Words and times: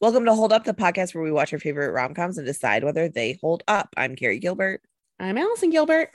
Welcome 0.00 0.26
to 0.26 0.34
Hold 0.34 0.52
Up, 0.52 0.62
the 0.62 0.74
podcast 0.74 1.12
where 1.12 1.24
we 1.24 1.32
watch 1.32 1.52
our 1.52 1.58
favorite 1.58 1.90
rom 1.90 2.14
coms 2.14 2.38
and 2.38 2.46
decide 2.46 2.84
whether 2.84 3.08
they 3.08 3.36
hold 3.42 3.64
up. 3.66 3.88
I'm 3.96 4.14
Carrie 4.14 4.38
Gilbert. 4.38 4.80
I'm 5.18 5.36
Allison 5.36 5.70
Gilbert. 5.70 6.10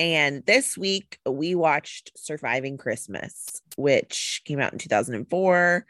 And 0.00 0.44
this 0.46 0.76
week 0.76 1.20
we 1.24 1.54
watched 1.54 2.10
Surviving 2.16 2.76
Christmas, 2.76 3.62
which 3.76 4.42
came 4.44 4.58
out 4.58 4.72
in 4.72 4.80
2004. 4.80 5.86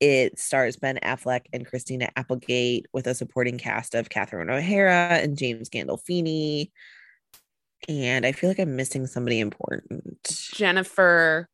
It 0.00 0.40
stars 0.40 0.76
Ben 0.76 0.98
Affleck 1.04 1.42
and 1.52 1.64
Christina 1.64 2.10
Applegate 2.16 2.86
with 2.92 3.06
a 3.06 3.14
supporting 3.14 3.58
cast 3.58 3.94
of 3.94 4.08
Catherine 4.08 4.50
O'Hara 4.50 5.20
and 5.22 5.38
James 5.38 5.70
Gandolfini. 5.70 6.72
And 7.88 8.26
I 8.26 8.32
feel 8.32 8.50
like 8.50 8.58
I'm 8.58 8.74
missing 8.74 9.06
somebody 9.06 9.38
important. 9.38 10.50
Jennifer 10.52 11.48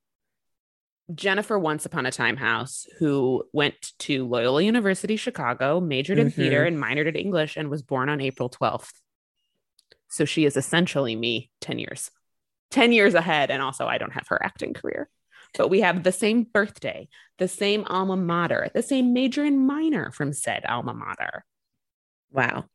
Jennifer 1.14 1.58
Once 1.58 1.84
Upon 1.84 2.06
a 2.06 2.12
Time 2.12 2.36
House, 2.36 2.86
who 2.98 3.44
went 3.52 3.92
to 4.00 4.26
Loyola 4.26 4.62
University 4.62 5.16
Chicago, 5.16 5.80
majored 5.80 6.18
in 6.18 6.28
Mhm. 6.28 6.34
theater 6.34 6.64
and 6.64 6.78
minored 6.78 7.08
in 7.08 7.16
English, 7.16 7.56
and 7.56 7.68
was 7.70 7.82
born 7.82 8.08
on 8.08 8.20
April 8.20 8.48
12th. 8.48 9.00
So 10.08 10.24
she 10.24 10.44
is 10.44 10.56
essentially 10.56 11.16
me 11.16 11.50
10 11.60 11.78
years, 11.78 12.10
10 12.70 12.92
years 12.92 13.14
ahead. 13.14 13.50
And 13.50 13.62
also, 13.62 13.86
I 13.86 13.98
don't 13.98 14.12
have 14.12 14.28
her 14.28 14.42
acting 14.42 14.74
career. 14.74 15.08
But 15.56 15.68
we 15.68 15.80
have 15.80 16.02
the 16.02 16.12
same 16.12 16.44
birthday, 16.44 17.08
the 17.38 17.48
same 17.48 17.84
alma 17.84 18.16
mater, 18.16 18.70
the 18.72 18.82
same 18.82 19.12
major 19.12 19.44
and 19.44 19.66
minor 19.66 20.10
from 20.12 20.32
said 20.32 20.64
alma 20.64 20.94
mater. 20.94 21.44
Wow. 22.30 22.66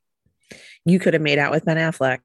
You 0.86 1.00
could 1.00 1.14
have 1.14 1.24
made 1.24 1.40
out 1.40 1.52
with 1.52 1.66
Ben 1.66 1.78
Affleck. 1.78 2.20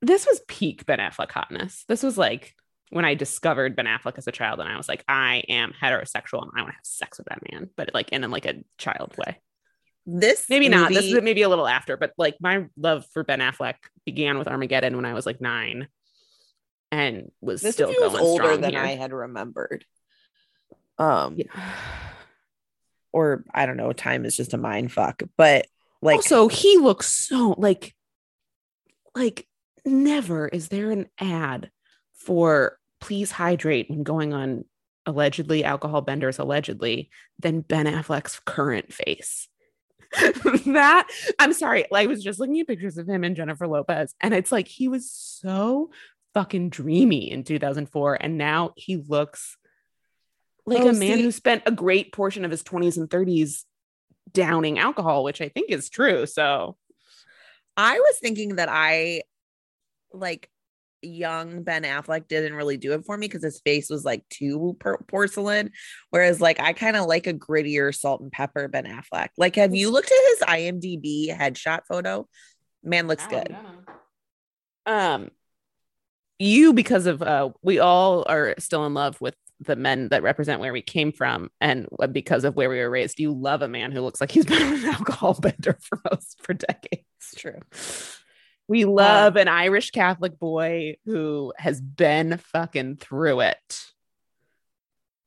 This 0.00 0.26
was 0.26 0.40
peak 0.48 0.86
Ben 0.86 0.98
Affleck 0.98 1.30
hotness. 1.30 1.84
This 1.88 2.02
was 2.02 2.16
like 2.16 2.54
when 2.90 3.04
I 3.04 3.14
discovered 3.14 3.76
Ben 3.76 3.86
Affleck 3.86 4.18
as 4.18 4.26
a 4.26 4.32
child, 4.32 4.60
and 4.60 4.68
I 4.68 4.76
was 4.76 4.88
like, 4.88 5.04
I 5.08 5.42
am 5.48 5.72
heterosexual 5.72 6.42
and 6.42 6.50
I 6.54 6.62
want 6.62 6.70
to 6.70 6.76
have 6.76 6.84
sex 6.84 7.18
with 7.18 7.26
that 7.28 7.42
man, 7.50 7.70
but 7.76 7.90
like 7.94 8.10
in 8.10 8.28
like 8.30 8.46
a 8.46 8.62
child 8.78 9.14
way. 9.18 9.40
This 10.06 10.46
Maybe 10.48 10.70
not. 10.70 10.88
This 10.88 11.04
is 11.04 11.22
maybe 11.22 11.42
a 11.42 11.50
little 11.50 11.68
after, 11.68 11.98
but 11.98 12.12
like 12.16 12.36
my 12.40 12.64
love 12.78 13.04
for 13.12 13.24
Ben 13.24 13.40
Affleck 13.40 13.74
began 14.06 14.38
with 14.38 14.48
Armageddon 14.48 14.96
when 14.96 15.04
I 15.04 15.12
was 15.12 15.26
like 15.26 15.40
nine, 15.40 15.88
and 16.90 17.30
was 17.42 17.60
this 17.60 17.74
still 17.74 17.88
movie 17.88 18.00
was 18.00 18.14
older 18.14 18.56
than 18.56 18.70
here. 18.70 18.80
I 18.80 18.94
had 18.94 19.12
remembered. 19.12 19.84
Um, 20.98 21.36
Yeah. 21.36 21.72
or 23.12 23.44
I 23.52 23.66
don't 23.66 23.76
know, 23.76 23.92
time 23.92 24.24
is 24.24 24.34
just 24.34 24.54
a 24.54 24.58
mind 24.58 24.92
fuck. 24.92 25.22
But 25.36 25.66
like 26.00 26.16
also, 26.16 26.48
he 26.48 26.78
looks 26.78 27.12
so 27.12 27.54
like, 27.58 27.94
like 29.14 29.46
never 29.84 30.48
is 30.48 30.68
there 30.68 30.90
an 30.90 31.08
ad 31.18 31.70
for 32.14 32.77
please 33.00 33.30
hydrate 33.30 33.88
when 33.90 34.02
going 34.02 34.32
on 34.32 34.64
allegedly 35.06 35.64
alcohol 35.64 36.00
benders 36.02 36.38
allegedly 36.38 37.10
than 37.38 37.60
Ben 37.60 37.86
Affleck's 37.86 38.40
current 38.44 38.92
face. 38.92 39.48
that 40.66 41.06
I'm 41.38 41.52
sorry, 41.52 41.84
I 41.92 42.06
was 42.06 42.22
just 42.22 42.40
looking 42.40 42.60
at 42.60 42.66
pictures 42.66 42.96
of 42.98 43.08
him 43.08 43.24
and 43.24 43.36
Jennifer 43.36 43.66
Lopez, 43.66 44.14
and 44.20 44.32
it's 44.34 44.50
like 44.52 44.66
he 44.68 44.88
was 44.88 45.10
so 45.10 45.90
fucking 46.34 46.70
dreamy 46.70 47.30
in 47.30 47.44
2004, 47.44 48.14
and 48.20 48.38
now 48.38 48.72
he 48.76 48.96
looks 48.96 49.56
like 50.66 50.80
Oh, 50.80 50.88
a 50.88 50.92
man 50.92 51.18
see- 51.18 51.22
who 51.22 51.30
spent 51.32 51.62
a 51.66 51.70
great 51.72 52.12
portion 52.12 52.44
of 52.44 52.50
his 52.50 52.62
20s 52.62 52.96
and 52.96 53.08
30s 53.10 53.64
downing 54.32 54.78
alcohol, 54.78 55.24
which 55.24 55.40
I 55.40 55.48
think 55.48 55.70
is 55.70 55.88
true. 55.88 56.26
So 56.26 56.76
I 57.76 57.98
was 57.98 58.18
thinking 58.20 58.56
that 58.56 58.68
I 58.70 59.22
like 60.12 60.50
young 61.02 61.62
Ben 61.62 61.84
Affleck 61.84 62.28
didn't 62.28 62.54
really 62.54 62.76
do 62.76 62.92
it 62.92 63.04
for 63.04 63.16
me 63.16 63.26
because 63.26 63.42
his 63.42 63.60
face 63.60 63.90
was 63.90 64.04
like 64.04 64.28
too 64.28 64.76
por- 64.80 65.04
porcelain. 65.08 65.70
Whereas 66.10 66.40
like 66.40 66.60
I 66.60 66.72
kind 66.72 66.96
of 66.96 67.06
like 67.06 67.26
a 67.26 67.34
grittier 67.34 67.94
salt 67.94 68.20
and 68.20 68.32
pepper 68.32 68.68
Ben 68.68 68.84
Affleck. 68.84 69.28
Like, 69.36 69.56
have 69.56 69.74
you 69.74 69.90
looked 69.90 70.10
at 70.10 70.30
his 70.30 70.40
IMDb 70.40 71.34
headshot 71.34 71.80
photo? 71.88 72.28
Man 72.82 73.06
looks 73.06 73.26
good. 73.26 73.54
Um, 74.86 75.30
you 76.38 76.72
because 76.72 77.06
of 77.06 77.22
uh, 77.22 77.50
we 77.62 77.78
all 77.78 78.24
are 78.28 78.54
still 78.58 78.86
in 78.86 78.94
love 78.94 79.20
with 79.20 79.34
the 79.60 79.76
men 79.76 80.08
that 80.08 80.22
represent 80.22 80.60
where 80.60 80.72
we 80.72 80.82
came 80.82 81.12
from, 81.12 81.50
and 81.60 81.88
because 82.12 82.44
of 82.44 82.54
where 82.54 82.70
we 82.70 82.78
were 82.78 82.88
raised, 82.88 83.18
you 83.18 83.32
love 83.32 83.60
a 83.60 83.68
man 83.68 83.90
who 83.90 84.00
looks 84.00 84.20
like 84.20 84.30
he's 84.30 84.46
been 84.46 84.62
on 84.62 84.74
an 84.78 84.84
alcohol 84.86 85.34
bender 85.34 85.76
for 85.82 86.00
most 86.10 86.40
for 86.42 86.54
decades. 86.54 87.04
It's 87.20 87.34
true. 87.34 87.60
We 88.68 88.84
love 88.84 89.36
an 89.36 89.48
Irish 89.48 89.90
Catholic 89.90 90.38
boy 90.38 90.96
who 91.06 91.54
has 91.56 91.80
been 91.80 92.36
fucking 92.36 92.96
through 92.96 93.40
it. 93.40 93.80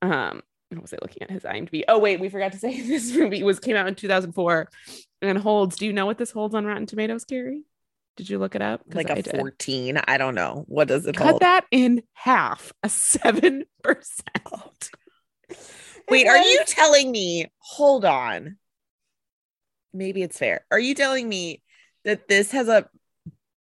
Um, 0.04 0.42
what 0.70 0.82
was 0.84 0.94
I 0.94 0.98
looking 1.02 1.24
at 1.24 1.32
his 1.32 1.44
IMDb? 1.44 1.84
Oh 1.88 1.98
wait, 2.00 2.20
we 2.20 2.30
forgot 2.30 2.52
to 2.54 2.60
say 2.60 2.80
this 2.88 3.16
movie 3.16 3.44
was 3.44 3.60
came 3.60 3.76
out 3.76 3.88
in 3.88 3.96
2004 3.96 4.70
and 5.24 5.38
holds. 5.38 5.76
Do 5.76 5.86
you 5.88 5.94
know 5.94 6.06
what 6.06 6.18
this 6.20 6.32
holds 6.32 6.54
on 6.56 6.66
Rotten 6.66 6.86
Tomatoes, 6.86 7.26
Carrie? 7.26 7.64
Did 8.18 8.30
you 8.30 8.38
look 8.38 8.56
it 8.56 8.62
up? 8.62 8.82
Like 8.94 9.10
I 9.10 9.16
a 9.16 9.22
did. 9.22 9.36
14. 9.36 9.98
I 10.08 10.18
don't 10.18 10.36
know. 10.36 10.66
What 10.68 10.88
does 10.88 11.06
it 11.08 11.16
Cut 11.16 11.30
hold? 11.30 11.42
that 11.42 11.66
in 11.72 12.04
half, 12.14 12.72
a 12.84 12.90
seven 12.90 13.64
percent. 13.84 14.92
Wait, 16.10 16.28
are 16.28 16.38
you 16.38 16.62
telling 16.68 17.10
me? 17.12 17.48
Hold 17.58 18.06
on. 18.06 18.58
Maybe 19.94 20.22
it's 20.22 20.38
fair. 20.38 20.66
Are 20.72 20.80
you 20.80 20.94
telling 20.94 21.28
me 21.28 21.64
that 22.06 22.28
this 22.28 22.52
has 22.52 22.68
a 22.68 22.88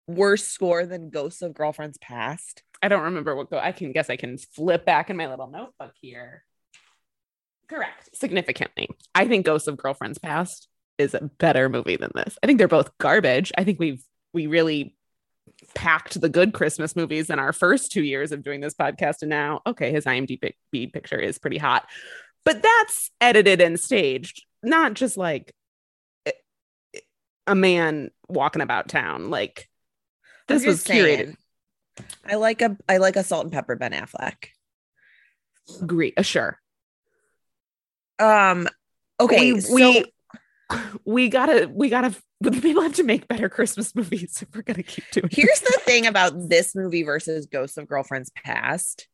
worse 0.08 0.46
score 0.46 0.86
than 0.86 1.10
Ghosts 1.10 1.42
of 1.42 1.54
Girlfriends 1.54 1.98
Past? 1.98 2.64
I 2.82 2.88
don't 2.88 3.04
remember 3.04 3.36
what 3.36 3.50
go. 3.50 3.58
I 3.58 3.72
can 3.72 3.92
guess 3.92 4.10
I 4.10 4.16
can 4.16 4.38
flip 4.38 4.86
back 4.86 5.10
in 5.10 5.18
my 5.18 5.28
little 5.28 5.48
notebook 5.48 5.94
here. 6.02 6.44
Correct. 7.68 8.10
Significantly. 8.14 8.90
I 9.14 9.28
think 9.28 9.46
Ghosts 9.46 9.68
of 9.68 9.78
Girlfriends 9.78 10.20
Past 10.20 10.68
is 10.98 11.14
a 11.14 11.30
better 11.40 11.70
movie 11.70 11.98
than 11.98 12.12
this. 12.16 12.38
I 12.44 12.48
think 12.48 12.60
they're 12.60 12.68
both 12.68 12.96
garbage. 13.00 13.52
I 13.58 13.64
think 13.64 13.80
we've 13.80 14.04
we 14.34 14.48
really 14.48 14.96
packed 15.74 16.20
the 16.20 16.30
good 16.30 16.54
Christmas 16.54 16.96
movies 16.96 17.30
in 17.30 17.40
our 17.40 17.54
first 17.54 17.92
two 17.92 18.04
years 18.04 18.32
of 18.32 18.44
doing 18.44 18.62
this 18.62 18.74
podcast. 18.74 19.22
And 19.22 19.30
now, 19.30 19.62
okay, 19.66 19.92
his 19.92 20.06
IMDb 20.06 20.54
picture 20.72 21.20
is 21.20 21.40
pretty 21.40 21.58
hot. 21.58 21.88
But 22.44 22.62
that's 22.62 23.12
edited 23.20 23.62
and 23.62 23.80
staged, 23.80 24.46
not 24.62 24.94
just 24.94 25.18
like 25.18 25.54
eh, 26.26 26.32
a 27.48 27.56
man 27.56 28.12
walking 28.28 28.62
about 28.62 28.88
town. 28.88 29.30
Like 29.30 29.68
this 30.48 30.66
was 30.66 30.84
just 30.84 30.88
curated. 30.88 31.36
I 32.26 32.36
like 32.36 32.62
a 32.62 32.78
I 32.88 32.98
like 32.98 33.16
a 33.16 33.24
salt 33.24 33.44
and 33.44 33.54
pepper 33.54 33.76
Ben 33.76 33.92
Affleck. 33.92 34.50
Agree. 35.82 36.14
Uh, 36.16 36.22
sure. 36.22 36.60
Um 38.20 38.68
okay, 39.20 39.54
we, 39.54 39.62
so 39.62 39.76
we 39.76 40.06
we 41.06 41.30
gotta 41.30 41.70
we 41.72 41.90
gotta 41.90 42.16
people 42.44 42.82
have 42.82 42.96
to 42.96 43.04
make 43.04 43.28
better 43.28 43.50
christmas 43.50 43.96
movies 43.96 44.42
if 44.42 44.56
we're 44.56 44.62
gonna 44.62 44.84
keep 44.84 45.04
doing 45.12 45.30
here's 45.32 45.60
the 45.62 45.80
thing 45.84 46.06
about 46.06 46.50
this 46.50 46.76
movie 46.76 47.04
versus 47.04 47.46
Ghosts 47.46 47.78
of 47.78 47.88
Girlfriends 47.88 48.32
Past. 48.32 49.08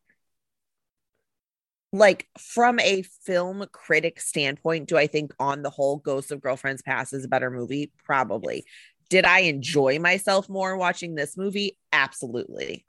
Like 1.94 2.28
from 2.40 2.80
a 2.80 3.04
film 3.26 3.66
critic 3.74 4.22
standpoint, 4.22 4.88
do 4.88 4.98
I 4.98 5.08
think 5.08 5.34
on 5.40 5.62
the 5.62 5.70
whole 5.70 5.98
Ghosts 5.98 6.32
of 6.32 6.40
Girlfriends 6.40 6.82
Past 6.82 7.12
is 7.12 7.26
a 7.26 7.28
better 7.28 7.52
movie? 7.52 7.92
Probably. 8.06 8.64
Did 9.12 9.26
I 9.26 9.40
enjoy 9.42 10.00
myself 10.00 10.50
more 10.50 10.76
watching 10.78 11.16
this 11.16 11.36
movie? 11.38 11.78
Absolutely. 11.94 12.86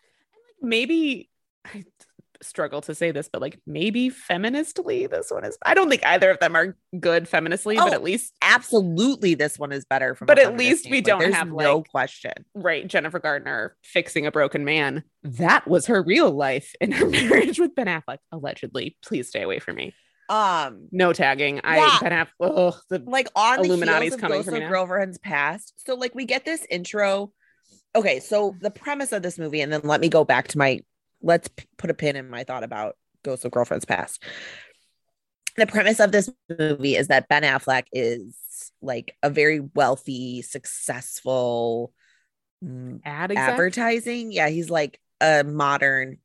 maybe 0.61 1.29
i 1.67 1.85
struggle 2.41 2.81
to 2.81 2.93
say 2.93 3.13
this 3.13 3.29
but 3.33 3.41
like 3.41 3.61
maybe 3.69 4.11
feministly 4.11 5.07
this 5.09 5.31
one 5.31 5.45
is 5.45 5.57
i 5.65 5.75
don't 5.75 5.89
think 5.89 6.05
either 6.05 6.29
of 6.29 6.41
them 6.41 6.57
are 6.57 6.77
good 6.99 7.29
feministly 7.29 7.77
but 7.77 7.89
Oh, 7.91 7.93
at 7.93 8.03
least 8.03 8.33
Absolutely, 8.43 9.35
this 9.35 9.59
one 9.61 9.71
is 9.71 9.85
better. 9.85 10.17
But 10.21 10.41
at 10.41 10.57
least 10.57 10.91
we 10.91 11.01
don't 11.01 11.21
There's 11.21 11.35
have, 11.37 11.47
no 11.49 11.79
like- 11.79 11.89
question. 11.89 12.33
right 12.55 12.85
jennifer 12.87 13.21
gardner 13.21 13.77
fixing 13.85 14.27
a 14.27 14.33
broken 14.33 14.65
man 14.65 15.05
that 15.23 15.69
was 15.69 15.87
her 15.87 16.03
real 16.03 16.33
life 16.33 16.75
in 16.81 16.91
her 16.91 17.07
marriage 17.19 17.61
with 17.61 17.77
ben 17.77 17.87
affleck 17.87 18.19
allegedly 18.33 18.97
please 19.05 19.29
stay 19.29 19.43
away 19.43 19.61
from 19.61 19.77
me 19.77 19.95
Um, 20.29 20.89
no 20.93 21.13
tagging 21.13 21.61
i 21.65 21.77
Yeah. 21.77 21.99
ben 22.01 22.13
affleck 22.13 22.29
oh, 22.41 22.79
the 22.89 23.03
like 23.07 23.29
on 23.35 23.59
the 23.59 23.65
Illuminati's 23.65 24.03
heels 24.03 24.15
of 24.15 24.21
coming 24.21 24.39
Ghosts 24.39 24.51
for 24.51 24.59
me 24.59 24.65
of. 24.65 24.71
Girlfriends 24.71 25.19
Past. 25.19 25.75
So 25.77 25.95
like 25.95 26.15
we 26.15 26.25
get 26.25 26.45
this 26.45 26.67
intro. 26.71 27.33
Okay, 27.95 28.21
so 28.21 28.57
the 28.61 28.71
premise 28.71 29.13
of 29.13 29.23
this 29.23 29.39
movie, 29.39 29.61
and 29.61 29.71
then 29.73 29.83
let 29.85 30.01
me 30.01 30.09
go 30.09 30.25
back 30.25 30.49
to 30.49 30.59
my 30.59 30.81
let's 31.21 31.49
p- 31.49 31.67
put 31.77 31.91
a 31.91 31.95
pin 31.95 32.17
in 32.17 32.31
my 32.31 32.45
thought 32.45 32.65
about 32.65 32.97
Ghosts 33.23 33.45
of 33.45 33.53
Girlfriends 33.53 33.85
Past. 33.85 34.23
The 35.57 35.67
premise 35.67 36.01
of 36.01 36.13
this 36.13 36.31
movie 36.59 36.97
is 36.97 37.09
that 37.09 37.29
Ben 37.29 37.43
Affleck 37.43 37.85
is 37.93 38.73
like 38.81 39.15
a 39.23 39.29
very 39.29 39.61
wealthy, 39.61 40.41
successful 40.41 41.93
ad 43.05 43.33
advertising. 43.33 44.33
Yeah, 44.33 44.49
he's 44.49 44.71
like 44.71 44.99
a 45.21 45.45
modern, 45.45 46.19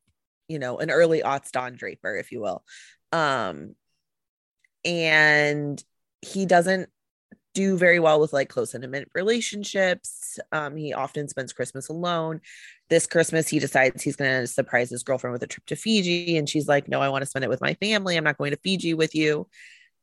you 0.48 0.58
know, 0.58 0.78
an 0.78 0.90
early 0.90 1.20
aughts 1.20 1.50
Don 1.50 1.74
Draper, 1.74 2.16
if 2.16 2.32
you 2.32 2.40
will. 2.40 2.64
Um, 3.12 3.74
and 4.88 5.84
he 6.22 6.46
doesn't 6.46 6.88
do 7.54 7.76
very 7.76 8.00
well 8.00 8.20
with 8.20 8.32
like 8.32 8.48
close 8.48 8.74
intimate 8.74 9.08
relationships. 9.14 10.38
Um, 10.50 10.76
he 10.76 10.94
often 10.94 11.28
spends 11.28 11.52
Christmas 11.52 11.88
alone. 11.88 12.40
This 12.88 13.06
Christmas, 13.06 13.48
he 13.48 13.58
decides 13.58 14.02
he's 14.02 14.16
going 14.16 14.40
to 14.40 14.46
surprise 14.46 14.88
his 14.88 15.02
girlfriend 15.02 15.32
with 15.32 15.42
a 15.42 15.46
trip 15.46 15.66
to 15.66 15.76
Fiji, 15.76 16.38
and 16.38 16.48
she's 16.48 16.66
like, 16.66 16.88
"No, 16.88 17.02
I 17.02 17.10
want 17.10 17.22
to 17.22 17.26
spend 17.26 17.44
it 17.44 17.50
with 17.50 17.60
my 17.60 17.74
family. 17.74 18.16
I'm 18.16 18.24
not 18.24 18.38
going 18.38 18.52
to 18.52 18.60
Fiji 18.64 18.94
with 18.94 19.14
you." 19.14 19.46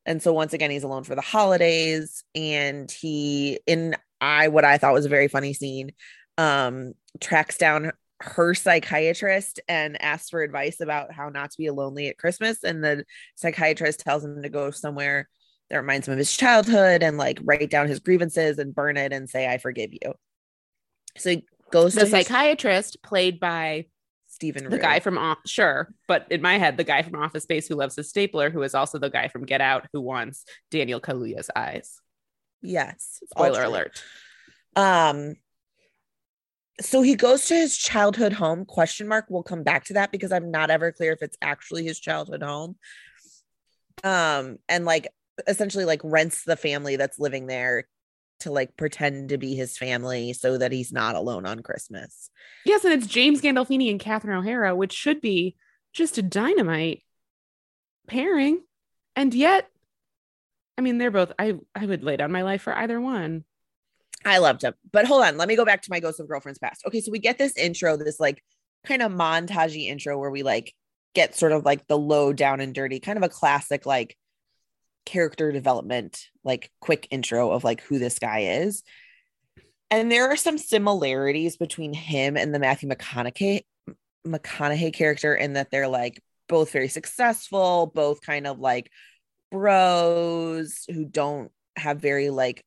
And 0.06 0.22
so 0.22 0.34
once 0.34 0.54
again, 0.54 0.70
he's 0.70 0.84
alone 0.84 1.04
for 1.04 1.16
the 1.16 1.22
holidays. 1.22 2.24
And 2.36 2.92
he, 2.92 3.60
in 3.66 3.96
I, 4.22 4.50
what 4.50 4.66
I 4.66 4.78
thought 4.78 4.94
was 4.94 5.06
a 5.06 5.10
very 5.10 5.28
funny 5.28 5.54
scene, 5.54 5.94
um, 6.38 6.94
tracks 7.20 7.58
down 7.58 7.92
her 8.22 8.54
psychiatrist 8.54 9.60
and 9.68 10.02
asks 10.02 10.30
for 10.30 10.42
advice 10.42 10.80
about 10.80 11.12
how 11.12 11.30
not 11.30 11.52
to 11.52 11.58
be 11.58 11.70
lonely 11.70 12.08
at 12.08 12.18
Christmas. 12.18 12.64
And 12.64 12.84
the 12.84 13.04
psychiatrist 13.36 14.00
tells 14.00 14.24
him 14.24 14.42
to 14.42 14.50
go 14.50 14.72
somewhere 14.72 15.28
that 15.70 15.78
reminds 15.78 16.08
him 16.08 16.14
of 16.14 16.18
his 16.18 16.36
childhood 16.36 17.04
and 17.04 17.18
like 17.18 17.40
write 17.44 17.70
down 17.70 17.88
his 17.88 18.00
grievances 18.00 18.58
and 18.60 18.74
burn 18.76 18.98
it 18.98 19.12
and 19.12 19.30
say, 19.30 19.48
I 19.48 19.58
forgive 19.58 19.92
you. 19.94 20.14
So 21.18 21.32
he 21.32 21.46
goes 21.72 21.94
the 21.94 22.02
to 22.02 22.06
his- 22.06 22.12
psychiatrist 22.28 23.02
played 23.04 23.40
by 23.40 23.88
Stephen 24.28 24.70
the 24.70 24.78
guy 24.78 25.00
from 25.00 25.18
Off- 25.18 25.38
sure, 25.46 25.94
but 26.10 26.28
in 26.30 26.42
my 26.42 26.58
head, 26.58 26.76
the 26.76 26.84
guy 26.84 27.04
from 27.04 27.16
Office 27.16 27.44
Space 27.44 27.68
who 27.70 27.76
loves 27.76 27.96
his 27.96 28.10
stapler, 28.10 28.50
who 28.50 28.62
is 28.64 28.76
also 28.76 29.00
the 29.00 29.10
guy 29.10 29.30
from 29.30 29.46
Get 29.46 29.62
Out 29.62 29.88
who 29.94 30.02
wants 30.02 30.44
Daniel 30.72 31.00
Kaluuya's 31.00 31.50
eyes. 31.56 32.02
Yes. 32.62 33.20
Spoiler 33.30 33.64
alert. 33.64 34.02
Um 34.76 35.36
so 36.86 37.02
he 37.02 37.16
goes 37.16 37.46
to 37.48 37.56
his 37.56 37.78
childhood 37.78 38.34
home 38.34 38.66
question 38.66 39.08
mark 39.08 39.26
we'll 39.30 39.44
come 39.44 39.64
back 39.64 39.86
to 39.86 39.94
that 39.94 40.12
because 40.12 40.32
i'm 40.32 40.52
not 40.52 40.70
ever 40.70 40.92
clear 40.92 41.12
if 41.12 41.22
it's 41.22 41.38
actually 41.42 41.84
his 41.84 42.00
childhood 42.00 42.44
home 42.44 42.76
um 44.04 44.58
and 44.70 44.86
like 44.86 45.08
essentially 45.48 45.86
like 45.86 46.02
rents 46.04 46.44
the 46.44 46.56
family 46.56 46.96
that's 46.96 47.20
living 47.20 47.48
there 47.48 47.88
to 48.40 48.52
like 48.52 48.76
pretend 48.78 49.30
to 49.30 49.38
be 49.38 49.56
his 49.56 49.78
family 49.78 50.34
so 50.34 50.58
that 50.58 50.72
he's 50.72 50.92
not 50.92 51.16
alone 51.16 51.46
on 51.46 51.62
christmas 51.62 52.30
Yes, 52.66 52.84
and 52.84 52.94
it's 52.94 53.06
James 53.06 53.42
Gandolfini 53.42 53.92
and 53.92 54.00
Catherine 54.00 54.38
O'Hara, 54.38 54.76
which 54.76 54.92
should 54.92 55.22
be 55.22 55.56
just 55.94 56.18
a 56.18 56.24
dynamite 56.24 57.04
pairing, 58.08 58.64
and 59.16 59.34
yet, 59.34 59.70
I 60.78 60.82
mean, 60.82 60.98
they're 60.98 61.12
both. 61.12 61.32
I 61.38 61.60
I 61.76 61.86
would 61.86 62.04
lay 62.04 62.18
down 62.18 62.32
my 62.32 62.42
life 62.42 62.64
for 62.64 62.76
either 62.76 63.00
one. 63.00 63.46
I 64.26 64.40
loved 64.40 64.64
him. 64.64 64.74
But 64.92 65.06
hold 65.06 65.24
on, 65.24 65.38
let 65.38 65.48
me 65.48 65.56
go 65.56 65.66
back 65.66 65.84
to 65.84 65.92
my 65.92 66.00
Ghost 66.00 66.20
of 66.20 66.28
Girlfriends 66.28 66.60
Past. 66.60 66.84
Okay, 66.88 67.00
so 67.00 67.12
we 67.12 67.20
get 67.20 67.38
this 67.38 67.56
intro, 67.56 67.96
this 67.96 68.20
like 68.20 68.44
kind 68.86 69.02
of 69.02 69.12
montagey 69.12 69.88
intro 69.88 70.18
where 70.18 70.32
we 70.32 70.44
like 70.44 70.74
get 71.14 71.36
sort 71.36 71.52
of 71.52 71.64
like 71.64 71.88
the 71.88 71.98
low 71.98 72.34
down 72.34 72.60
and 72.60 72.74
dirty, 72.74 73.00
kind 73.00 73.18
of 73.18 73.24
a 73.24 73.30
classic 73.30 73.86
like 73.86 74.18
character 75.06 75.52
development, 75.52 76.26
like 76.44 76.72
quick 76.82 77.08
intro 77.12 77.52
of 77.52 77.64
like 77.64 77.82
who 77.82 78.00
this 78.00 78.20
guy 78.20 78.40
is. 78.40 78.84
And 79.92 80.12
there 80.12 80.32
are 80.32 80.36
some 80.36 80.58
similarities 80.58 81.58
between 81.58 81.94
him 81.94 82.36
and 82.36 82.54
the 82.54 82.60
Matthew 82.60 82.90
McConaughey 82.90 83.62
McConaughey 84.26 84.92
character 84.92 85.36
in 85.36 85.54
that 85.54 85.70
they're 85.70 85.88
like 85.88 86.22
both 86.50 86.72
very 86.72 86.88
successful, 86.88 87.92
both 87.94 88.22
kind 88.22 88.48
of 88.48 88.60
like 88.60 88.92
bros 89.52 90.86
who 90.88 91.06
don't 91.06 91.52
have 91.76 92.02
very 92.02 92.32
like 92.32 92.66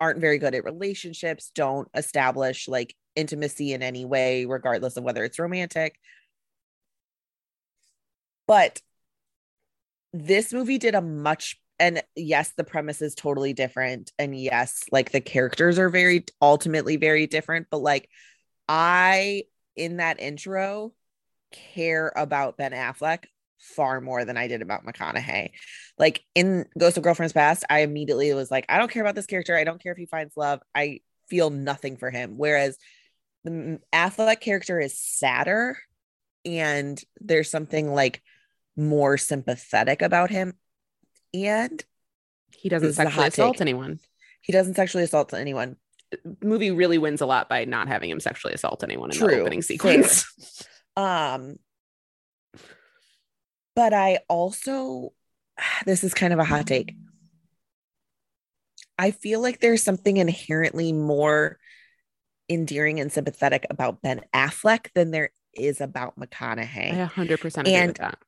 aren't 0.00 0.20
very 0.20 0.38
good 0.38 0.54
at 0.54 0.64
relationships, 0.64 1.50
don't 1.54 1.88
establish 1.94 2.68
like 2.68 2.94
intimacy 3.16 3.72
in 3.72 3.82
any 3.82 4.04
way, 4.04 4.44
regardless 4.44 4.96
of 4.96 5.04
whether 5.04 5.24
it's 5.24 5.38
romantic. 5.38 5.98
But 8.46 8.80
this 10.12 10.52
movie 10.52 10.78
did 10.78 10.94
a 10.94 11.02
much, 11.02 11.60
and 11.78 12.02
yes, 12.16 12.52
the 12.56 12.64
premise 12.64 13.02
is 13.02 13.14
totally 13.14 13.52
different. 13.52 14.12
And 14.18 14.38
yes, 14.38 14.84
like 14.90 15.12
the 15.12 15.20
characters 15.20 15.78
are 15.78 15.90
very 15.90 16.24
ultimately 16.40 16.96
very 16.96 17.26
different. 17.26 17.66
But 17.70 17.82
like, 17.82 18.08
I, 18.68 19.44
in 19.76 19.98
that 19.98 20.20
intro, 20.20 20.92
care 21.52 22.12
about 22.14 22.56
Ben 22.56 22.72
Affleck 22.72 23.24
far 23.58 24.00
more 24.00 24.24
than 24.24 24.36
I 24.36 24.46
did 24.48 24.62
about 24.62 24.84
McConaughey. 24.86 25.50
Like 25.98 26.22
in 26.34 26.66
Ghost 26.78 26.96
of 26.96 27.02
Girlfriends 27.02 27.32
Past, 27.32 27.64
I 27.68 27.80
immediately 27.80 28.32
was 28.34 28.50
like, 28.50 28.66
I 28.68 28.78
don't 28.78 28.90
care 28.90 29.02
about 29.02 29.14
this 29.14 29.26
character. 29.26 29.56
I 29.56 29.64
don't 29.64 29.82
care 29.82 29.92
if 29.92 29.98
he 29.98 30.06
finds 30.06 30.36
love. 30.36 30.60
I 30.74 31.00
feel 31.28 31.50
nothing 31.50 31.96
for 31.96 32.10
him. 32.10 32.34
Whereas 32.36 32.78
the 33.44 33.80
Affleck 33.92 34.40
character 34.40 34.78
is 34.80 34.98
sadder 34.98 35.78
and 36.44 37.00
there's 37.20 37.50
something 37.50 37.92
like 37.92 38.22
more 38.76 39.18
sympathetic 39.18 40.02
about 40.02 40.30
him. 40.30 40.54
And 41.34 41.84
He 42.52 42.68
doesn't 42.68 42.86
This 42.88 42.94
is 42.94 42.98
a 43.00 43.02
sexually 43.04 43.28
assault 43.28 43.54
take. 43.56 43.60
anyone. 43.62 43.98
he 44.40 44.52
doesn't 44.52 44.74
sexually 44.74 45.04
assault 45.04 45.34
anyone. 45.34 45.76
Movie 46.42 46.70
really 46.70 46.96
wins 46.96 47.20
a 47.20 47.26
lot 47.26 47.48
by 47.50 47.66
not 47.66 47.86
having 47.88 48.08
him 48.08 48.18
sexually 48.20 48.54
assault 48.54 48.82
anyone 48.82 49.10
in 49.10 49.18
the 49.18 49.40
opening 49.40 49.62
sequence. 49.62 50.24
Um, 50.96 51.58
but 53.78 53.94
I 53.94 54.18
also, 54.28 55.12
this 55.86 56.02
is 56.02 56.12
kind 56.12 56.32
of 56.32 56.40
a 56.40 56.44
hot 56.44 56.66
take. 56.66 56.96
I 58.98 59.12
feel 59.12 59.40
like 59.40 59.60
there's 59.60 59.84
something 59.84 60.16
inherently 60.16 60.92
more 60.92 61.60
endearing 62.48 62.98
and 62.98 63.12
sympathetic 63.12 63.68
about 63.70 64.02
Ben 64.02 64.22
Affleck 64.34 64.88
than 64.96 65.12
there 65.12 65.30
is 65.54 65.80
about 65.80 66.14
I 66.18 66.26
McConaughey. 66.26 67.08
100% 67.08 67.58
agree 67.60 67.72
And 67.72 67.88
with 67.90 67.98
that. 67.98 68.18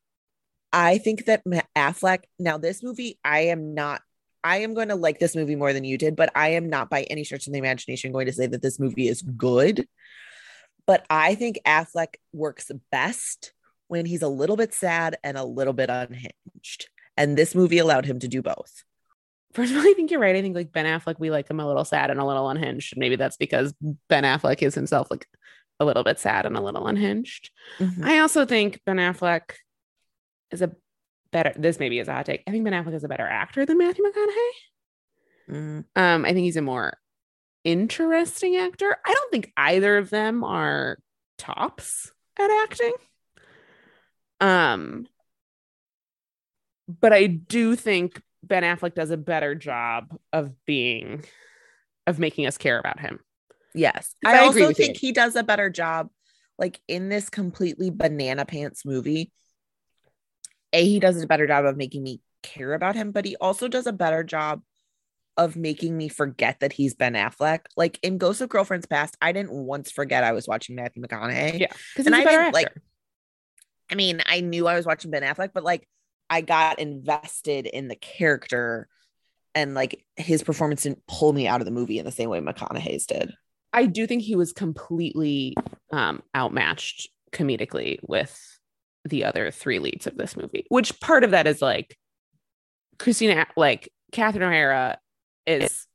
I 0.73 0.99
think 0.99 1.25
that 1.25 1.43
Affleck, 1.77 2.21
now 2.39 2.57
this 2.57 2.81
movie, 2.85 3.19
I 3.25 3.47
am 3.47 3.75
not, 3.75 4.03
I 4.45 4.59
am 4.59 4.73
going 4.73 4.91
to 4.91 4.95
like 4.95 5.19
this 5.19 5.35
movie 5.35 5.57
more 5.57 5.73
than 5.73 5.83
you 5.83 5.99
did, 5.99 6.15
but 6.15 6.31
I 6.37 6.51
am 6.51 6.71
not 6.71 6.91
by 6.91 7.03
any 7.03 7.25
stretch 7.25 7.49
of 7.49 7.53
the 7.53 7.59
imagination 7.59 8.13
going 8.13 8.27
to 8.27 8.33
say 8.33 8.47
that 8.47 8.63
this 8.63 8.79
movie 8.79 9.09
is 9.09 9.21
good. 9.21 9.89
But 10.87 11.05
I 11.11 11.35
think 11.35 11.59
Affleck 11.67 12.15
works 12.33 12.71
best 12.93 13.53
when 13.91 14.07
he's 14.07 14.23
a 14.23 14.29
little 14.29 14.57
bit 14.57 14.73
sad 14.73 15.19
and 15.25 15.37
a 15.37 15.45
little 15.45 15.73
bit 15.73 15.91
unhinged. 15.91 16.89
And 17.17 17.37
this 17.37 17.57
movie 17.57 17.79
allowed 17.79 18.07
him 18.07 18.21
to 18.21 18.29
do 18.29 18.41
both. 18.41 18.85
First 19.53 19.73
of 19.73 19.79
all, 19.79 19.83
I 19.83 19.95
think 19.95 20.13
you're 20.13 20.21
right. 20.21 20.37
I 20.37 20.43
think 20.43 20.55
like 20.55 20.71
Ben 20.71 20.87
Affleck, 20.87 21.19
we 21.19 21.29
like 21.29 21.51
him 21.51 21.59
a 21.59 21.67
little 21.67 21.85
sad 21.85 22.09
and 22.09 22.21
a 22.21 22.25
little 22.25 22.49
unhinged. 22.49 22.95
Maybe 22.97 23.17
that's 23.17 23.37
because 23.37 23.75
Ben 24.09 24.23
Affleck 24.23 24.63
is 24.63 24.77
himself 24.77 25.11
like 25.11 25.27
a 25.81 25.85
little 25.85 26.05
bit 26.05 26.21
sad 26.21 26.47
and 26.47 26.57
a 26.57 26.61
little 26.61 26.87
unhinged. 26.87 27.51
I 28.05 28.21
also 28.21 28.47
think 28.47 28.81
Ben 28.87 28.99
Affleck 28.99 29.55
is 30.53 30.63
a 30.63 30.71
better. 31.33 31.53
This 31.57 31.81
maybe 31.81 31.99
is 31.99 32.07
a 32.07 32.13
hot 32.13 32.27
take. 32.27 32.45
I 32.47 32.53
think 32.53 32.63
Ben 32.63 32.73
Affleck 32.73 32.95
is 32.95 33.03
a 33.03 33.09
better 33.09 33.27
actor 33.27 33.67
than 33.67 33.79
Matthew 33.79 34.05
McConaughey. 34.05 34.51
Mm. 35.51 35.85
Um, 35.97 36.25
I 36.25 36.33
think 36.33 36.45
he's 36.45 36.57
a 36.57 36.63
more 36.63 36.97
interesting 37.65 38.55
actor. 38.55 38.97
I 39.05 39.15
don't 39.15 39.31
think 39.33 39.53
either 39.57 39.99
of 39.99 40.11
them 40.11 40.45
are 40.45 40.99
tops 41.39 42.13
at 42.39 42.51
acting. 42.63 42.93
Um, 44.41 45.07
but 46.89 47.13
I 47.13 47.27
do 47.27 47.77
think 47.77 48.21
Ben 48.43 48.63
Affleck 48.63 48.95
does 48.95 49.11
a 49.11 49.17
better 49.17 49.55
job 49.55 50.17
of 50.33 50.53
being 50.65 51.25
of 52.07 52.19
making 52.19 52.47
us 52.47 52.59
care 52.59 52.79
about 52.79 52.99
him. 53.01 53.21
Yes. 53.75 54.15
I 54.25 54.39
I, 54.39 54.39
also 54.41 54.67
with 54.67 54.79
you. 54.79 54.87
think 54.87 54.97
he 54.97 55.13
does 55.13 55.37
a 55.37 55.43
better 55.43 55.71
job. 55.71 56.09
Like 56.59 56.81
in 56.89 57.09
this 57.09 57.31
completely 57.31 57.91
banana 57.91 58.45
pants 58.45 58.85
movie, 58.85 59.33
A, 60.73 60.85
he 60.85 61.01
does 61.01 61.23
a 61.23 61.27
better 61.27 61.47
job 61.47 61.65
of 61.65 61.77
making 61.77 62.03
me 62.03 62.21
care 62.43 62.75
about 62.75 62.97
him, 62.97 63.13
but 63.13 63.25
he 63.25 63.37
also 63.37 63.69
does 63.69 63.87
a 63.87 63.93
better 63.93 64.25
job 64.25 64.63
of 65.37 65.57
making 65.57 65.97
me 65.97 66.09
forget 66.09 66.61
that 66.61 66.73
he's 66.73 66.95
Ben 66.95 67.15
Affleck. 67.15 67.61
Like 67.77 67.99
in 68.03 68.19
Ghost 68.19 68.41
of 68.41 68.49
Girlfriends 68.49 68.87
Past, 68.87 69.17
I 69.23 69.33
didn't 69.33 69.53
once 69.53 69.91
forget 69.91 70.25
I 70.25 70.33
was 70.33 70.47
watching 70.47 70.77
Matthew 70.77 71.03
McConaughey. 71.03 71.61
Yeah, 71.61 71.73
because 71.97 72.11
better 72.11 72.27
didn't, 72.27 72.39
actor. 72.39 72.53
like, 72.53 72.73
I 73.91 73.95
mean, 73.95 74.23
I 74.27 74.41
knew 74.41 74.67
I 74.67 74.77
was 74.77 74.87
watching 74.87 75.11
Ben 75.11 75.23
Affleck, 75.23 75.51
but 75.53 75.65
like 75.65 75.87
I 76.29 76.41
got 76.41 76.79
invested 76.79 77.67
in 77.67 77.89
the 77.89 77.97
character 77.97 78.89
and 79.55 79.75
like 79.75 80.05
his 80.17 80.43
performance 80.43 80.85
didn't 80.85 81.07
pull 81.09 81.33
me 81.33 81.49
out 81.49 81.61
of 81.61 81.65
the 81.65 81.73
movie 81.73 81.99
in 81.99 82.05
the 82.05 82.13
same 82.13 82.31
way 82.31 82.41
McConaughey's 82.41 83.07
did. 83.07 83.33
I 83.73 83.87
do 83.87 84.07
think 84.07 84.23
he 84.23 84.37
was 84.37 84.53
completely 84.53 85.55
um, 85.93 86.23
outmatched 86.37 87.09
comedically 87.33 87.99
with 88.03 88.39
the 89.05 89.25
other 89.25 89.51
three 89.51 89.79
leads 89.79 90.07
of 90.07 90.17
this 90.17 90.37
movie. 90.37 90.67
Which 90.69 91.01
part 91.01 91.25
of 91.25 91.33
that 91.33 91.47
is 91.47 91.63
like 91.63 91.97
Christina, 92.99 93.47
like 93.57 93.91
Catherine 94.13 94.45
O'Hara 94.45 94.99
is 95.47 95.87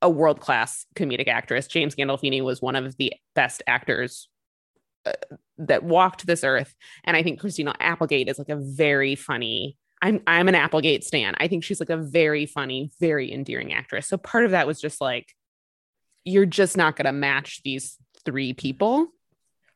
a- 0.00 0.10
world 0.10 0.40
class 0.40 0.86
comedic 0.96 1.28
actress. 1.28 1.66
James 1.66 1.94
Gandolfini 1.94 2.42
was 2.42 2.62
one 2.62 2.76
of 2.76 2.96
the 2.96 3.12
best 3.34 3.62
actors 3.66 4.28
uh, 5.04 5.12
that 5.58 5.82
walked 5.82 6.26
this 6.26 6.44
earth, 6.44 6.74
and 7.04 7.16
I 7.16 7.22
think 7.22 7.40
Christina 7.40 7.74
Applegate 7.78 8.28
is 8.28 8.38
like 8.38 8.48
a 8.48 8.56
very 8.56 9.14
funny. 9.14 9.76
I'm 10.00 10.20
I'm 10.26 10.48
an 10.48 10.54
Applegate 10.54 11.04
stan. 11.04 11.34
I 11.38 11.48
think 11.48 11.64
she's 11.64 11.80
like 11.80 11.90
a 11.90 11.96
very 11.96 12.46
funny, 12.46 12.90
very 13.00 13.32
endearing 13.32 13.72
actress. 13.72 14.08
So 14.08 14.16
part 14.16 14.44
of 14.44 14.50
that 14.50 14.66
was 14.66 14.80
just 14.80 15.00
like 15.00 15.32
you're 16.24 16.46
just 16.46 16.76
not 16.76 16.96
going 16.96 17.06
to 17.06 17.12
match 17.12 17.62
these 17.64 17.98
three 18.24 18.52
people. 18.52 19.08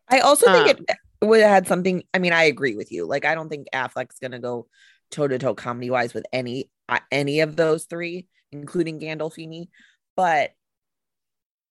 I 0.08 0.20
also 0.20 0.46
think 0.52 0.78
Um, 0.78 0.84
it 0.88 1.26
would 1.26 1.40
have 1.40 1.50
had 1.50 1.68
something. 1.68 2.02
I 2.14 2.18
mean, 2.18 2.32
I 2.32 2.44
agree 2.44 2.76
with 2.76 2.92
you. 2.92 3.06
Like, 3.06 3.24
I 3.24 3.34
don't 3.34 3.48
think 3.48 3.66
Affleck's 3.72 4.18
gonna 4.20 4.38
go 4.38 4.68
toe 5.10 5.26
to 5.26 5.38
toe 5.38 5.54
comedy 5.54 5.90
wise 5.90 6.14
with 6.14 6.26
any 6.32 6.70
uh, 6.88 7.00
any 7.10 7.40
of 7.40 7.56
those 7.56 7.84
three, 7.84 8.28
including 8.52 9.00
Gandolfini. 9.00 9.68
But 10.16 10.52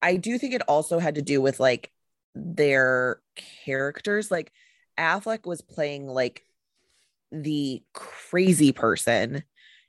I 0.02 0.18
do 0.18 0.38
think 0.38 0.54
it 0.54 0.62
also 0.68 1.00
had 1.00 1.16
to 1.16 1.22
do 1.22 1.42
with 1.42 1.60
like 1.60 1.92
their 2.36 3.22
characters. 3.65 4.30
Like 4.30 4.51
Affleck 4.98 5.46
was 5.46 5.62
playing 5.62 6.08
like 6.08 6.44
the 7.32 7.82
crazy 7.94 8.72
person, 8.72 9.44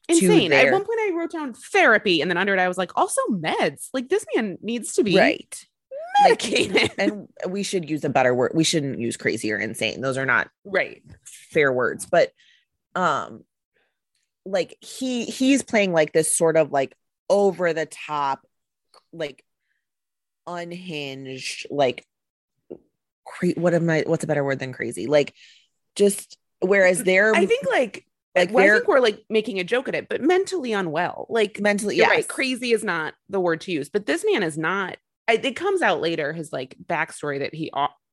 insane. 0.08 0.52
At 0.52 0.72
one 0.72 0.84
point, 0.84 1.00
I 1.00 1.12
wrote 1.14 1.32
down 1.32 1.52
therapy, 1.52 2.20
and 2.20 2.30
then 2.30 2.38
under 2.38 2.54
it, 2.54 2.60
I 2.60 2.68
was 2.68 2.78
like, 2.78 2.96
also 2.96 3.20
meds. 3.30 3.88
Like 3.92 4.08
this 4.08 4.24
man 4.34 4.58
needs 4.62 4.94
to 4.94 5.04
be 5.04 5.16
right. 5.16 5.66
Like, 6.24 6.30
medicated. 6.30 6.92
and 6.98 7.28
we 7.48 7.62
should 7.62 7.90
use 7.90 8.04
a 8.04 8.08
better 8.08 8.34
word. 8.34 8.52
We 8.54 8.64
shouldn't 8.64 8.98
use 8.98 9.16
crazy 9.16 9.52
or 9.52 9.58
insane. 9.58 10.00
Those 10.00 10.16
are 10.16 10.26
not 10.26 10.48
right. 10.64 11.02
fair 11.24 11.72
words, 11.72 12.06
but 12.06 12.32
um 12.94 13.44
like 14.46 14.78
he 14.80 15.24
he's 15.24 15.62
playing 15.62 15.92
like 15.92 16.12
this 16.12 16.34
sort 16.34 16.56
of 16.56 16.72
like 16.72 16.96
over 17.28 17.72
the 17.72 17.84
top 17.84 18.46
like 19.12 19.44
unhinged 20.46 21.66
like 21.70 22.06
cra- 23.26 23.50
what 23.56 23.74
am 23.74 23.88
I 23.90 24.04
what's 24.06 24.24
a 24.24 24.26
better 24.26 24.44
word 24.44 24.58
than 24.58 24.72
crazy? 24.72 25.06
Like 25.06 25.34
just 25.94 26.36
whereas 26.60 26.98
mm-hmm. 26.98 27.06
they're 27.06 27.34
I 27.34 27.46
think 27.46 27.66
like 27.68 28.06
like 28.34 28.52
well, 28.52 28.64
I 28.64 28.68
think 28.76 28.88
we're 28.88 29.00
like 29.00 29.24
making 29.30 29.58
a 29.60 29.64
joke 29.64 29.88
at 29.88 29.94
it, 29.94 30.08
but 30.08 30.20
mentally 30.20 30.72
unwell. 30.72 31.26
Like 31.28 31.60
mentally 31.60 31.96
yeah 31.96 32.08
right. 32.08 32.28
Crazy 32.28 32.72
is 32.72 32.84
not 32.84 33.14
the 33.28 33.40
word 33.40 33.62
to 33.62 33.72
use, 33.72 33.88
but 33.88 34.06
this 34.06 34.24
man 34.24 34.42
is 34.42 34.56
not. 34.58 34.96
I, 35.28 35.40
it 35.42 35.56
comes 35.56 35.82
out 35.82 36.00
later 36.00 36.32
his 36.32 36.52
like 36.52 36.76
backstory 36.86 37.40
that 37.40 37.54
he 37.54 37.70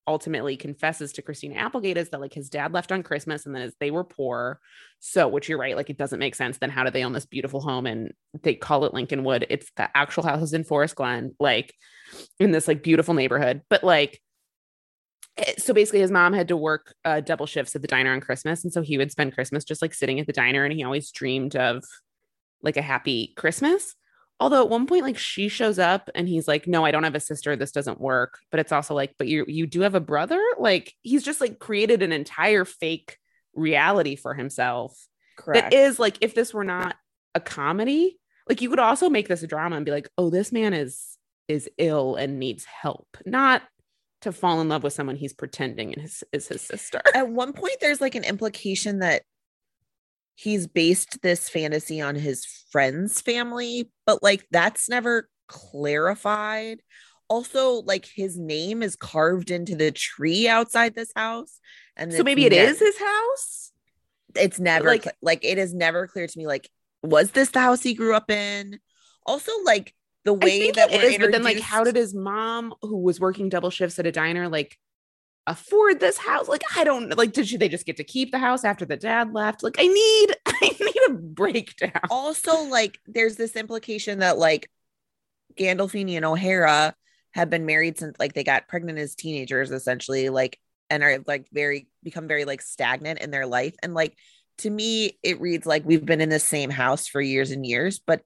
ultimately 0.08 0.58
confesses 0.58 1.14
to 1.14 1.22
Christina 1.22 1.56
Applegate 1.56 1.98
is 1.98 2.10
that 2.10 2.22
like 2.22 2.34
his 2.34 2.50
dad 2.50 2.74
left 2.74 2.92
on 2.92 3.04
Christmas 3.04 3.46
and 3.46 3.56
then 3.56 3.62
as 3.62 3.74
they 3.80 3.92
were 3.92 4.04
poor. 4.04 4.60
So, 5.00 5.28
which 5.28 5.50
you're 5.50 5.58
right, 5.58 5.76
like 5.76 5.90
it 5.90 5.98
doesn't 5.98 6.20
make 6.20 6.36
sense. 6.36 6.58
Then 6.58 6.70
how 6.70 6.84
do 6.84 6.92
they 6.92 7.04
own 7.04 7.14
this 7.14 7.26
beautiful 7.26 7.62
home 7.62 7.86
and 7.86 8.14
they 8.42 8.56
call 8.56 8.86
it 8.86 8.94
Lincolnwood? 8.94 9.46
It's 9.50 9.72
the 9.76 9.96
actual 9.96 10.24
house 10.24 10.42
is 10.42 10.54
in 10.54 10.64
Forest 10.64 10.96
Glen, 10.96 11.36
like 11.40 11.74
in 12.40 12.52
this 12.52 12.68
like 12.68 12.84
beautiful 12.84 13.14
neighborhood. 13.14 13.62
But 13.70 13.84
like, 13.84 14.22
so 15.58 15.74
basically 15.74 16.00
his 16.00 16.12
mom 16.12 16.34
had 16.34 16.48
to 16.50 16.58
work 16.58 16.96
uh, 17.06 17.20
double 17.20 17.46
shifts 17.46 17.76
at 17.76 17.82
the 17.82 17.88
diner 17.88 18.14
on 18.14 18.22
Christmas. 18.22 18.64
And 18.64 18.72
so 18.72 18.82
he 18.82 18.98
would 18.98 19.12
spend 19.12 19.34
Christmas 19.34 19.64
just 19.64 19.82
like 19.82 19.94
sitting 19.94 20.20
at 20.20 20.28
the 20.28 20.34
diner 20.34 20.64
and 20.64 20.74
he 20.74 20.84
always 20.84 21.12
dreamed 21.12 21.56
of 21.56 21.84
like 22.62 22.78
a 22.78 22.82
happy 22.82 23.34
Christmas. 23.36 23.96
Although 24.40 24.64
at 24.64 24.70
one 24.70 24.88
point, 24.88 25.04
like 25.04 25.18
she 25.18 25.48
shows 25.48 25.80
up 25.80 26.10
and 26.16 26.28
he's 26.28 26.48
like, 26.48 26.68
No, 26.68 26.86
I 26.86 26.92
don't 26.92 27.04
have 27.04 27.16
a 27.16 27.20
sister. 27.20 27.56
This 27.56 27.72
doesn't 27.72 28.02
work. 28.02 28.40
But 28.52 28.60
it's 28.60 28.72
also 28.72 28.94
like, 28.94 29.16
but 29.18 29.28
you 29.28 29.46
you 29.48 29.68
do 29.68 29.82
have 29.82 29.96
a 29.96 30.00
brother? 30.00 30.42
Like 30.58 30.94
he's 31.02 31.24
just 31.24 31.40
like 31.42 31.60
created 31.60 32.02
an 32.02 32.12
entire 32.12 32.66
fake 32.66 33.18
reality 33.56 34.16
for 34.16 34.34
himself 34.34 35.08
correct 35.38 35.72
that 35.72 35.74
is 35.74 36.00
like 36.00 36.18
if 36.22 36.34
this 36.36 36.54
were 36.54 36.64
not 36.64 36.96
a 37.36 37.40
comedy, 37.40 38.20
like 38.50 38.62
you 38.62 38.70
could 38.70 38.80
also 38.80 39.10
make 39.10 39.28
this 39.28 39.44
a 39.44 39.48
drama 39.48 39.76
and 39.76 39.86
be 39.86 39.92
like, 39.92 40.10
oh, 40.18 40.30
this 40.30 40.52
man 40.52 40.74
is 40.74 41.18
is 41.48 41.70
ill 41.78 42.16
and 42.16 42.40
needs 42.40 42.66
help, 42.66 43.08
not 43.26 43.62
to 44.24 44.32
fall 44.32 44.60
in 44.62 44.70
love 44.70 44.84
with 44.84 44.94
someone 44.94 45.16
he's 45.16 45.34
pretending 45.34 45.94
is, 45.94 46.24
is 46.34 46.48
his 46.48 46.62
sister. 46.62 47.02
at 47.16 47.30
one 47.30 47.54
point 47.54 47.76
there's 47.82 48.02
like 48.02 48.16
an 48.16 48.24
implication 48.24 49.00
that 49.00 49.22
he's 50.36 50.66
based 50.68 51.22
this 51.22 51.48
fantasy 51.50 52.02
on 52.02 52.16
his 52.16 52.46
friend's 52.72 53.22
family 53.22 53.90
but 54.06 54.24
like 54.24 54.46
that's 54.52 54.90
never 54.90 55.30
clarified 55.48 56.80
also 57.28 57.82
like 57.84 58.06
his 58.16 58.38
name 58.40 58.82
is 58.82 58.96
carved 58.96 59.52
into 59.52 59.76
the 59.76 59.92
tree 59.92 60.48
outside 60.48 60.96
this 60.96 61.12
house 61.16 61.60
and 61.96 62.12
So 62.12 62.24
maybe 62.24 62.46
it 62.46 62.52
ne- 62.52 62.58
is 62.58 62.80
his 62.80 62.98
house. 62.98 63.72
it's 64.36 64.60
never 64.60 64.88
like- 64.88 65.06
like 65.06 65.16
like 65.22 65.46
it 65.46 65.58
is 65.60 65.74
never 65.74 66.08
clear 66.08 66.26
to 66.28 66.38
me 66.38 66.48
like 66.48 66.68
was 67.04 67.32
this 67.32 67.50
the 67.52 67.60
house 67.60 67.84
he 67.84 67.94
grew 67.94 68.16
up 68.16 68.32
in 68.32 68.80
also 69.26 69.52
like 69.66 69.94
the 70.26 70.34
way 70.34 70.72
that 70.72 70.92
it 70.92 71.02
we're 71.02 71.10
is, 71.10 71.18
but 71.18 71.32
then 71.32 71.44
like 71.44 71.60
how 71.60 71.84
did 71.84 71.96
his 71.96 72.14
mom, 72.14 72.74
who 72.82 72.98
was 73.00 73.20
working 73.20 73.50
double 73.50 73.70
shifts 73.70 74.00
at 74.00 74.06
a 74.06 74.12
diner, 74.12 74.48
like 74.48 74.78
afford 75.48 76.00
this 76.00 76.18
house? 76.18 76.48
Like 76.48 76.64
I 76.76 76.84
don't 76.84 77.18
like. 77.18 77.34
Did 77.34 77.48
she, 77.48 77.58
they 77.58 77.70
just 77.70 77.86
get 77.86 77.98
to 77.98 78.04
keep 78.04 78.32
the 78.32 78.40
house 78.40 78.64
after 78.64 78.86
the 78.86 78.98
dad 78.98 79.34
left? 79.34 79.64
Like 79.64 79.76
I 79.78 79.88
need, 79.88 80.36
I 80.46 80.76
need 80.80 81.02
a 81.10 81.14
breakdown. 81.14 82.02
also 82.10 82.64
like 82.64 83.00
there's 83.06 83.36
this 83.36 83.56
implication 83.56 84.20
that 84.20 84.38
like 84.38 84.70
Gandolfini 85.58 86.16
and 86.16 86.26
O'Hara 86.26 86.96
have 87.34 87.50
been 87.50 87.66
married 87.66 87.98
since 87.98 88.18
like 88.20 88.34
they 88.34 88.44
got 88.44 88.68
pregnant 88.68 89.00
as 89.00 89.16
teenagers 89.16 89.72
essentially 89.72 90.30
like 90.30 90.60
and 90.90 91.04
are 91.04 91.20
like 91.26 91.48
very 91.52 91.88
become 92.04 92.28
very 92.28 92.46
like 92.46 92.62
stagnant 92.62 93.20
in 93.20 93.32
their 93.32 93.46
life 93.46 93.76
and 93.82 93.94
like 93.94 94.16
to 94.60 94.70
me 94.70 95.18
it 95.24 95.42
reads 95.42 95.66
like 95.66 95.84
we've 95.86 96.06
been 96.06 96.22
in 96.22 96.30
the 96.30 96.40
same 96.40 96.70
house 96.70 97.08
for 97.08 97.20
years 97.20 97.52
and 97.52 97.66
years 97.66 98.00
but 98.00 98.22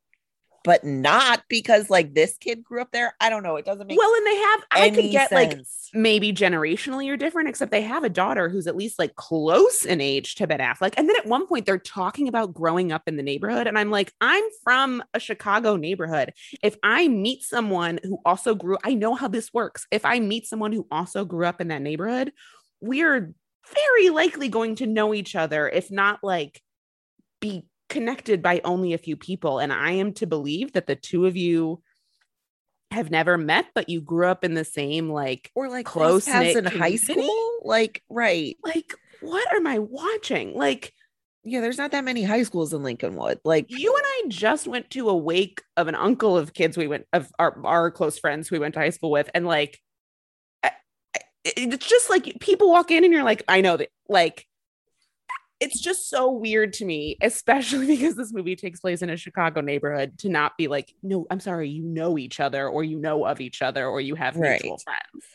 but 0.68 0.84
not 0.84 1.44
because 1.48 1.90
like 1.90 2.14
this 2.14 2.38
kid 2.38 2.62
grew 2.62 2.82
up 2.82 2.92
there 2.92 3.16
I 3.22 3.30
don't 3.30 3.42
know 3.42 3.56
it 3.56 3.66
doesn't 3.66 3.88
make 3.88 3.98
Well, 3.98 4.14
and 4.16 4.28
they 4.28 4.36
have. 4.36 4.64
I 4.72 4.90
could 4.90 5.12
get 5.12 5.32
like 5.32 5.60
maybe 5.94 6.34
generationally 6.34 7.06
you're 7.06 7.18
different, 7.18 7.50
except 7.50 7.72
they 7.72 7.82
have 7.82 8.04
a 8.04 8.10
daughter 8.10 8.50
who's 8.50 8.68
at 8.68 8.76
least 8.76 9.00
like 9.00 9.16
close 9.16 9.86
in 9.86 10.02
age 10.02 10.36
to 10.36 10.48
Ben 10.48 10.60
Affleck. 10.60 10.94
And 10.98 11.08
then 11.08 11.16
at 11.16 11.26
one 11.26 11.48
point 11.48 11.66
they're 11.66 11.78
talking 11.78 12.28
about 12.28 12.54
growing 12.54 12.92
up 12.92 13.04
in 13.08 13.18
the 13.18 13.24
neighborhood. 13.24 13.68
And 13.68 13.78
I'm 13.78 13.90
like, 13.90 14.14
I'm 14.22 14.44
from 14.64 15.04
a 15.14 15.20
Chicago 15.20 15.76
neighborhood. 15.76 16.34
If 16.62 16.76
I 16.84 17.08
meet 17.08 17.44
someone 17.44 18.00
who 18.04 18.20
also 18.26 18.54
grew, 18.54 18.78
I 18.84 18.94
know 18.94 19.16
how 19.16 19.28
this 19.28 19.54
works. 19.54 19.88
If 19.92 20.06
I 20.06 20.20
meet 20.20 20.46
someone 20.46 20.74
who 20.74 20.88
also 20.92 21.26
grew 21.26 21.46
up 21.46 21.62
in 21.62 21.70
that 21.70 21.82
neighborhood, 21.82 22.34
we're 22.82 23.34
very 23.74 24.10
likely 24.10 24.50
going 24.50 24.76
to 24.76 24.88
know 24.88 25.14
each 25.14 25.36
other, 25.36 25.68
if 25.68 25.92
not 25.92 26.20
like 26.24 26.62
be 27.40 27.66
connected 27.90 28.42
by 28.42 28.62
only 28.64 28.94
a 28.94 28.98
few 28.98 29.16
people. 29.16 29.60
And 29.60 29.72
I 29.72 29.92
am 29.92 30.14
to 30.14 30.28
believe 30.28 30.74
that 30.74 30.88
the 30.88 30.96
two 30.96 31.26
of 31.26 31.38
you 31.38 31.82
have 32.92 33.12
never 33.12 33.38
met, 33.38 33.68
but 33.76 33.90
you 33.90 34.02
grew 34.02 34.28
up 34.28 34.44
in 34.44 34.54
the 34.54 34.64
same 34.66 35.10
like 35.10 35.52
or 35.56 35.70
like 35.70 35.86
close 35.86 36.26
paths 36.26 36.56
in 36.56 36.66
high 36.66 36.96
school 36.96 37.50
like 37.64 38.02
right 38.10 38.56
like 38.64 38.94
what 39.22 39.52
am 39.54 39.68
I 39.68 39.80
watching? 39.80 40.54
Like 40.56 40.94
yeah 41.44 41.62
there's 41.62 41.78
not 41.78 41.92
that 41.92 42.04
many 42.04 42.24
high 42.24 42.44
schools 42.44 42.74
in 42.74 42.82
Lincolnwood 42.82 43.38
like 43.46 43.66
you 43.70 43.94
and 43.96 44.04
I 44.06 44.24
just 44.28 44.68
went 44.68 44.90
to 44.92 45.08
a 45.10 45.16
wake 45.16 45.62
of 45.78 45.88
an 45.88 45.96
uncle 45.96 46.38
of 46.38 46.54
kids 46.54 46.76
we 46.78 46.88
went 46.88 47.06
of 47.14 47.32
our 47.40 47.58
our 47.66 47.90
close 47.92 48.18
friends 48.20 48.48
who 48.48 48.56
we 48.56 48.60
went 48.60 48.74
to 48.74 48.80
high 48.82 48.90
school 48.90 49.12
with, 49.12 49.30
and 49.34 49.46
like 49.46 49.80
I- 50.64 50.72
I- 51.16 51.20
it's 51.46 51.88
just 51.88 52.10
like 52.10 52.40
people 52.42 52.70
walk 52.70 52.92
in 52.92 53.04
and 53.04 53.14
you're 53.14 53.24
like, 53.24 53.44
I 53.48 53.62
know 53.62 53.78
that 53.78 53.90
like 54.10 54.46
it's 55.60 55.80
just 55.80 56.10
so 56.10 56.32
weird 56.32 56.74
to 56.74 56.86
me, 56.86 57.18
especially 57.22 57.88
because 57.98 58.16
this 58.16 58.32
movie 58.34 58.56
takes 58.56 58.80
place 58.80 59.02
in 59.02 59.10
a 59.10 59.18
Chicago 59.18 59.62
neighborhood, 59.62 60.18
to 60.20 60.30
not 60.30 60.58
be 60.58 60.68
like, 60.68 60.94
no, 61.02 61.26
I'm 61.32 61.40
sorry, 61.40 61.70
you 61.70 61.84
know 61.84 62.18
each 62.18 62.40
other, 62.40 62.68
or 62.68 62.84
you 62.84 63.00
know 63.00 63.26
of 63.26 63.42
each 63.42 63.62
other, 63.62 63.88
or 63.88 64.00
you 64.02 64.16
have 64.16 64.36
Right. 64.36 64.62
mutual 64.62 64.78
friends. 64.78 65.26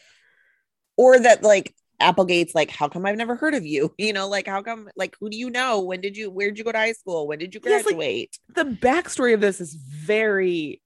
or 0.96 1.18
that 1.18 1.42
like 1.42 1.74
Applegate's 2.00 2.54
like, 2.54 2.70
how 2.70 2.88
come 2.88 3.06
I've 3.06 3.16
never 3.16 3.34
heard 3.36 3.54
of 3.54 3.64
you? 3.66 3.94
You 3.98 4.12
know, 4.12 4.28
like 4.28 4.46
how 4.46 4.62
come 4.62 4.88
like 4.96 5.16
who 5.20 5.28
do 5.30 5.36
you 5.36 5.50
know? 5.50 5.80
When 5.80 6.00
did 6.00 6.16
you 6.16 6.30
where 6.30 6.48
did 6.48 6.58
you 6.58 6.64
go 6.64 6.72
to 6.72 6.78
high 6.78 6.92
school? 6.92 7.26
When 7.26 7.38
did 7.38 7.54
you 7.54 7.60
Yes, 7.64 7.84
like- 7.86 7.96
graduate? 7.96 8.38
the 8.54 8.64
backstory 8.64 9.34
of 9.34 9.40
this 9.40 9.60
is 9.60 9.74
very 9.74 10.80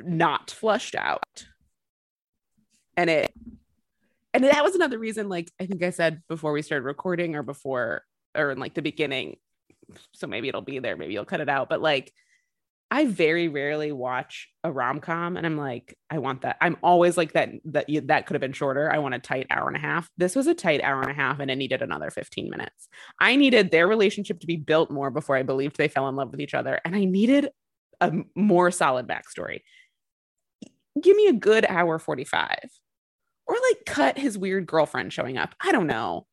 not 0.00 0.50
flushed 0.50 0.94
out 0.94 1.46
and 2.96 3.08
it 3.10 3.32
and 4.34 4.44
that 4.44 4.64
was 4.64 4.74
another 4.74 4.98
reason 4.98 5.28
like 5.28 5.52
i 5.60 5.66
think 5.66 5.82
i 5.82 5.90
said 5.90 6.22
before 6.26 6.52
we 6.52 6.62
started 6.62 6.84
recording 6.86 7.36
or 7.36 7.42
before 7.42 8.02
or 8.36 8.50
in 8.50 8.58
like 8.58 8.74
the 8.74 8.82
beginning 8.82 9.36
so 10.14 10.26
maybe 10.26 10.48
it'll 10.48 10.60
be 10.60 10.78
there 10.78 10.96
maybe 10.96 11.12
you'll 11.12 11.24
cut 11.24 11.40
it 11.40 11.48
out 11.48 11.68
but 11.68 11.80
like 11.80 12.12
i 12.90 13.04
very 13.04 13.48
rarely 13.48 13.92
watch 13.92 14.48
a 14.64 14.72
rom-com 14.72 15.36
and 15.36 15.46
i'm 15.46 15.56
like 15.56 15.96
i 16.10 16.18
want 16.18 16.42
that. 16.42 16.56
I'm 16.60 16.76
always 16.82 17.16
like 17.16 17.32
that 17.32 17.50
that 17.66 17.86
that 18.04 18.26
could 18.26 18.34
have 18.34 18.40
been 18.40 18.52
shorter. 18.52 18.90
I 18.90 18.98
want 18.98 19.14
a 19.14 19.18
tight 19.18 19.46
hour 19.50 19.66
and 19.68 19.76
a 19.76 19.80
half. 19.80 20.08
This 20.16 20.34
was 20.34 20.46
a 20.46 20.54
tight 20.54 20.82
hour 20.82 21.02
and 21.02 21.10
a 21.10 21.14
half 21.14 21.38
and 21.38 21.50
it 21.50 21.56
needed 21.56 21.82
another 21.82 22.10
15 22.10 22.48
minutes. 22.48 22.88
I 23.20 23.36
needed 23.36 23.70
their 23.70 23.86
relationship 23.86 24.40
to 24.40 24.46
be 24.46 24.56
built 24.56 24.90
more 24.90 25.10
before 25.10 25.36
i 25.36 25.42
believed 25.42 25.76
they 25.76 25.88
fell 25.88 26.08
in 26.08 26.16
love 26.16 26.30
with 26.30 26.40
each 26.40 26.54
other 26.54 26.80
and 26.84 26.94
i 26.94 27.04
needed 27.04 27.50
a 28.00 28.12
more 28.34 28.70
solid 28.70 29.06
backstory. 29.06 29.60
Give 31.00 31.16
me 31.16 31.28
a 31.28 31.32
good 31.32 31.66
hour 31.68 31.98
45 31.98 32.58
or 33.46 33.56
like 33.70 33.84
cut 33.86 34.18
his 34.18 34.38
weird 34.38 34.66
girlfriend 34.66 35.12
showing 35.12 35.36
up. 35.36 35.54
I 35.60 35.72
don't 35.72 35.86
know 35.86 36.26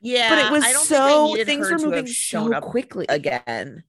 Yeah, 0.00 0.28
but 0.30 0.46
it 0.46 0.52
was 0.52 0.64
I 0.64 0.72
don't 0.72 0.86
think 0.86 1.00
I 1.00 1.38
so 1.38 1.44
things 1.44 1.70
were 1.70 1.78
moving 1.78 2.06
so 2.06 2.60
quickly 2.60 3.06
again. 3.08 3.84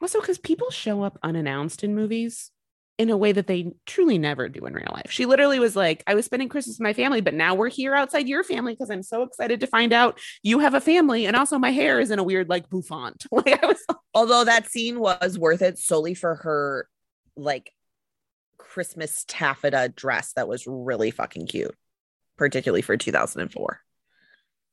also 0.00 0.20
because 0.20 0.38
people 0.38 0.70
show 0.70 1.02
up 1.02 1.18
unannounced 1.22 1.84
in 1.84 1.94
movies 1.94 2.50
in 2.98 3.10
a 3.10 3.16
way 3.16 3.30
that 3.30 3.46
they 3.46 3.72
truly 3.86 4.18
never 4.18 4.48
do 4.48 4.66
in 4.66 4.74
real 4.74 4.90
life. 4.90 5.10
She 5.10 5.24
literally 5.24 5.60
was 5.60 5.76
like, 5.76 6.02
I 6.08 6.14
was 6.14 6.24
spending 6.24 6.48
Christmas 6.48 6.78
with 6.78 6.84
my 6.84 6.92
family, 6.92 7.20
but 7.20 7.32
now 7.32 7.54
we're 7.54 7.70
here 7.70 7.94
outside 7.94 8.28
your 8.28 8.42
family 8.42 8.72
because 8.72 8.90
I'm 8.90 9.04
so 9.04 9.22
excited 9.22 9.60
to 9.60 9.68
find 9.68 9.92
out 9.92 10.18
you 10.42 10.58
have 10.58 10.74
a 10.74 10.80
family. 10.80 11.24
And 11.24 11.36
also 11.36 11.58
my 11.58 11.70
hair 11.70 12.00
is 12.00 12.10
in 12.10 12.18
a 12.18 12.24
weird 12.24 12.48
like 12.48 12.68
bouffant. 12.68 13.24
Like 13.30 13.62
I 13.62 13.66
was 13.66 13.78
Although 14.14 14.44
that 14.44 14.68
scene 14.68 14.98
was 14.98 15.38
worth 15.38 15.62
it 15.62 15.78
solely 15.78 16.14
for 16.14 16.34
her 16.36 16.88
like 17.36 17.72
Christmas 18.58 19.24
taffeta 19.28 19.92
dress 19.94 20.32
that 20.32 20.48
was 20.48 20.66
really 20.66 21.12
fucking 21.12 21.46
cute, 21.46 21.74
particularly 22.36 22.82
for 22.82 22.96
2004. 22.96 23.80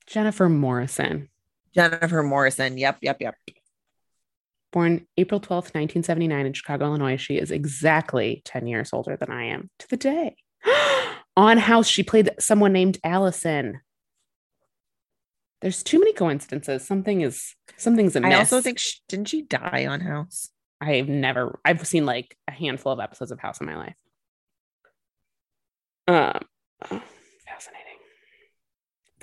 Jennifer 0.08 0.50
Morrison, 0.50 1.30
Jennifer 1.74 2.24
Morrison. 2.24 2.78
Yep, 2.78 3.00
yep, 3.02 3.18
yep. 3.20 3.36
born 4.72 5.06
April 5.18 5.40
12th, 5.40 5.74
1979 5.74 6.46
in 6.46 6.54
Chicago, 6.54 6.86
Illinois. 6.86 7.18
She 7.18 7.38
is 7.38 7.52
exactly 7.52 8.42
10 8.46 8.68
years 8.68 8.92
older 8.94 9.18
than 9.18 9.32
I 9.32 9.46
am 9.46 9.70
to 9.80 9.88
the 9.88 9.98
day. 9.98 10.36
On 11.38 11.58
House, 11.58 11.88
she 11.88 12.04
played 12.04 12.32
someone 12.40 12.72
named 12.72 12.98
Allison. 13.04 13.82
There's 15.62 15.84
too 15.84 16.00
many 16.00 16.14
coincidences. 16.14 16.86
Something 16.86 17.22
is 17.22 17.56
something's 17.78 18.16
amiss. 18.16 18.34
I 18.34 18.40
also 18.40 18.62
think 18.62 18.80
she, 18.80 19.00
didn't 19.10 19.30
she 19.30 19.42
die 19.42 19.88
on 19.90 20.00
House? 20.02 20.50
I've 20.80 21.10
never 21.10 21.60
I've 21.66 21.86
seen 21.88 22.06
like 22.06 22.38
a 22.48 22.52
handful 22.52 22.92
of 22.92 23.00
episodes 23.00 23.32
of 23.32 23.40
House 23.40 23.60
in 23.60 23.66
my 23.68 23.76
life. 23.76 23.96
Um. 26.08 27.02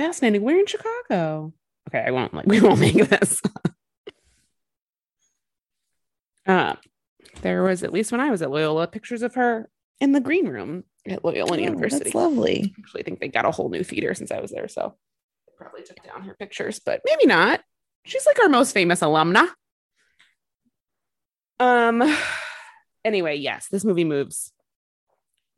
Fascinating. 0.02 0.42
We're 0.42 0.58
in 0.58 0.66
Chicago. 0.66 1.52
Okay, 1.88 2.02
I 2.04 2.10
won't 2.10 2.34
like 2.34 2.46
we 2.48 2.60
won't 2.60 2.80
make 2.80 2.96
this. 3.08 3.40
uh 6.44 6.74
there 7.42 7.62
was 7.62 7.84
at 7.84 7.92
least 7.92 8.10
when 8.10 8.20
I 8.20 8.32
was 8.32 8.42
at 8.42 8.50
Loyola 8.50 8.88
pictures 8.88 9.22
of 9.22 9.36
her 9.36 9.70
in 10.00 10.10
the 10.10 10.20
green 10.20 10.48
room 10.48 10.82
at 11.06 11.24
Loyola 11.24 11.52
Oh, 11.52 11.60
University. 11.60 12.02
That's 12.02 12.16
lovely. 12.16 12.74
Actually, 12.80 13.02
I 13.02 13.04
think 13.04 13.20
they 13.20 13.28
got 13.28 13.44
a 13.44 13.52
whole 13.52 13.68
new 13.68 13.84
theater 13.84 14.12
since 14.14 14.32
I 14.32 14.40
was 14.40 14.50
there, 14.50 14.66
so 14.66 14.96
they 15.46 15.52
probably 15.56 15.84
took 15.84 16.02
down 16.02 16.22
her 16.24 16.34
pictures, 16.34 16.80
but 16.84 17.00
maybe 17.06 17.26
not. 17.26 17.60
She's 18.04 18.26
like 18.26 18.42
our 18.42 18.48
most 18.48 18.72
famous 18.72 19.00
alumna. 19.00 19.48
Um. 21.60 22.02
Anyway, 23.04 23.34
yes, 23.34 23.66
this 23.68 23.84
movie 23.84 24.04
moves 24.04 24.52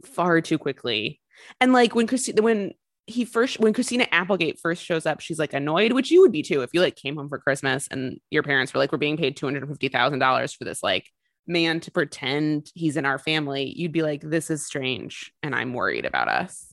far 0.03 0.41
too 0.41 0.57
quickly, 0.57 1.21
and 1.61 1.75
like 1.75 1.95
when 1.95 2.07
Christina, 2.07 2.41
when 2.41 2.73
he 3.07 3.25
first, 3.25 3.61
when 3.61 3.73
Christina 3.73 4.07
Applegate 4.13 4.59
first 4.61 4.83
shows 4.83 5.05
up, 5.07 5.21
she's 5.21 5.39
like 5.39 5.53
annoyed, 5.53 5.93
which 5.93 6.11
you 6.11 6.21
would 6.23 6.33
be 6.33 6.43
too 6.43 6.63
if 6.63 6.71
you 6.73 6.81
like 6.81 6.97
came 6.97 7.17
home 7.17 7.29
for 7.29 7.39
Christmas 7.39 7.87
and 7.91 8.19
your 8.31 8.43
parents 8.43 8.73
were 8.73 8.79
like, 8.81 8.93
"We're 8.93 8.99
being 8.99 9.17
paid 9.17 9.37
two 9.37 9.47
hundred 9.47 9.69
fifty 9.69 9.89
thousand 9.89 10.21
dollars 10.21 10.55
for 10.55 10.65
this 10.65 10.83
like 10.83 11.11
man 11.47 11.81
to 11.81 11.91
pretend 11.91 12.71
he's 12.75 12.97
in 12.97 13.05
our 13.05 13.19
family." 13.19 13.73
You'd 13.77 13.93
be 13.93 14.03
like, 14.03 14.23
"This 14.23 14.51
is 14.51 14.65
strange," 14.65 15.33
and 15.43 15.55
I'm 15.55 15.75
worried 15.75 16.07
about 16.07 16.29
us. 16.29 16.73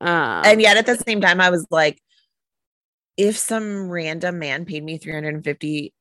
Um, 0.00 0.42
and 0.44 0.60
yet 0.60 0.76
at 0.76 0.86
the 0.86 0.96
same 0.96 1.20
time, 1.20 1.40
I 1.40 1.50
was 1.50 1.66
like, 1.70 2.00
if 3.16 3.36
some 3.36 3.88
random 3.88 4.38
man 4.38 4.66
paid 4.66 4.84
me 4.84 4.98
three 4.98 5.12
hundred 5.12 5.34
and 5.34 5.44
fifty 5.44 5.94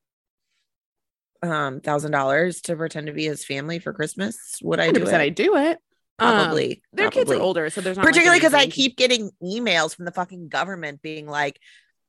um 1.41 1.79
thousand 1.79 2.11
dollars 2.11 2.61
to 2.61 2.75
pretend 2.75 3.07
to 3.07 3.13
be 3.13 3.25
his 3.25 3.43
family 3.43 3.79
for 3.79 3.93
Christmas, 3.93 4.59
would 4.61 4.79
I 4.79 4.91
do 4.91 5.07
it? 5.07 5.13
I 5.13 5.29
do 5.29 5.55
it. 5.55 5.79
Um, 6.17 6.33
Probably. 6.33 6.81
their 6.93 7.11
kids 7.11 7.29
are 7.29 7.39
older, 7.39 7.69
so 7.69 7.81
there's 7.81 7.97
not 7.97 8.05
particularly 8.05 8.39
because 8.39 8.53
I 8.53 8.67
keep 8.67 8.95
getting 8.97 9.31
emails 9.43 9.95
from 9.95 10.05
the 10.05 10.11
fucking 10.11 10.47
government 10.47 11.01
being 11.01 11.27
like, 11.27 11.59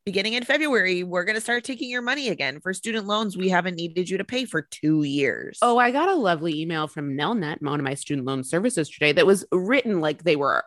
beginning 0.06 0.34
in 0.34 0.44
February, 0.44 1.02
we're 1.02 1.24
gonna 1.24 1.40
start 1.40 1.64
taking 1.64 1.90
your 1.90 2.00
money 2.00 2.28
again 2.28 2.60
for 2.60 2.72
student 2.72 3.06
loans 3.06 3.36
we 3.36 3.48
haven't 3.48 3.74
needed 3.74 4.08
you 4.08 4.16
to 4.16 4.24
pay 4.24 4.44
for 4.44 4.62
two 4.62 5.02
years. 5.02 5.58
Oh, 5.60 5.78
I 5.78 5.90
got 5.90 6.08
a 6.08 6.14
lovely 6.14 6.62
email 6.62 6.86
from 6.86 7.16
Nelnet, 7.16 7.60
one 7.60 7.80
of 7.80 7.84
my 7.84 7.94
student 7.94 8.24
loan 8.24 8.44
services 8.44 8.88
today, 8.88 9.10
that 9.12 9.26
was 9.26 9.44
written 9.50 10.00
like 10.00 10.22
they 10.22 10.36
were 10.36 10.64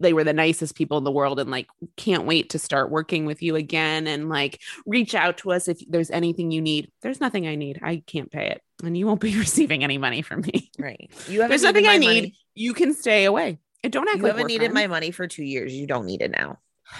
they 0.00 0.14
were 0.14 0.24
the 0.24 0.32
nicest 0.32 0.74
people 0.74 0.96
in 0.96 1.04
the 1.04 1.12
world 1.12 1.38
and 1.38 1.50
like 1.50 1.68
can't 1.96 2.24
wait 2.24 2.48
to 2.50 2.58
start 2.58 2.90
working 2.90 3.26
with 3.26 3.42
you 3.42 3.54
again 3.56 4.06
and 4.06 4.30
like 4.30 4.58
reach 4.86 5.14
out 5.14 5.36
to 5.36 5.52
us 5.52 5.68
if 5.68 5.78
there's 5.86 6.10
anything 6.10 6.50
you 6.50 6.62
need. 6.62 6.90
There's 7.02 7.20
nothing 7.20 7.46
I 7.46 7.56
need. 7.56 7.80
I 7.82 8.02
can't 8.06 8.32
pay 8.32 8.48
it, 8.48 8.62
and 8.82 8.96
you 8.96 9.06
won't 9.06 9.20
be 9.20 9.36
receiving 9.38 9.84
any 9.84 9.98
money 9.98 10.22
from 10.22 10.42
me. 10.42 10.70
right. 10.78 11.10
You 11.28 11.46
There's 11.48 11.62
nothing 11.62 11.86
I 11.86 11.92
my 11.94 11.96
need. 11.98 12.06
money- 12.06 12.38
You 12.54 12.74
can 12.74 12.94
stay 12.94 13.24
away. 13.24 13.58
And 13.84 13.92
don't 13.92 14.08
act 14.08 14.16
You 14.18 14.22
like 14.24 14.32
haven't 14.32 14.46
needed 14.48 14.72
my 14.72 14.86
money 14.88 15.12
for 15.12 15.26
two 15.28 15.44
years. 15.44 15.72
You 15.72 15.86
don't 15.86 16.06
need 16.06 16.20
it 16.22 16.30
now. 16.32 16.58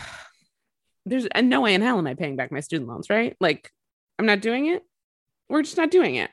There's 1.07 1.27
and 1.27 1.49
no 1.49 1.61
way 1.63 1.75
in 1.75 1.81
hell 1.83 1.99
am 1.99 2.07
I 2.07 2.15
paying 2.15 2.37
back 2.37 2.53
my 2.53 2.61
student 2.61 2.89
loans, 2.89 3.09
right? 3.11 3.37
Like 3.41 3.71
I'm 4.19 4.27
not 4.27 4.41
doing 4.41 4.67
it. 4.67 4.83
We're 5.49 5.63
just 5.63 5.77
not 5.77 5.91
doing 5.91 6.17
it. 6.17 6.31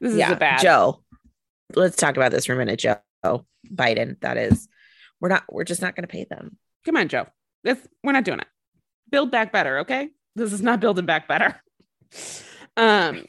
This 0.00 0.12
is 0.12 0.18
a 0.18 0.36
bad. 0.36 0.60
Joe. 0.60 1.02
Let's 1.74 1.96
talk 1.96 2.16
about 2.16 2.30
this 2.30 2.44
for 2.44 2.52
a 2.52 2.56
minute, 2.56 2.78
Joe 2.78 2.98
Biden. 3.66 4.20
That 4.20 4.36
is, 4.36 4.68
we're 5.20 5.30
not. 5.30 5.44
We're 5.50 5.64
just 5.64 5.80
not 5.80 5.96
going 5.96 6.02
to 6.06 6.12
pay 6.12 6.24
them. 6.24 6.58
Come 6.84 6.96
on, 6.96 7.08
Joe. 7.08 7.26
This 7.62 7.78
we're 8.02 8.12
not 8.12 8.24
doing 8.24 8.40
it. 8.40 8.46
Build 9.10 9.30
back 9.30 9.50
better, 9.52 9.78
okay? 9.78 10.10
This 10.36 10.52
is 10.52 10.60
not 10.60 10.80
building 10.80 11.06
back 11.06 11.26
better. 11.26 11.60
Um, 12.76 13.24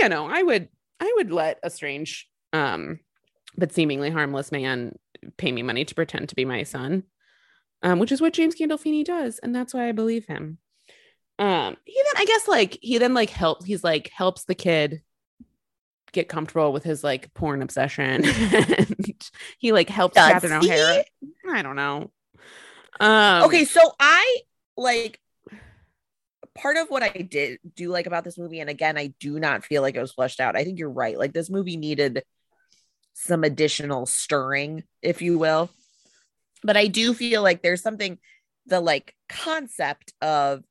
you 0.00 0.08
know, 0.08 0.26
I 0.26 0.42
would 0.42 0.68
I 1.00 1.12
would 1.16 1.32
let 1.32 1.58
a 1.62 1.70
strange 1.70 2.28
um 2.52 3.00
but 3.56 3.72
seemingly 3.72 4.10
harmless 4.10 4.52
man 4.52 4.96
pay 5.36 5.52
me 5.52 5.62
money 5.62 5.84
to 5.84 5.94
pretend 5.94 6.28
to 6.28 6.34
be 6.34 6.44
my 6.44 6.62
son. 6.62 7.04
Um, 7.82 7.98
which 7.98 8.12
is 8.12 8.20
what 8.20 8.34
James 8.34 8.56
Gandolfini 8.56 9.02
does, 9.02 9.38
and 9.38 9.54
that's 9.54 9.72
why 9.72 9.88
I 9.88 9.92
believe 9.92 10.26
him. 10.26 10.58
Um, 11.38 11.78
he 11.86 11.94
then 11.94 12.22
I 12.22 12.26
guess 12.26 12.46
like 12.46 12.78
he 12.82 12.98
then 12.98 13.14
like 13.14 13.30
help 13.30 13.64
he's 13.64 13.82
like 13.82 14.10
helps 14.10 14.44
the 14.44 14.54
kid 14.54 15.02
get 16.12 16.28
comfortable 16.28 16.72
with 16.72 16.84
his 16.84 17.02
like 17.02 17.32
porn 17.32 17.62
obsession. 17.62 18.24
and 18.24 19.30
he 19.58 19.72
like 19.72 19.88
helps 19.88 20.14
Does 20.14 20.30
Catherine? 20.30 20.52
O'Hara. 20.52 21.04
I 21.50 21.62
don't 21.62 21.76
know. 21.76 22.10
Um 23.00 23.44
okay, 23.44 23.64
so 23.64 23.80
I 23.98 24.40
like 24.76 25.18
part 26.60 26.76
of 26.76 26.88
what 26.88 27.02
I 27.02 27.08
did 27.08 27.58
do 27.74 27.88
like 27.88 28.06
about 28.06 28.24
this 28.24 28.38
movie, 28.38 28.60
and 28.60 28.70
again, 28.70 28.98
I 28.98 29.14
do 29.18 29.38
not 29.38 29.64
feel 29.64 29.82
like 29.82 29.96
it 29.96 30.00
was 30.00 30.12
fleshed 30.12 30.40
out. 30.40 30.56
I 30.56 30.64
think 30.64 30.78
you're 30.78 30.90
right. 30.90 31.18
Like 31.18 31.32
this 31.32 31.50
movie 31.50 31.76
needed 31.76 32.22
some 33.14 33.44
additional 33.44 34.06
stirring, 34.06 34.84
if 35.02 35.22
you 35.22 35.38
will. 35.38 35.70
But 36.62 36.76
I 36.76 36.86
do 36.86 37.14
feel 37.14 37.42
like 37.42 37.62
there's 37.62 37.82
something 37.82 38.18
the 38.66 38.80
like 38.80 39.14
concept 39.28 40.12
of 40.20 40.62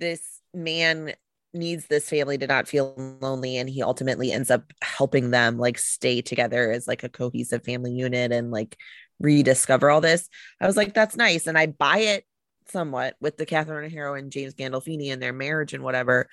this 0.00 0.40
man 0.54 1.12
needs 1.52 1.86
this 1.86 2.08
family 2.08 2.36
to 2.38 2.46
not 2.46 2.66
feel 2.66 3.18
lonely 3.20 3.58
and 3.58 3.68
he 3.68 3.82
ultimately 3.82 4.32
ends 4.32 4.50
up 4.50 4.64
helping 4.82 5.30
them 5.30 5.56
like 5.56 5.78
stay 5.78 6.20
together 6.20 6.72
as 6.72 6.88
like 6.88 7.04
a 7.04 7.08
cohesive 7.08 7.62
family 7.62 7.92
unit 7.92 8.32
and 8.32 8.50
like 8.50 8.76
rediscover 9.20 9.90
all 9.90 10.00
this. 10.00 10.28
I 10.60 10.66
was 10.66 10.76
like, 10.76 10.94
that's 10.94 11.16
nice. 11.16 11.46
And 11.46 11.56
I 11.56 11.66
buy 11.66 11.98
it 11.98 12.24
somewhat 12.70 13.16
with 13.20 13.36
the 13.36 13.46
Catherine 13.46 13.84
O'Hara 13.84 14.14
and 14.14 14.32
James 14.32 14.54
Gandolfini 14.54 15.12
and 15.12 15.22
their 15.22 15.32
marriage 15.32 15.74
and 15.74 15.82
whatever. 15.82 16.28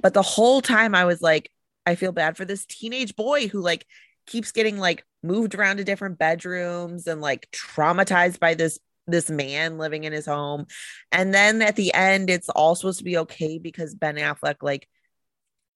But 0.00 0.14
the 0.14 0.22
whole 0.22 0.60
time 0.60 0.94
I 0.94 1.04
was 1.04 1.20
like, 1.20 1.50
I 1.86 1.94
feel 1.94 2.12
bad 2.12 2.36
for 2.36 2.44
this 2.44 2.66
teenage 2.66 3.16
boy 3.16 3.48
who 3.48 3.60
like 3.60 3.86
keeps 4.26 4.52
getting 4.52 4.78
like 4.78 5.04
moved 5.22 5.54
around 5.54 5.78
to 5.78 5.84
different 5.84 6.18
bedrooms 6.18 7.06
and 7.06 7.20
like 7.20 7.48
traumatized 7.50 8.38
by 8.38 8.54
this 8.54 8.78
this 9.06 9.28
man 9.28 9.78
living 9.78 10.04
in 10.04 10.12
his 10.12 10.26
home. 10.26 10.66
And 11.10 11.34
then 11.34 11.60
at 11.60 11.76
the 11.76 11.92
end, 11.92 12.30
it's 12.30 12.48
all 12.48 12.74
supposed 12.74 12.98
to 12.98 13.04
be 13.04 13.18
okay 13.18 13.58
because 13.58 13.94
Ben 13.94 14.16
Affleck 14.16 14.56
like 14.62 14.88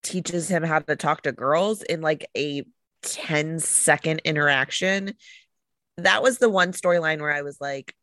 teaches 0.03 0.49
him 0.49 0.63
how 0.63 0.79
to 0.79 0.97
talk 0.97 1.23
to 1.23 1.33
girls 1.33 1.83
in 1.83 2.01
like 2.01 2.29
a 2.37 2.65
10 3.03 3.59
second 3.59 4.21
interaction. 4.25 5.15
That 5.97 6.23
was 6.23 6.39
the 6.39 6.51
one 6.51 6.73
storyline 6.73 7.21
where 7.21 7.33
I 7.33 7.43
was 7.43 7.61
like, 7.61 7.95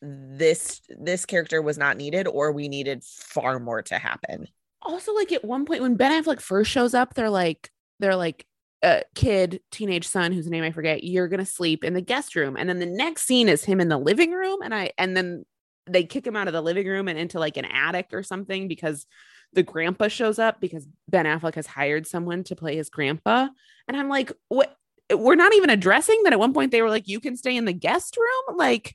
this 0.00 0.80
this 0.88 1.26
character 1.26 1.60
was 1.60 1.78
not 1.78 1.96
needed, 1.96 2.26
or 2.26 2.52
we 2.52 2.68
needed 2.68 3.02
far 3.04 3.58
more 3.58 3.82
to 3.82 3.98
happen. 3.98 4.46
also 4.82 5.14
like 5.14 5.32
at 5.32 5.44
one 5.44 5.64
point 5.64 5.82
when 5.82 5.96
Ben 5.96 6.22
Affleck 6.22 6.40
first 6.40 6.70
shows 6.70 6.94
up, 6.94 7.14
they're 7.14 7.30
like, 7.30 7.70
they're 7.98 8.16
like, 8.16 8.46
a 8.82 9.02
kid, 9.14 9.60
teenage 9.72 10.06
son 10.06 10.32
whose 10.32 10.48
name 10.48 10.62
I 10.62 10.70
forget, 10.70 11.02
you're 11.02 11.28
gonna 11.28 11.44
sleep 11.44 11.82
in 11.84 11.94
the 11.94 12.00
guest 12.00 12.36
room. 12.36 12.56
And 12.56 12.68
then 12.68 12.78
the 12.78 12.86
next 12.86 13.22
scene 13.22 13.48
is 13.48 13.64
him 13.64 13.80
in 13.80 13.88
the 13.88 13.98
living 13.98 14.32
room. 14.32 14.60
And 14.62 14.74
I 14.74 14.92
and 14.98 15.16
then 15.16 15.44
they 15.86 16.04
kick 16.04 16.26
him 16.26 16.36
out 16.36 16.46
of 16.46 16.52
the 16.52 16.62
living 16.62 16.86
room 16.86 17.08
and 17.08 17.18
into 17.18 17.38
like 17.38 17.56
an 17.56 17.64
attic 17.64 18.08
or 18.12 18.22
something 18.22 18.68
because 18.68 19.06
the 19.52 19.62
grandpa 19.62 20.08
shows 20.08 20.38
up 20.38 20.60
because 20.60 20.86
Ben 21.08 21.24
Affleck 21.24 21.54
has 21.54 21.66
hired 21.66 22.06
someone 22.06 22.44
to 22.44 22.54
play 22.54 22.76
his 22.76 22.90
grandpa. 22.90 23.48
And 23.88 23.96
I'm 23.96 24.08
like, 24.08 24.30
what 24.48 24.76
we're 25.12 25.36
not 25.36 25.54
even 25.54 25.70
addressing 25.70 26.20
that 26.24 26.34
at 26.34 26.38
one 26.38 26.52
point 26.52 26.70
they 26.70 26.82
were 26.82 26.90
like, 26.90 27.08
you 27.08 27.18
can 27.18 27.36
stay 27.36 27.56
in 27.56 27.64
the 27.64 27.72
guest 27.72 28.16
room. 28.16 28.58
Like, 28.58 28.94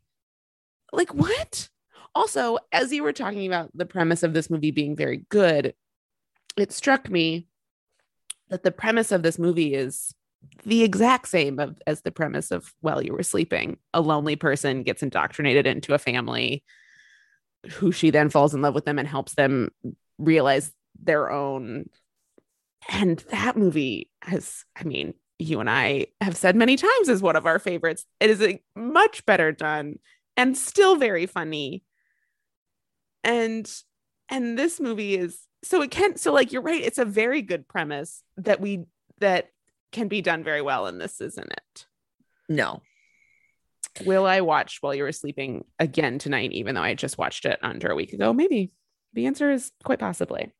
like 0.93 1.13
what? 1.13 1.69
Also, 2.15 2.60
as 2.71 2.93
you 2.93 3.03
were 3.03 3.13
talking 3.13 3.47
about 3.47 3.71
the 3.73 3.86
premise 3.86 4.23
of 4.23 4.34
this 4.34 4.49
movie 4.49 4.71
being 4.71 4.95
very 4.95 5.25
good, 5.29 5.73
it 6.56 6.71
struck 6.71 7.10
me 7.10 7.47
that 8.49 8.63
the 8.63 8.71
premise 8.71 9.12
of 9.12 9.23
this 9.23 9.39
movie 9.39 9.73
is 9.73 10.13
the 10.65 10.84
exact 10.84 11.27
same 11.27 11.60
of, 11.60 11.82
as 11.88 12.01
the 12.01 12.12
premise 12.12 12.51
of 12.51 12.71
While 12.82 13.01
You 13.01 13.13
Were 13.13 13.23
Sleeping. 13.23 13.77
A 13.93 14.01
lonely 14.01 14.36
person 14.36 14.84
gets 14.84 15.01
indoctrinated 15.01 15.65
into 15.65 15.93
a 15.93 15.99
family 15.99 16.63
who 17.71 17.91
she 17.91 18.10
then 18.10 18.29
falls 18.29 18.53
in 18.53 18.62
love 18.62 18.75
with 18.75 18.86
them 18.86 18.99
and 18.99 19.08
helps 19.08 19.36
them 19.36 19.69
realize 20.19 20.71
their 21.01 21.32
own. 21.32 21.89
And 22.89 23.19
that 23.32 23.58
movie 23.58 24.12
has, 24.21 24.65
I 24.75 24.84
mean, 24.84 25.13
you 25.39 25.60
and 25.60 25.69
I 25.69 26.08
have 26.21 26.38
said 26.38 26.56
many 26.56 26.75
times 26.75 27.10
is 27.10 27.21
one 27.21 27.36
of 27.36 27.45
our 27.45 27.58
favorites. 27.58 28.06
It 28.19 28.29
is 28.29 28.41
a 28.41 28.62
much 28.75 29.25
better 29.25 29.51
done 29.51 29.99
and 30.37 30.57
still 30.57 30.95
very 30.95 31.25
funny. 31.25 31.83
And 33.23 33.69
and 34.29 34.57
this 34.57 34.79
movie 34.79 35.15
is 35.15 35.39
so 35.63 35.81
it 35.81 35.91
can 35.91 36.17
so 36.17 36.33
like 36.33 36.51
you're 36.51 36.61
right 36.61 36.83
it's 36.83 36.97
a 36.97 37.05
very 37.05 37.41
good 37.41 37.67
premise 37.67 38.21
that 38.37 38.59
we 38.59 38.83
that 39.19 39.49
can 39.91 40.07
be 40.07 40.21
done 40.21 40.43
very 40.43 40.61
well 40.61 40.87
and 40.87 40.99
this 40.99 41.21
isn't 41.21 41.51
it 41.51 41.85
No, 42.49 42.81
will 44.05 44.25
i 44.25 44.41
watch 44.41 44.79
while 44.81 44.93
you 44.93 45.03
were 45.03 45.11
sleeping 45.11 45.63
again 45.79 46.19
tonight 46.19 46.51
even 46.51 46.75
though 46.75 46.81
i 46.81 46.95
just 46.95 47.17
watched 47.17 47.45
it 47.45 47.59
under 47.61 47.89
a 47.89 47.95
week 47.95 48.11
ago 48.11 48.33
maybe 48.33 48.71
the 49.13 49.27
answer 49.27 49.51
is 49.51 49.71
quite 49.83 49.99
possibly 49.99 50.51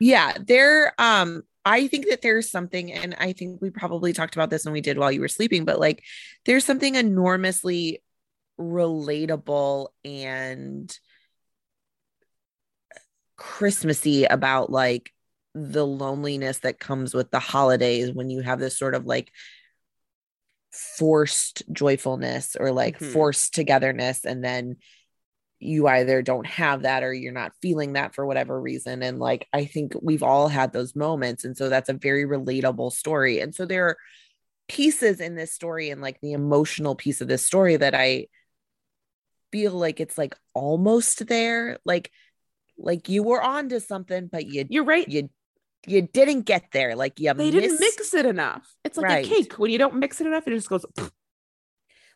yeah, 0.00 0.34
there. 0.38 0.92
Um, 0.98 1.44
I 1.64 1.88
think 1.88 2.08
that 2.10 2.20
there's 2.20 2.50
something, 2.50 2.92
and 2.92 3.14
I 3.18 3.32
think 3.32 3.62
we 3.62 3.70
probably 3.70 4.12
talked 4.12 4.34
about 4.34 4.50
this 4.50 4.64
when 4.64 4.74
we 4.74 4.82
did 4.82 4.98
while 4.98 5.10
you 5.10 5.20
were 5.20 5.28
sleeping, 5.28 5.64
but 5.64 5.80
like, 5.80 6.02
there's 6.44 6.64
something 6.64 6.94
enormously 6.94 8.02
relatable 8.58 9.88
and 10.04 10.96
Christmassy 13.36 14.24
about 14.24 14.70
like 14.70 15.12
the 15.54 15.86
loneliness 15.86 16.58
that 16.60 16.80
comes 16.80 17.14
with 17.14 17.30
the 17.30 17.38
holidays 17.38 18.12
when 18.12 18.30
you 18.30 18.40
have 18.40 18.58
this 18.58 18.78
sort 18.78 18.94
of 18.94 19.06
like 19.06 19.30
forced 20.72 21.62
joyfulness 21.72 22.56
or 22.58 22.72
like 22.72 22.98
Mhm. 22.98 23.12
forced 23.12 23.54
togetherness 23.54 24.24
and 24.24 24.42
then 24.42 24.76
you 25.60 25.86
either 25.86 26.20
don't 26.20 26.46
have 26.46 26.82
that 26.82 27.04
or 27.04 27.14
you're 27.14 27.32
not 27.32 27.52
feeling 27.62 27.92
that 27.92 28.14
for 28.14 28.26
whatever 28.26 28.60
reason 28.60 29.02
and 29.02 29.20
like 29.20 29.46
i 29.52 29.64
think 29.64 29.92
we've 30.02 30.24
all 30.24 30.48
had 30.48 30.72
those 30.72 30.96
moments 30.96 31.44
and 31.44 31.56
so 31.56 31.68
that's 31.68 31.88
a 31.88 31.94
very 31.94 32.24
relatable 32.24 32.92
story 32.92 33.38
and 33.38 33.54
so 33.54 33.64
there 33.64 33.86
are 33.86 33.96
pieces 34.66 35.20
in 35.20 35.36
this 35.36 35.52
story 35.52 35.90
and 35.90 36.02
like 36.02 36.20
the 36.20 36.32
emotional 36.32 36.96
piece 36.96 37.20
of 37.20 37.28
this 37.28 37.46
story 37.46 37.76
that 37.76 37.94
i 37.94 38.26
feel 39.54 39.70
like 39.72 40.00
it's 40.00 40.18
like 40.18 40.34
almost 40.52 41.28
there 41.28 41.78
like 41.84 42.10
like 42.76 43.08
you 43.08 43.22
were 43.22 43.40
on 43.40 43.68
to 43.68 43.78
something 43.78 44.26
but 44.26 44.46
you 44.46 44.66
You're 44.68 44.82
right. 44.82 45.08
you 45.08 45.30
you 45.86 46.02
didn't 46.02 46.40
get 46.42 46.64
there 46.72 46.96
like 46.96 47.20
you 47.20 47.32
They 47.34 47.52
didn't 47.52 47.78
mix 47.78 48.12
it 48.14 48.26
enough. 48.26 48.66
It's 48.84 48.96
like 48.96 49.04
Right. 49.06 49.24
a 49.24 49.28
cake. 49.28 49.52
When 49.56 49.70
you 49.70 49.78
don't 49.78 49.94
mix 49.94 50.20
it 50.20 50.26
enough, 50.26 50.48
it 50.48 50.50
just 50.50 50.68
goes. 50.68 50.84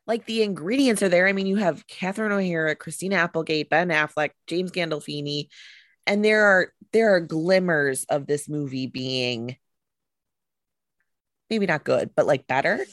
like 0.05 0.27
the 0.27 0.43
ingredients 0.43 1.01
are 1.05 1.09
there. 1.09 1.29
I 1.29 1.33
mean, 1.33 1.47
you 1.47 1.57
have 1.57 1.87
Catherine 1.87 2.33
O'Hara, 2.33 2.75
Christina 2.75 3.17
Applegate, 3.17 3.71
Ben 3.71 3.91
Affleck, 3.91 4.31
James 4.49 4.73
Gandolfini, 4.73 5.47
and 6.09 6.25
there 6.25 6.45
are 6.45 6.73
there 6.93 7.15
are 7.15 7.21
glimmers 7.21 8.05
of 8.09 8.27
this 8.27 8.49
movie 8.49 8.89
being 8.89 9.57
maybe 11.51 11.67
not 11.67 11.85
good, 11.85 12.11
but 12.17 12.27
like 12.27 12.49
better. 12.49 12.85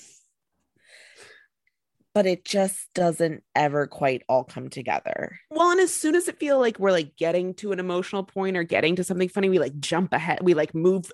But 2.16 2.26
it 2.26 2.46
just 2.46 2.88
doesn't 2.96 3.44
ever 3.54 3.86
quite 3.86 4.24
all 4.28 4.44
come 4.44 4.70
together. 4.70 5.38
Well, 5.52 5.70
and 5.70 5.82
as 5.82 5.94
soon 5.94 6.16
as 6.16 6.28
it 6.28 6.40
feel 6.40 6.60
like 6.60 6.80
we're 6.80 6.92
like 6.92 7.18
getting 7.18 7.54
to 7.56 7.74
an 7.74 7.80
emotional 7.80 8.24
point 8.24 8.58
or 8.58 8.64
getting 8.64 8.96
to 8.96 9.04
something 9.04 9.30
funny, 9.30 9.50
we 9.50 9.60
like 9.60 9.78
jump 9.80 10.14
ahead. 10.14 10.40
We 10.42 10.54
like 10.54 10.74
move. 10.74 11.12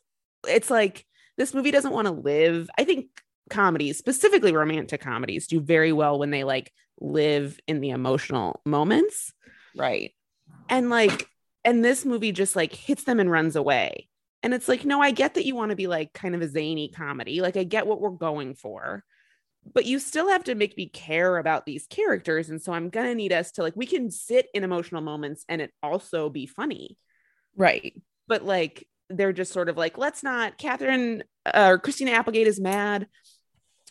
It's 0.47 0.69
like 0.69 1.05
this 1.37 1.53
movie 1.53 1.71
doesn't 1.71 1.91
want 1.91 2.05
to 2.07 2.13
live. 2.13 2.69
I 2.77 2.83
think 2.83 3.07
comedies, 3.49 3.97
specifically 3.97 4.53
romantic 4.53 5.01
comedies, 5.01 5.47
do 5.47 5.59
very 5.59 5.91
well 5.91 6.19
when 6.19 6.29
they 6.29 6.43
like 6.43 6.71
live 6.99 7.59
in 7.67 7.81
the 7.81 7.89
emotional 7.89 8.61
moments. 8.65 9.33
Right. 9.75 10.11
And 10.69 10.89
like, 10.89 11.27
and 11.65 11.83
this 11.83 12.05
movie 12.05 12.31
just 12.31 12.55
like 12.55 12.73
hits 12.73 13.03
them 13.03 13.19
and 13.19 13.29
runs 13.29 13.55
away. 13.55 14.07
And 14.43 14.53
it's 14.53 14.67
like, 14.67 14.85
no, 14.85 15.01
I 15.01 15.11
get 15.11 15.35
that 15.35 15.45
you 15.45 15.55
want 15.55 15.69
to 15.69 15.75
be 15.75 15.87
like 15.87 16.13
kind 16.13 16.33
of 16.33 16.41
a 16.41 16.47
zany 16.47 16.89
comedy. 16.89 17.41
Like, 17.41 17.57
I 17.57 17.63
get 17.63 17.85
what 17.85 18.01
we're 18.01 18.09
going 18.09 18.55
for, 18.55 19.03
but 19.73 19.85
you 19.85 19.99
still 19.99 20.29
have 20.29 20.43
to 20.45 20.55
make 20.55 20.75
me 20.75 20.87
care 20.87 21.37
about 21.37 21.65
these 21.65 21.87
characters. 21.87 22.49
And 22.49 22.61
so 22.61 22.73
I'm 22.73 22.89
going 22.89 23.07
to 23.07 23.15
need 23.15 23.31
us 23.31 23.51
to 23.53 23.61
like, 23.61 23.75
we 23.75 23.85
can 23.85 24.09
sit 24.09 24.47
in 24.53 24.63
emotional 24.63 25.01
moments 25.01 25.45
and 25.47 25.61
it 25.61 25.71
also 25.83 26.29
be 26.29 26.45
funny. 26.45 26.97
Right. 27.55 28.01
But 28.27 28.43
like, 28.43 28.87
they're 29.09 29.33
just 29.33 29.51
sort 29.51 29.69
of 29.69 29.77
like, 29.77 29.97
let's 29.97 30.23
not, 30.23 30.57
Catherine 30.57 31.23
uh, 31.45 31.69
or 31.71 31.79
Christina 31.79 32.11
Applegate 32.11 32.47
is 32.47 32.59
mad 32.59 33.07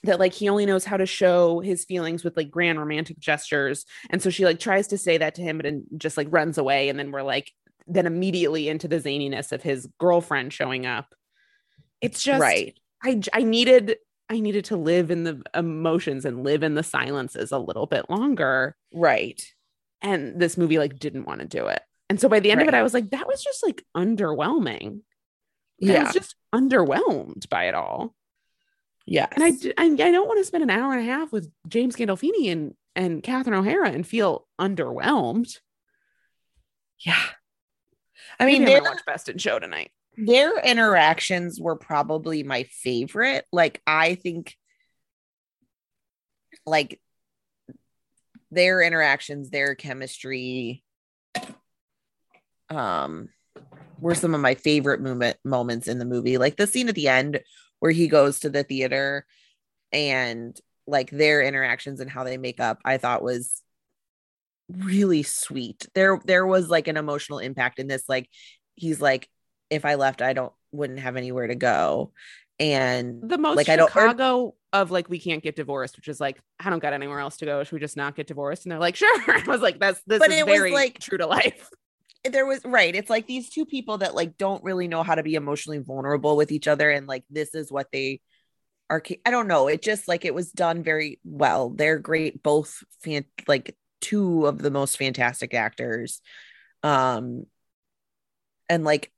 that 0.02 0.18
like 0.18 0.32
he 0.32 0.48
only 0.48 0.64
knows 0.64 0.84
how 0.84 0.96
to 0.96 1.06
show 1.06 1.60
his 1.60 1.84
feelings 1.84 2.24
with 2.24 2.36
like 2.36 2.50
grand 2.50 2.78
romantic 2.78 3.18
gestures. 3.18 3.84
And 4.08 4.22
so 4.22 4.30
she 4.30 4.46
like 4.46 4.58
tries 4.58 4.88
to 4.88 4.98
say 4.98 5.18
that 5.18 5.34
to 5.34 5.42
him, 5.42 5.58
but 5.58 5.64
then 5.64 5.84
just 5.96 6.16
like 6.16 6.28
runs 6.30 6.56
away. 6.56 6.88
And 6.88 6.98
then 6.98 7.10
we're 7.12 7.22
like, 7.22 7.52
then 7.86 8.06
immediately 8.06 8.68
into 8.68 8.88
the 8.88 8.96
zaniness 8.98 9.52
of 9.52 9.62
his 9.62 9.88
girlfriend 9.98 10.52
showing 10.52 10.86
up. 10.86 11.14
It's 12.00 12.22
just 12.22 12.40
right. 12.40 12.78
i 13.02 13.20
i 13.32 13.42
needed 13.42 13.96
I 14.30 14.38
needed 14.38 14.66
to 14.66 14.76
live 14.76 15.10
in 15.10 15.24
the 15.24 15.42
emotions 15.54 16.24
and 16.24 16.44
live 16.44 16.62
in 16.62 16.74
the 16.74 16.84
silences 16.84 17.50
a 17.50 17.58
little 17.58 17.86
bit 17.86 18.08
longer. 18.08 18.76
Right. 18.94 19.42
And 20.00 20.40
this 20.40 20.56
movie 20.56 20.78
like 20.78 20.98
didn't 20.98 21.26
want 21.26 21.40
to 21.40 21.46
do 21.46 21.66
it. 21.66 21.82
And 22.08 22.20
so 22.20 22.28
by 22.28 22.40
the 22.40 22.52
end 22.52 22.62
of 22.62 22.68
it, 22.68 22.74
I 22.74 22.82
was 22.82 22.94
like, 22.94 23.10
that 23.10 23.26
was 23.26 23.42
just 23.42 23.62
like 23.64 23.84
underwhelming. 23.96 25.00
Yeah. 25.78 26.00
I 26.00 26.02
was 26.04 26.12
just 26.12 26.36
underwhelmed 26.54 27.48
by 27.48 27.64
it 27.64 27.74
all. 27.74 28.14
Yeah. 29.04 29.26
And 29.32 29.42
I, 29.44 29.48
I 29.82 29.88
don't 29.88 30.28
want 30.28 30.38
to 30.38 30.44
spend 30.44 30.62
an 30.62 30.70
hour 30.70 30.92
and 30.92 31.00
a 31.02 31.12
half 31.12 31.32
with 31.32 31.50
James 31.68 31.96
Gandolfini 31.96 32.52
and, 32.52 32.74
and 32.94 33.22
Catherine 33.22 33.58
O'Hara 33.58 33.90
and 33.90 34.06
feel 34.06 34.46
underwhelmed. 34.60 35.58
yeah. 37.04 37.20
I 38.38 38.44
I 38.44 38.46
mean, 38.46 38.62
I'm 38.62 38.68
gonna 38.68 38.90
watch 38.90 39.04
Best 39.04 39.28
in 39.28 39.38
Show 39.38 39.58
tonight. 39.58 39.90
Their 40.26 40.58
interactions 40.60 41.60
were 41.60 41.76
probably 41.76 42.42
my 42.42 42.64
favorite. 42.64 43.44
Like, 43.52 43.80
I 43.86 44.14
think, 44.14 44.56
like, 46.66 47.00
their 48.50 48.82
interactions, 48.82 49.50
their 49.50 49.74
chemistry, 49.74 50.82
um, 52.68 53.28
were 54.00 54.14
some 54.14 54.34
of 54.34 54.40
my 54.40 54.54
favorite 54.54 55.00
moment 55.00 55.36
moments 55.44 55.88
in 55.88 55.98
the 55.98 56.04
movie. 56.04 56.38
Like 56.38 56.56
the 56.56 56.66
scene 56.66 56.88
at 56.88 56.94
the 56.94 57.08
end 57.08 57.40
where 57.80 57.92
he 57.92 58.08
goes 58.08 58.40
to 58.40 58.50
the 58.50 58.62
theater 58.62 59.26
and 59.92 60.58
like 60.86 61.10
their 61.10 61.42
interactions 61.42 62.00
and 62.00 62.10
how 62.10 62.24
they 62.24 62.38
make 62.38 62.60
up, 62.60 62.78
I 62.84 62.98
thought 62.98 63.22
was 63.22 63.62
really 64.68 65.22
sweet. 65.22 65.86
There 65.94 66.20
there 66.24 66.46
was 66.46 66.68
like 66.68 66.88
an 66.88 66.96
emotional 66.96 67.38
impact 67.38 67.78
in 67.78 67.88
this 67.88 68.04
like 68.08 68.28
he's 68.74 69.00
like 69.00 69.28
if 69.70 69.84
I 69.84 69.94
left 69.94 70.20
I 70.22 70.32
don't 70.32 70.52
wouldn't 70.72 71.00
have 71.00 71.16
anywhere 71.16 71.46
to 71.46 71.54
go. 71.54 72.12
And 72.58 73.22
The 73.28 73.38
most 73.38 73.56
Like, 73.56 73.68
I 73.70 73.76
don't- 73.76 73.94
or- 73.96 74.52
of 74.72 74.90
like 74.92 75.08
we 75.08 75.18
can't 75.18 75.42
get 75.42 75.56
divorced, 75.56 75.96
which 75.96 76.06
is 76.08 76.20
like 76.20 76.40
I 76.60 76.70
don't 76.70 76.78
got 76.78 76.92
anywhere 76.92 77.18
else 77.18 77.38
to 77.38 77.44
go. 77.46 77.64
Should 77.64 77.72
we 77.72 77.80
just 77.80 77.96
not 77.96 78.14
get 78.14 78.26
divorced? 78.28 78.64
And 78.64 78.70
they're 78.72 78.78
like, 78.78 78.94
sure. 79.02 79.08
I 79.26 79.42
was 79.46 79.60
like, 79.62 79.80
that's 79.80 80.00
this 80.06 80.18
But 80.20 80.30
is 80.30 80.38
it 80.40 80.46
was, 80.46 80.54
very 80.58 80.72
like- 80.72 80.98
true 81.00 81.18
to 81.18 81.26
life. 81.26 81.68
there 82.30 82.44
was 82.44 82.60
right 82.66 82.94
it's 82.94 83.08
like 83.08 83.26
these 83.26 83.48
two 83.48 83.64
people 83.64 83.96
that 83.96 84.14
like 84.14 84.36
don't 84.36 84.62
really 84.62 84.86
know 84.88 85.02
how 85.02 85.14
to 85.14 85.22
be 85.22 85.36
emotionally 85.36 85.78
vulnerable 85.78 86.36
with 86.36 86.52
each 86.52 86.68
other 86.68 86.90
and 86.90 87.06
like 87.06 87.24
this 87.30 87.54
is 87.54 87.72
what 87.72 87.90
they 87.92 88.20
are 88.90 89.02
i 89.24 89.30
don't 89.30 89.48
know 89.48 89.68
it 89.68 89.80
just 89.80 90.06
like 90.06 90.26
it 90.26 90.34
was 90.34 90.52
done 90.52 90.82
very 90.82 91.18
well 91.24 91.70
they're 91.70 91.98
great 91.98 92.42
both 92.42 92.84
fan 93.02 93.24
like 93.48 93.74
two 94.02 94.44
of 94.44 94.58
the 94.58 94.70
most 94.70 94.98
fantastic 94.98 95.54
actors 95.54 96.20
um 96.82 97.46
and 98.68 98.84
like 98.84 99.10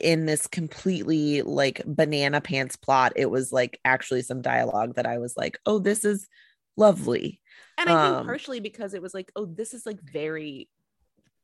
in 0.00 0.26
this 0.26 0.46
completely 0.46 1.42
like 1.42 1.82
banana 1.86 2.40
pants 2.40 2.76
plot 2.76 3.12
it 3.16 3.30
was 3.30 3.52
like 3.52 3.78
actually 3.84 4.22
some 4.22 4.42
dialogue 4.42 4.94
that 4.94 5.06
i 5.06 5.18
was 5.18 5.36
like 5.36 5.58
oh 5.66 5.78
this 5.78 6.04
is 6.04 6.28
lovely. 6.76 7.40
And 7.78 7.88
I 7.88 8.04
think 8.04 8.16
Um, 8.16 8.26
partially 8.26 8.60
because 8.60 8.94
it 8.94 9.02
was 9.02 9.14
like, 9.14 9.32
oh, 9.36 9.46
this 9.46 9.74
is 9.74 9.86
like 9.86 10.00
very, 10.00 10.68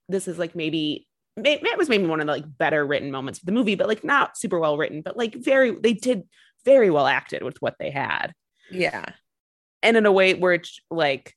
this 0.09 0.29
is 0.29 0.39
like 0.39 0.55
maybe 0.55 1.07
it 1.37 1.79
was 1.79 1.89
maybe 1.89 2.07
one 2.07 2.21
of 2.21 2.27
the 2.27 2.33
like 2.33 2.59
better 2.59 2.85
written 2.85 3.11
moments 3.11 3.39
of 3.39 3.47
the 3.47 3.53
movie, 3.53 3.75
but 3.75 3.89
like 3.89 4.05
not 4.05 4.37
super 4.37 4.59
well 4.59 4.77
written, 4.77 5.01
but 5.03 5.17
like 5.17 5.35
very 5.35 5.71
they 5.71 5.93
did 5.93 6.25
very 6.65 6.91
well 6.91 7.07
acted 7.07 7.43
with 7.43 7.57
what 7.63 7.77
they 7.79 7.91
had, 7.91 8.35
yeah. 8.71 9.07
And 9.83 9.97
in 9.97 10.05
a 10.05 10.13
way 10.13 10.35
where 10.35 10.53
it's 10.53 10.81
like 10.91 11.35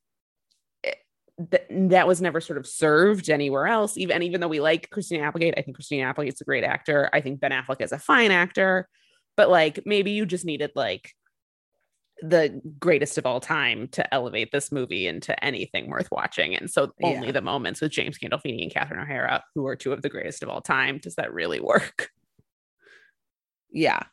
th- 1.51 1.63
that 1.89 2.07
was 2.07 2.21
never 2.21 2.41
sort 2.41 2.57
of 2.57 2.67
served 2.67 3.29
anywhere 3.29 3.67
else. 3.67 3.97
Even 3.97 4.15
and 4.15 4.23
even 4.23 4.41
though 4.41 4.47
we 4.47 4.59
like 4.59 4.89
Christina 4.89 5.23
Applegate, 5.23 5.55
I 5.57 5.61
think 5.61 5.75
Christina 5.75 6.03
Applegate's 6.03 6.41
a 6.41 6.45
great 6.45 6.63
actor. 6.63 7.09
I 7.13 7.21
think 7.21 7.39
Ben 7.39 7.51
Affleck 7.51 7.81
is 7.81 7.91
a 7.91 7.99
fine 7.99 8.31
actor, 8.31 8.87
but 9.37 9.49
like 9.49 9.81
maybe 9.85 10.11
you 10.11 10.25
just 10.25 10.45
needed 10.45 10.71
like 10.75 11.11
the 12.21 12.61
greatest 12.79 13.17
of 13.17 13.25
all 13.25 13.39
time 13.41 13.87
to 13.89 14.13
elevate 14.13 14.49
this 14.51 14.71
movie 14.71 15.07
into 15.07 15.43
anything 15.43 15.89
worth 15.89 16.07
watching. 16.11 16.55
And 16.55 16.69
so 16.69 16.93
only 17.03 17.27
Yeah. 17.27 17.31
the 17.33 17.41
moments 17.41 17.81
with 17.81 17.91
James 17.91 18.17
Gandolfini 18.17 18.61
and 18.63 18.71
Catherine 18.71 19.01
O'Hara, 19.01 19.43
who 19.55 19.65
are 19.67 19.75
two 19.75 19.91
of 19.91 20.01
the 20.01 20.09
greatest 20.09 20.41
of 20.43 20.47
all 20.49 20.61
time, 20.61 20.99
does 20.99 21.15
that 21.15 21.33
really 21.33 21.59
work? 21.59 22.09
Yeah. 23.71 24.03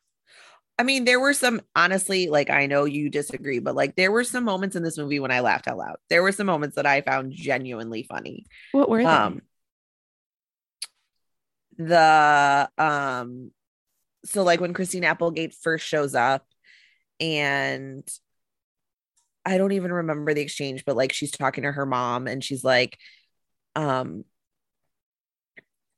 I 0.81 0.83
mean, 0.83 1.05
there 1.05 1.21
were 1.21 1.35
some, 1.35 1.61
honestly, 1.77 2.29
like 2.29 2.49
I 2.49 2.65
know 2.65 2.87
you 2.87 3.11
disagree, 3.11 3.59
but 3.59 3.75
like 3.75 3.97
there 3.97 4.11
were 4.11 4.25
some 4.25 4.45
moments 4.45 4.77
in 4.77 4.83
this 4.83 4.97
movie 4.97 5.21
when 5.21 5.31
I 5.31 5.41
laughed 5.41 5.69
out 5.69 5.77
loud. 5.77 5.97
There 6.09 6.23
were 6.23 6.33
some 6.33 6.47
moments 6.47 6.77
that 6.77 6.87
I 6.87 7.03
found 7.03 7.35
genuinely 7.35 8.03
funny. 8.03 8.47
What 8.73 8.89
were 8.89 9.03
Um, 9.03 9.43
the, 11.77 12.71
um, 12.79 13.51
so 14.25 14.43
like 14.43 14.63
when 14.63 14.73
Christine 14.73 15.05
Applegate 15.05 15.53
first 15.53 15.87
shows 15.87 16.15
up 16.15 16.47
and 17.21 18.09
I 19.45 19.59
don't 19.59 19.73
even 19.73 19.93
remember 19.93 20.33
the 20.33 20.41
exchange, 20.41 20.87
but 20.87 20.97
like 20.97 21.13
she's 21.13 21.31
talking 21.31 21.65
to 21.65 21.73
her 21.73 21.85
mom 21.85 22.27
and 22.27 22.43
she's 22.43 22.65
like, 22.65 22.97
um, 23.77 24.25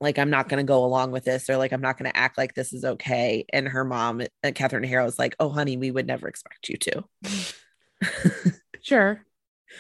like 0.03 0.19
I'm 0.19 0.31
not 0.31 0.49
gonna 0.49 0.65
go 0.65 0.85
along 0.85 1.13
with 1.13 1.25
this, 1.25 1.49
or 1.49 1.57
like 1.57 1.73
I'm 1.73 1.81
not 1.81 1.97
gonna 1.97 2.13
act 2.15 2.37
like 2.37 2.55
this 2.55 2.73
is 2.73 2.85
okay. 2.85 3.45
And 3.53 3.69
her 3.69 3.85
mom, 3.85 4.23
uh, 4.45 4.51
Catherine 4.55 4.85
O'Hara, 4.85 5.05
was 5.05 5.19
like, 5.19 5.35
"Oh, 5.41 5.49
honey, 5.49 5.77
we 5.77 5.91
would 5.91 6.07
never 6.07 6.29
expect 6.29 6.69
you 6.69 6.77
to." 6.79 7.05
Sure. 8.83 9.25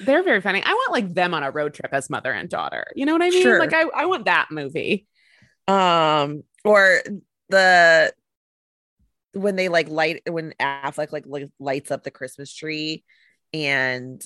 They're 0.01 0.23
very 0.23 0.41
funny. 0.41 0.63
I 0.65 0.73
want 0.73 0.93
like 0.93 1.13
them 1.13 1.35
on 1.35 1.43
a 1.43 1.51
road 1.51 1.75
trip 1.75 1.93
as 1.93 2.09
mother 2.09 2.33
and 2.33 2.49
daughter. 2.49 2.87
You 2.95 3.05
know 3.05 3.13
what 3.13 3.23
I 3.23 3.31
mean? 3.31 3.43
Sure. 3.43 3.59
Like 3.59 3.75
I, 3.75 3.83
I 3.95 4.07
want 4.07 4.27
that 4.27 4.47
movie. 4.53 5.09
um, 5.67 6.45
or 6.65 7.03
the 7.49 8.15
when 9.33 9.57
they 9.57 9.69
like 9.69 9.89
light 9.89 10.23
when 10.31 10.55
Affleck 10.61 11.11
like, 11.11 11.25
like 11.27 11.49
lights 11.59 11.91
up 11.91 12.05
the 12.05 12.13
Christmas 12.13 12.55
tree, 12.55 13.03
and 13.53 14.25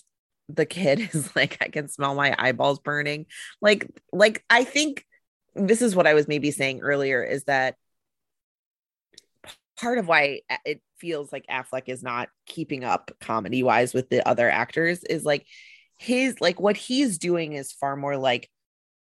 the 0.50 0.66
kid 0.66 1.00
is 1.14 1.34
like, 1.34 1.56
"I 1.62 1.68
can 1.68 1.88
smell 1.88 2.14
my 2.14 2.34
eyeballs 2.38 2.80
burning." 2.80 3.24
Like, 3.62 3.88
like 4.12 4.44
I 4.50 4.62
think 4.64 5.05
this 5.56 5.82
is 5.82 5.96
what 5.96 6.06
I 6.06 6.14
was 6.14 6.28
maybe 6.28 6.50
saying 6.50 6.80
earlier 6.80 7.22
is 7.22 7.44
that 7.44 7.76
part 9.78 9.98
of 9.98 10.08
why 10.08 10.40
it 10.64 10.80
feels 10.98 11.32
like 11.32 11.46
Affleck 11.50 11.84
is 11.86 12.02
not 12.02 12.28
keeping 12.46 12.84
up 12.84 13.10
comedy 13.20 13.62
wise 13.62 13.92
with 13.92 14.08
the 14.08 14.26
other 14.26 14.50
actors 14.50 15.04
is 15.04 15.24
like 15.24 15.46
his 15.98 16.40
like 16.40 16.60
what 16.60 16.76
he's 16.76 17.18
doing 17.18 17.52
is 17.52 17.72
far 17.72 17.96
more 17.96 18.16
like 18.16 18.50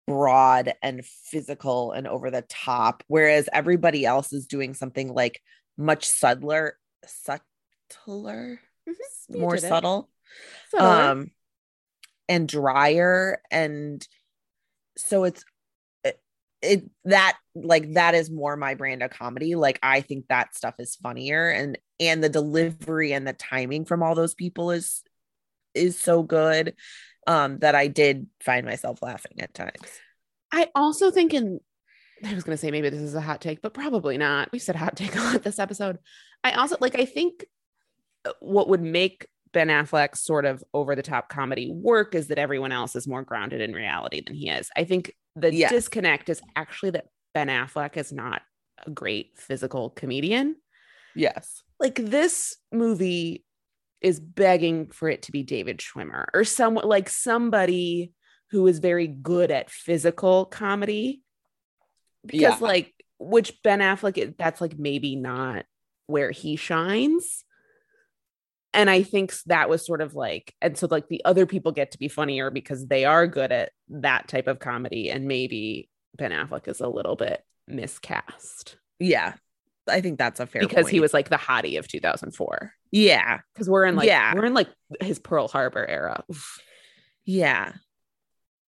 broad 0.08 0.74
and 0.82 1.06
physical 1.06 1.92
and 1.92 2.08
over 2.08 2.32
the 2.32 2.42
top 2.44 3.04
whereas 3.08 3.48
everybody 3.54 4.06
else 4.06 4.34
is 4.34 4.48
doing 4.48 4.74
something 4.74 5.14
like 5.14 5.42
much 5.78 6.06
subtler 6.06 6.76
subtler? 7.06 8.60
Mm-hmm. 8.88 9.40
more 9.40 9.58
subtle? 9.58 10.10
Um 10.78 11.32
and 12.28 12.48
drier 12.48 13.42
and 13.52 14.06
so 14.98 15.24
it's 15.24 15.44
it, 16.62 16.90
that 17.06 17.38
like 17.56 17.94
that 17.94 18.14
is 18.14 18.30
more 18.30 18.56
my 18.56 18.76
brand 18.76 19.02
of 19.02 19.10
comedy 19.10 19.56
like 19.56 19.80
i 19.82 20.02
think 20.02 20.28
that 20.28 20.56
stuff 20.56 20.76
is 20.80 20.96
funnier 20.96 21.50
and 21.50 21.78
and 22.00 22.24
the 22.24 22.30
delivery 22.30 23.14
and 23.14 23.28
the 23.28 23.34
timing 23.34 23.86
from 23.86 24.04
all 24.04 24.16
those 24.16 24.36
people 24.36 24.72
is 24.72 25.02
is 25.74 26.00
so 26.00 26.22
good 26.24 26.76
um 27.28 27.58
that 27.60 27.76
i 27.76 27.88
did 27.88 28.28
find 28.42 28.66
myself 28.66 29.02
laughing 29.02 29.40
at 29.40 29.54
times 29.54 29.80
I 30.52 30.70
also 30.76 31.12
think 31.12 31.34
in 31.34 31.60
I 32.24 32.36
was 32.36 32.44
gonna 32.44 32.58
say 32.58 32.72
maybe 32.72 32.90
this 32.90 33.02
is 33.02 33.16
a 33.16 33.22
hot 33.22 33.42
take, 33.42 33.62
but 33.62 33.74
probably 33.74 34.18
not. 34.18 34.52
We 34.52 34.60
said 34.60 34.76
hot 34.76 34.96
take 34.96 35.16
a 35.16 35.20
lot 35.20 35.44
this 35.44 35.60
episode. 35.60 35.98
I 36.44 36.54
also 36.54 36.78
like 36.80 37.00
I 37.00 37.06
think 37.06 37.46
what 38.40 38.70
would 38.70 38.82
make 38.82 39.28
Ben 39.54 39.70
Affleck's 39.70 40.22
sort 40.22 40.46
of 40.46 40.64
over 40.74 40.96
the 40.96 41.02
top 41.02 41.30
comedy 41.30 41.72
work 41.72 42.14
is 42.14 42.28
that 42.28 42.38
everyone 42.38 42.72
else 42.72 42.96
is 42.96 43.08
more 43.08 43.24
grounded 43.24 43.62
in 43.62 43.74
reality 43.74 44.22
than 44.26 44.36
he 44.36 44.50
is. 44.50 44.70
I 44.76 44.84
think 44.84 45.14
the 45.36 45.54
Yes. 45.54 45.72
disconnect 45.72 46.30
is 46.30 46.42
actually 46.56 46.92
that 46.92 47.08
Ben 47.34 47.48
Affleck 47.48 47.98
is 47.98 48.12
not 48.12 48.42
a 48.86 48.90
great 48.92 49.38
physical 49.38 49.90
comedian. 49.90 50.56
yes 51.16 51.64
Like 51.80 51.96
this 51.96 52.56
movie 52.72 53.44
is 54.02 54.20
begging 54.20 54.88
for 54.90 55.10
it 55.10 55.24
to 55.24 55.32
be 55.32 55.44
David 55.44 55.78
Schwimmer 55.80 56.26
or 56.34 56.44
someone 56.44 56.88
like 56.88 57.10
somebody 57.10 58.14
who 58.52 58.66
is 58.68 58.80
very 58.80 59.08
good 59.08 59.52
at 59.52 59.70
physical 59.70 60.46
comedy. 60.46 61.22
Because 62.26 62.60
Yeah. 62.62 62.68
like 62.68 62.94
which 63.20 63.62
Ben 63.64 63.80
Affleck 63.80 64.36
that's 64.38 64.62
like 64.62 64.78
maybe 64.80 65.16
not 65.16 65.66
where 66.08 66.32
he 66.32 66.56
shines. 66.56 67.44
And 68.74 68.90
I 68.90 69.04
think 69.04 69.34
that 69.48 69.70
was 69.70 69.86
sort 69.86 70.02
of 70.02 70.16
like 70.16 70.56
and 70.62 70.78
so 70.78 70.88
like 70.90 71.08
the 71.10 71.24
other 71.26 71.46
people 71.46 71.72
get 71.72 71.92
to 71.92 71.98
be 72.00 72.08
funnier 72.08 72.50
because 72.52 72.88
they 72.88 73.06
are 73.06 73.28
good 73.28 73.52
at 73.52 73.72
that 73.90 74.28
type 74.28 74.48
of 74.48 74.60
comedy 74.60 75.10
and 75.10 75.26
maybe 75.28 75.90
Ben 76.16 76.32
Affleck 76.32 76.68
is 76.68 76.80
a 76.82 76.88
little 76.88 77.16
bit 77.16 77.44
miscast 77.68 78.78
yeah 79.00 79.34
i 79.88 80.02
think 80.02 80.18
that's 80.18 80.40
a 80.40 80.46
fair 80.46 80.62
because 80.62 80.90
he 80.90 81.00
was 81.00 81.14
like 81.14 81.30
the 81.30 81.38
hottie 81.38 81.80
of 81.80 81.88
2004 81.88 82.74
yeah 82.92 83.40
because 83.54 83.70
we're 83.70 83.86
in 83.86 83.96
like 83.96 84.08
Yeah. 84.08 84.34
we're 84.36 84.46
in 84.46 84.54
like 84.54 84.68
his 85.00 85.20
Pearl 85.20 85.48
Harbor 85.48 85.86
era. 85.88 86.24
Oof. 86.30 86.60
Yeah. 87.26 87.74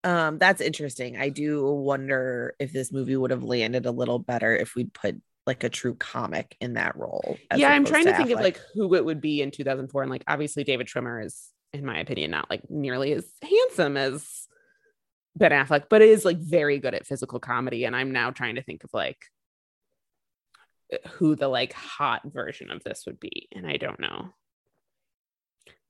Um, 0.05 0.37
that's 0.37 0.61
interesting. 0.61 1.17
I 1.17 1.29
do 1.29 1.65
wonder 1.65 2.55
if 2.59 2.71
this 2.73 2.91
movie 2.91 3.15
would 3.15 3.31
have 3.31 3.43
landed 3.43 3.85
a 3.85 3.91
little 3.91 4.19
better 4.19 4.55
if 4.55 4.75
we'd 4.75 4.93
put 4.93 5.21
like 5.45 5.63
a 5.63 5.69
true 5.69 5.95
comic 5.95 6.56
in 6.62 6.73
that 6.73 6.95
role. 6.95 7.38
Yeah, 7.56 7.69
I'm 7.69 7.86
trying 7.86 8.06
to, 8.06 8.15
think 8.15 8.29
of 8.32 8.39
like 8.39 8.60
who 8.73 8.95
it 8.95 9.03
would 9.03 9.21
be 9.21 9.41
in 9.41 9.51
2004, 9.51 10.01
and 10.03 10.12
like 10.12 10.23
obviously 10.27 10.63
David 10.63 10.88
Schwimmer 10.88 11.23
is, 11.25 11.49
in 11.73 11.86
my 11.86 11.99
opinion, 11.99 12.32
not 12.32 12.49
like 12.49 12.69
nearly 12.69 13.12
as 13.13 13.25
handsome 13.41 13.97
as 13.97 14.47
Ben 15.36 15.51
Affleck, 15.51 15.86
but 15.89 16.01
is 16.01 16.23
like 16.25 16.38
very 16.38 16.79
good 16.79 16.93
at 16.93 17.06
physical 17.06 17.39
comedy. 17.39 17.86
And 17.86 17.95
I'm 17.95 18.12
now 18.12 18.32
trying 18.32 18.56
to 18.56 18.63
think 18.63 18.84
of 18.84 18.91
like 18.93 19.17
eh, 20.91 20.97
who 21.13 21.36
the 21.36 21.47
like 21.47 21.73
hot 21.73 22.21
version 22.25 22.71
of 22.71 22.84
this 22.84 23.03
would 23.06 23.19
be, 23.19 23.47
and 23.51 23.67
I 23.67 23.77
don't 23.77 23.99
know. 23.99 24.29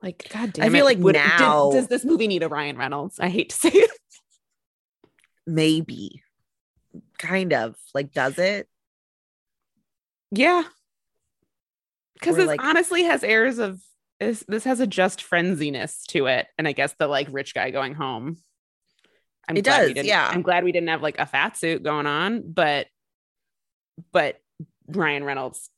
Like, 0.01 0.27
god 0.33 0.51
damn 0.53 0.65
I 0.65 0.69
feel 0.69 0.81
it, 0.81 0.85
like 0.85 0.97
would- 0.97 1.13
did- 1.13 1.21
now- 1.39 1.71
does 1.71 1.87
this 1.87 2.03
movie 2.03 2.27
need 2.27 2.43
a 2.43 2.49
Ryan 2.49 2.77
Reynolds? 2.77 3.19
I 3.19 3.29
hate 3.29 3.49
to 3.51 3.55
say 3.55 3.69
it. 3.69 3.91
maybe 5.45 6.23
kind 7.17 7.53
of 7.53 7.75
like 7.93 8.11
does 8.11 8.37
it? 8.39 8.67
Yeah. 10.33 10.63
Because 12.15 12.35
this 12.35 12.47
like- 12.47 12.63
honestly 12.63 13.03
has 13.03 13.23
airs 13.23 13.59
of 13.59 13.79
this, 14.19 14.43
this 14.47 14.63
has 14.63 14.79
a 14.79 14.87
just 14.87 15.19
frenziness 15.27 16.05
to 16.07 16.27
it. 16.27 16.47
And 16.57 16.67
I 16.67 16.71
guess 16.71 16.93
the 16.97 17.07
like 17.07 17.27
rich 17.31 17.53
guy 17.53 17.71
going 17.71 17.93
home. 17.93 18.37
I'm 19.47 19.57
It 19.57 19.65
glad 19.65 19.81
we 19.81 19.87
does, 19.87 19.93
didn't- 19.95 20.07
yeah. 20.07 20.27
I'm 20.29 20.41
glad 20.41 20.63
we 20.63 20.71
didn't 20.71 20.89
have 20.89 21.01
like 21.01 21.19
a 21.19 21.25
fat 21.25 21.57
suit 21.57 21.83
going 21.83 22.05
on, 22.07 22.43
but 22.51 22.87
but 24.11 24.37
Ryan 24.87 25.23
Reynolds 25.23 25.69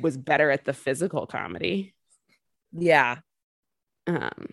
was 0.00 0.16
better 0.16 0.50
at 0.50 0.64
the 0.64 0.72
physical 0.72 1.26
comedy. 1.26 1.94
Yeah. 2.72 3.18
Um 4.06 4.48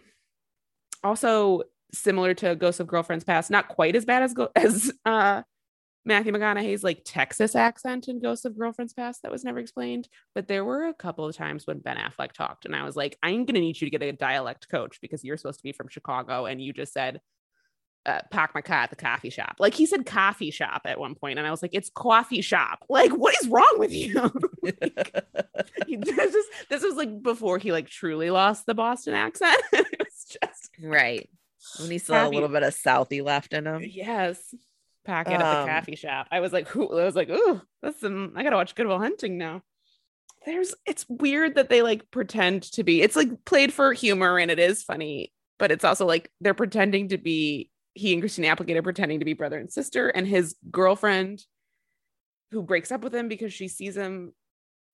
also 1.03 1.63
similar 1.93 2.33
to 2.33 2.55
Ghosts 2.55 2.81
of 2.81 2.87
Girlfriends 2.87 3.23
Past, 3.23 3.49
not 3.49 3.69
quite 3.69 3.95
as 3.95 4.03
bad 4.03 4.23
as 4.23 4.33
go- 4.33 4.51
as 4.55 4.91
uh 5.05 5.43
Matthew 6.07 6.31
McConaughey's 6.33 6.83
like 6.83 7.01
Texas 7.05 7.55
accent 7.55 8.07
in 8.07 8.19
Ghosts 8.21 8.45
of 8.45 8.57
Girlfriends 8.57 8.93
Past 8.93 9.21
that 9.23 9.31
was 9.31 9.43
never 9.43 9.59
explained. 9.59 10.07
But 10.33 10.47
there 10.47 10.65
were 10.65 10.87
a 10.87 10.93
couple 10.93 11.25
of 11.25 11.35
times 11.35 11.67
when 11.67 11.79
Ben 11.79 11.97
Affleck 11.97 12.31
talked, 12.31 12.65
and 12.65 12.75
I 12.75 12.83
was 12.83 12.95
like, 12.95 13.17
I'm 13.21 13.45
gonna 13.45 13.59
need 13.59 13.79
you 13.79 13.87
to 13.89 13.91
get 13.97 14.01
a 14.01 14.11
dialect 14.13 14.69
coach 14.69 14.99
because 15.01 15.23
you're 15.23 15.37
supposed 15.37 15.59
to 15.59 15.63
be 15.63 15.73
from 15.73 15.89
Chicago, 15.89 16.45
and 16.45 16.61
you 16.61 16.73
just 16.73 16.93
said 16.93 17.19
uh, 18.05 18.21
park 18.31 18.51
my 18.55 18.61
car 18.61 18.77
at 18.83 18.89
the 18.89 18.95
coffee 18.95 19.29
shop. 19.29 19.57
Like 19.59 19.73
he 19.73 19.85
said 19.85 20.05
coffee 20.05 20.49
shop 20.49 20.83
at 20.85 20.97
one 20.99 21.13
point, 21.13 21.39
and 21.39 21.47
I 21.47 21.51
was 21.51 21.61
like, 21.61 21.73
it's 21.73 21.89
coffee 21.93 22.41
shop. 22.41 22.85
Like, 22.89 23.11
what 23.11 23.35
is 23.41 23.49
wrong 23.49 23.75
with 23.77 23.91
you? 23.91 24.31
He- 25.85 25.95
this, 25.97 26.33
is, 26.35 26.45
this 26.69 26.83
was 26.83 26.95
like 26.95 27.21
before 27.21 27.57
he 27.57 27.71
like 27.71 27.87
truly 27.89 28.29
lost 28.29 28.65
the 28.65 28.73
Boston 28.73 29.13
accent. 29.13 29.61
it 29.73 29.85
was 29.99 30.25
just 30.41 30.71
right. 30.81 31.29
When 31.79 31.91
he 31.91 31.97
still 31.97 32.15
had 32.15 32.27
a 32.27 32.29
little 32.29 32.49
bit 32.49 32.63
of 32.63 32.73
Southie 32.73 33.23
left 33.23 33.53
in 33.53 33.67
him. 33.67 33.83
yes. 33.83 34.53
Packet 35.07 35.33
at 35.33 35.41
Um, 35.41 35.65
the 35.65 35.71
coffee 35.71 35.95
shop. 35.95 36.27
I 36.31 36.39
was 36.41 36.53
like, 36.53 36.67
who 36.67 36.87
I 36.99 37.05
was 37.05 37.15
like, 37.15 37.29
ooh, 37.29 37.61
that's 37.81 38.01
some 38.01 38.33
I 38.35 38.43
gotta 38.43 38.57
watch 38.57 38.75
Good 38.75 38.85
Will 38.85 38.99
Hunting 38.99 39.37
now. 39.37 39.63
There's 40.45 40.75
it's 40.85 41.05
weird 41.09 41.55
that 41.55 41.69
they 41.69 41.81
like 41.81 42.11
pretend 42.11 42.63
to 42.73 42.83
be 42.83 43.01
it's 43.01 43.15
like 43.15 43.45
played 43.45 43.73
for 43.73 43.93
humor 43.93 44.37
and 44.37 44.51
it 44.51 44.59
is 44.59 44.83
funny, 44.83 45.33
but 45.57 45.71
it's 45.71 45.83
also 45.83 46.05
like 46.05 46.31
they're 46.41 46.53
pretending 46.53 47.09
to 47.09 47.17
be 47.17 47.71
he 47.93 48.13
and 48.13 48.21
Christina 48.21 48.49
Applegate 48.49 48.77
are 48.77 48.83
pretending 48.83 49.19
to 49.19 49.25
be 49.25 49.33
brother 49.33 49.57
and 49.57 49.71
sister, 49.71 50.09
and 50.09 50.27
his 50.27 50.55
girlfriend 50.69 51.43
who 52.51 52.61
breaks 52.61 52.91
up 52.91 53.01
with 53.01 53.13
him 53.13 53.27
because 53.27 53.51
she 53.51 53.67
sees 53.67 53.97
him 53.97 54.33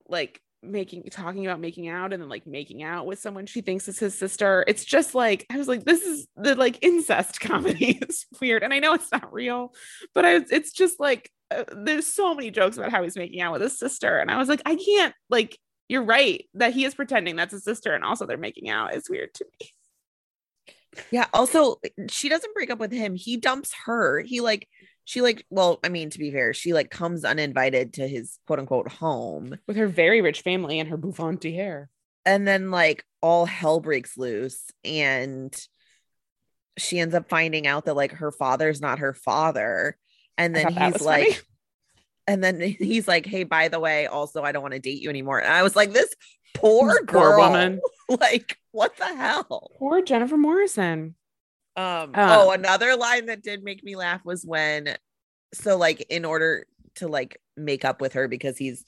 like 0.08 0.42
making 0.64 1.04
talking 1.12 1.46
about 1.46 1.60
making 1.60 1.88
out 1.88 2.14
and 2.14 2.22
then 2.22 2.30
like 2.30 2.48
making 2.48 2.84
out 2.84 3.06
with 3.06 3.20
someone 3.20 3.46
she 3.46 3.62
thinks 3.62 3.88
is 3.88 4.00
his 4.00 4.18
sister. 4.18 4.64
It's 4.68 4.86
just 4.86 5.14
like 5.14 5.46
I 5.50 5.58
was 5.58 5.68
like, 5.68 5.84
this 5.84 6.02
is 6.02 6.28
the 6.36 6.56
like 6.56 6.80
incest 6.82 7.40
comedy. 7.40 8.00
it's 8.02 8.26
weird, 8.42 8.64
and 8.64 8.74
I 8.74 8.80
know 8.80 8.94
it's 8.94 9.12
not 9.12 9.34
real, 9.34 9.74
but 10.14 10.26
I, 10.26 10.36
it's 10.50 10.72
just 10.72 11.00
like 11.00 11.32
uh, 11.52 11.64
there's 11.76 12.08
so 12.08 12.34
many 12.34 12.52
jokes 12.52 12.78
about 12.78 12.92
how 12.92 13.04
he's 13.04 13.18
making 13.18 13.42
out 13.42 13.54
with 13.54 13.62
his 13.62 13.78
sister, 13.78 14.18
and 14.18 14.32
I 14.32 14.38
was 14.38 14.50
like, 14.50 14.62
I 14.66 14.76
can't 14.76 15.14
like. 15.30 15.58
You're 15.90 16.04
right 16.04 16.46
that 16.54 16.74
he 16.74 16.86
is 16.86 16.96
pretending 16.96 17.36
that's 17.36 17.52
his 17.52 17.66
sister, 17.66 17.94
and 17.94 18.06
also 18.06 18.26
they're 18.26 18.38
making 18.38 18.70
out. 18.70 18.96
It's 18.96 19.10
weird 19.10 19.34
to 19.36 19.46
me. 19.60 19.70
Yeah. 21.12 21.28
Also, 21.34 21.76
she 22.10 22.30
doesn't 22.30 22.54
break 22.54 22.70
up 22.70 22.80
with 22.80 22.92
him. 22.92 23.16
He 23.16 23.38
dumps 23.38 23.74
her. 23.86 24.22
He 24.22 24.42
like 24.42 24.68
she 25.06 25.22
like 25.22 25.46
well, 25.50 25.80
I 25.84 25.90
mean, 25.90 26.10
to 26.12 26.20
be 26.20 26.32
fair, 26.32 26.54
she 26.54 26.74
like 26.74 26.90
comes 26.90 27.26
uninvited 27.26 27.94
to 27.94 28.08
his 28.08 28.40
quote 28.48 28.60
unquote 28.60 28.90
home. 28.92 29.58
With 29.68 29.78
her 29.78 29.88
very 29.88 30.22
rich 30.22 30.42
family 30.42 30.80
and 30.80 30.90
her 30.90 30.98
bouffanty 30.98 31.54
hair. 31.54 31.90
and 32.26 32.48
then 32.48 32.72
like 32.72 33.04
all 33.22 33.46
hell 33.46 33.80
breaks 33.80 34.18
loose 34.18 34.62
and 34.86 35.54
she 36.78 37.00
ends 37.00 37.14
up 37.14 37.30
finding 37.30 37.68
out 37.68 37.86
that 37.86 37.96
like 37.96 38.14
her 38.14 38.32
father's 38.32 38.82
not 38.82 39.00
her 39.00 39.14
father 39.14 39.98
and 40.38 40.56
then 40.56 40.74
he's 40.74 41.02
like 41.02 41.28
funny. 41.28 41.38
and 42.28 42.44
then 42.44 42.60
he's 42.80 43.08
like 43.08 43.26
hey 43.26 43.44
by 43.44 43.68
the 43.68 43.80
way 43.80 44.08
also 44.08 44.42
i 44.42 44.52
don't 44.52 44.62
want 44.64 44.74
to 44.74 44.80
date 44.80 45.02
you 45.02 45.10
anymore 45.10 45.40
and 45.40 45.54
i 45.54 45.62
was 45.64 45.76
like 45.76 45.94
this 45.94 46.14
poor 46.56 46.90
Poor 46.90 47.04
girl 47.06 47.38
woman. 47.38 47.80
like 48.20 48.58
what 48.72 48.96
the 48.98 49.06
hell 49.06 49.72
Poor 49.78 50.02
Jennifer 50.02 50.38
Morrison. 50.38 51.16
Um 51.76 52.12
Um, 52.14 52.14
oh 52.16 52.52
another 52.52 52.96
line 52.96 53.28
that 53.28 53.44
did 53.44 53.64
make 53.64 53.84
me 53.84 53.96
laugh 53.96 54.22
was 54.24 54.46
when 54.46 54.96
so 55.54 55.78
like 55.78 56.06
in 56.10 56.26
order 56.26 56.66
to 56.96 57.08
like 57.08 57.40
make 57.58 57.86
up 57.86 58.02
with 58.02 58.14
her 58.14 58.28
because 58.28 58.58
he's 58.58 58.84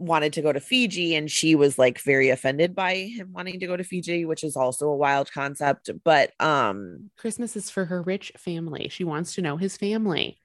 wanted 0.00 0.32
to 0.34 0.42
go 0.42 0.52
to 0.52 0.60
Fiji 0.60 1.14
and 1.14 1.30
she 1.30 1.54
was 1.54 1.78
like 1.78 2.00
very 2.00 2.28
offended 2.30 2.74
by 2.74 2.94
him 2.94 3.32
wanting 3.32 3.60
to 3.60 3.66
go 3.66 3.76
to 3.76 3.84
Fiji 3.84 4.24
which 4.24 4.44
is 4.44 4.56
also 4.56 4.88
a 4.88 4.96
wild 4.96 5.32
concept 5.32 5.88
but 6.04 6.32
um 6.40 7.10
Christmas 7.16 7.56
is 7.56 7.70
for 7.70 7.84
her 7.86 8.02
rich 8.02 8.32
family. 8.36 8.88
She 8.90 9.04
wants 9.04 9.34
to 9.34 9.42
know 9.42 9.56
his 9.56 9.76
family. 9.76 10.38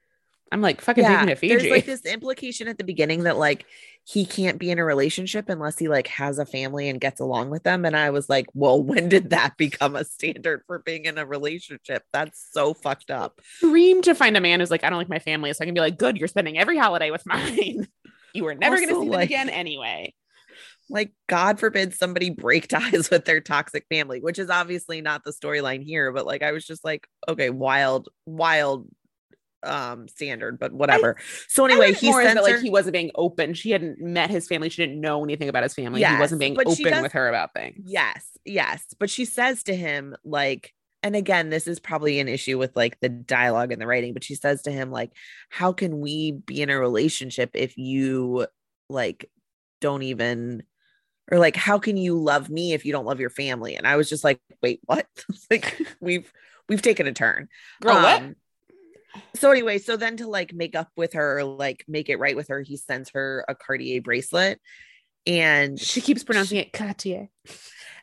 I'm 0.51 0.61
like 0.61 0.81
fucking 0.81 1.03
yeah, 1.03 1.25
taking 1.25 1.35
to 1.35 1.47
there's 1.47 1.71
like 1.71 1.85
this 1.85 2.05
implication 2.05 2.67
at 2.67 2.77
the 2.77 2.83
beginning 2.83 3.23
that 3.23 3.37
like 3.37 3.65
he 4.03 4.25
can't 4.25 4.57
be 4.57 4.71
in 4.71 4.79
a 4.79 4.83
relationship 4.83 5.49
unless 5.49 5.77
he 5.77 5.87
like 5.87 6.07
has 6.07 6.39
a 6.39 6.45
family 6.45 6.89
and 6.89 6.99
gets 6.99 7.19
along 7.19 7.51
with 7.51 7.63
them. 7.63 7.85
And 7.85 7.95
I 7.95 8.09
was 8.09 8.27
like, 8.27 8.47
well, 8.53 8.81
when 8.81 9.09
did 9.09 9.29
that 9.29 9.55
become 9.57 9.95
a 9.95 10.03
standard 10.03 10.63
for 10.65 10.79
being 10.79 11.05
in 11.05 11.17
a 11.17 11.25
relationship? 11.25 12.03
That's 12.11 12.43
so 12.51 12.73
fucked 12.73 13.11
up. 13.11 13.39
Dream 13.59 14.01
to 14.03 14.15
find 14.15 14.35
a 14.35 14.41
man 14.41 14.59
who's 14.59 14.71
like, 14.71 14.83
I 14.83 14.89
don't 14.89 14.97
like 14.97 15.09
my 15.09 15.19
family, 15.19 15.53
so 15.53 15.61
I 15.61 15.65
can 15.65 15.75
be 15.75 15.81
like, 15.81 15.97
good, 15.97 16.17
you're 16.17 16.27
spending 16.27 16.57
every 16.57 16.77
holiday 16.77 17.11
with 17.11 17.25
mine. 17.25 17.87
you 18.33 18.43
were 18.43 18.55
never 18.55 18.77
gonna 18.77 18.87
see 18.87 18.93
them 18.93 19.09
like- 19.09 19.29
again 19.29 19.49
anyway. 19.49 20.13
Like, 20.91 21.11
God 21.27 21.59
forbid 21.59 21.93
somebody 21.93 22.31
break 22.31 22.67
ties 22.69 23.11
with 23.11 23.25
their 23.25 23.41
toxic 23.41 23.85
family, 23.89 24.21
which 24.21 24.39
is 24.39 24.49
obviously 24.49 25.01
not 25.01 25.23
the 25.23 25.31
storyline 25.31 25.83
here. 25.83 26.11
But 26.11 26.25
like, 26.25 26.41
I 26.41 26.51
was 26.51 26.65
just 26.65 26.83
like, 26.83 27.07
okay, 27.27 27.51
wild, 27.51 28.09
wild 28.25 28.87
um 29.63 30.07
standard 30.07 30.57
but 30.57 30.71
whatever 30.71 31.17
so 31.47 31.65
anyway 31.65 31.93
he 31.93 32.09
more 32.09 32.23
that, 32.23 32.43
like 32.43 32.59
he 32.59 32.69
wasn't 32.69 32.93
being 32.93 33.11
open. 33.15 33.53
She 33.53 33.71
hadn't 33.71 33.99
met 33.99 34.29
his 34.29 34.47
family. 34.47 34.69
She 34.69 34.81
didn't 34.81 34.99
know 34.99 35.23
anything 35.23 35.49
about 35.49 35.63
his 35.63 35.73
family. 35.73 36.01
he 36.03 36.19
wasn't 36.19 36.39
being 36.39 36.57
open 36.59 36.83
does- 36.83 37.01
with 37.01 37.11
her 37.13 37.27
about 37.27 37.53
things. 37.53 37.83
Yes, 37.85 38.25
yes. 38.45 38.85
But 38.99 39.09
she 39.09 39.25
says 39.25 39.63
to 39.63 39.75
him, 39.75 40.15
like, 40.23 40.73
and 41.03 41.15
again, 41.15 41.49
this 41.49 41.67
is 41.67 41.79
probably 41.79 42.19
an 42.19 42.27
issue 42.27 42.57
with 42.57 42.75
like 42.75 42.99
the 42.99 43.09
dialogue 43.09 43.71
and 43.71 43.81
the 43.81 43.87
writing, 43.87 44.13
but 44.13 44.23
she 44.23 44.35
says 44.35 44.63
to 44.63 44.71
him, 44.71 44.91
like, 44.91 45.11
how 45.49 45.71
can 45.71 45.99
we 45.99 46.31
be 46.31 46.61
in 46.61 46.69
a 46.69 46.79
relationship 46.79 47.51
if 47.53 47.77
you 47.77 48.47
like 48.89 49.29
don't 49.81 50.03
even 50.03 50.63
or 51.31 51.37
like 51.37 51.55
how 51.55 51.77
can 51.77 51.95
you 51.95 52.19
love 52.19 52.49
me 52.49 52.73
if 52.73 52.85
you 52.85 52.91
don't 52.91 53.05
love 53.05 53.19
your 53.19 53.29
family? 53.29 53.75
And 53.75 53.87
I 53.87 53.95
was 53.95 54.09
just 54.09 54.23
like, 54.23 54.39
wait, 54.61 54.81
what? 54.85 55.07
like 55.49 55.81
we've 55.99 56.31
we've 56.67 56.81
taken 56.81 57.07
a 57.07 57.13
turn. 57.13 57.47
Girl, 57.81 57.95
what? 57.95 58.23
So 59.35 59.51
anyway, 59.51 59.79
so 59.79 59.97
then 59.97 60.17
to 60.17 60.27
like 60.27 60.53
make 60.53 60.75
up 60.75 60.89
with 60.95 61.13
her, 61.13 61.43
like 61.43 61.83
make 61.87 62.09
it 62.09 62.19
right 62.19 62.35
with 62.35 62.47
her, 62.49 62.61
he 62.61 62.77
sends 62.77 63.09
her 63.11 63.43
a 63.47 63.55
Cartier 63.55 64.01
bracelet. 64.01 64.59
And 65.25 65.79
She 65.79 66.01
keeps 66.01 66.23
pronouncing 66.23 66.57
it 66.59 66.71
Cartier. 66.73 67.29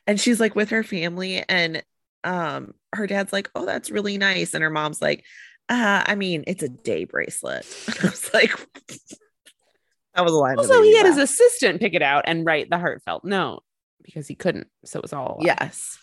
and 0.06 0.20
she's 0.20 0.38
like 0.40 0.54
with 0.54 0.70
her 0.70 0.82
family 0.82 1.42
and 1.48 1.82
um 2.24 2.74
her 2.92 3.06
dad's 3.06 3.32
like 3.32 3.48
oh 3.54 3.64
that's 3.64 3.90
really 3.90 4.18
nice 4.18 4.52
and 4.54 4.62
her 4.62 4.70
mom's 4.70 5.00
like 5.00 5.24
uh 5.68 6.02
i 6.06 6.14
mean 6.14 6.42
it's 6.46 6.62
a 6.62 6.68
day 6.68 7.04
bracelet 7.04 7.64
i 8.02 8.06
was 8.06 8.32
like 8.34 8.50
that 10.14 10.24
was 10.24 10.32
a 10.32 10.36
line 10.36 10.58
Also, 10.58 10.82
he 10.82 10.96
had 10.96 11.06
his 11.06 11.18
assistant 11.18 11.80
pick 11.80 11.94
it 11.94 12.02
out 12.02 12.24
and 12.26 12.44
write 12.44 12.68
the 12.68 12.78
heartfelt 12.78 13.24
note 13.24 13.62
because 14.02 14.26
he 14.28 14.34
couldn't. 14.34 14.68
So 14.84 14.98
it 14.98 15.02
was 15.02 15.12
all 15.12 15.38
yes 15.40 15.98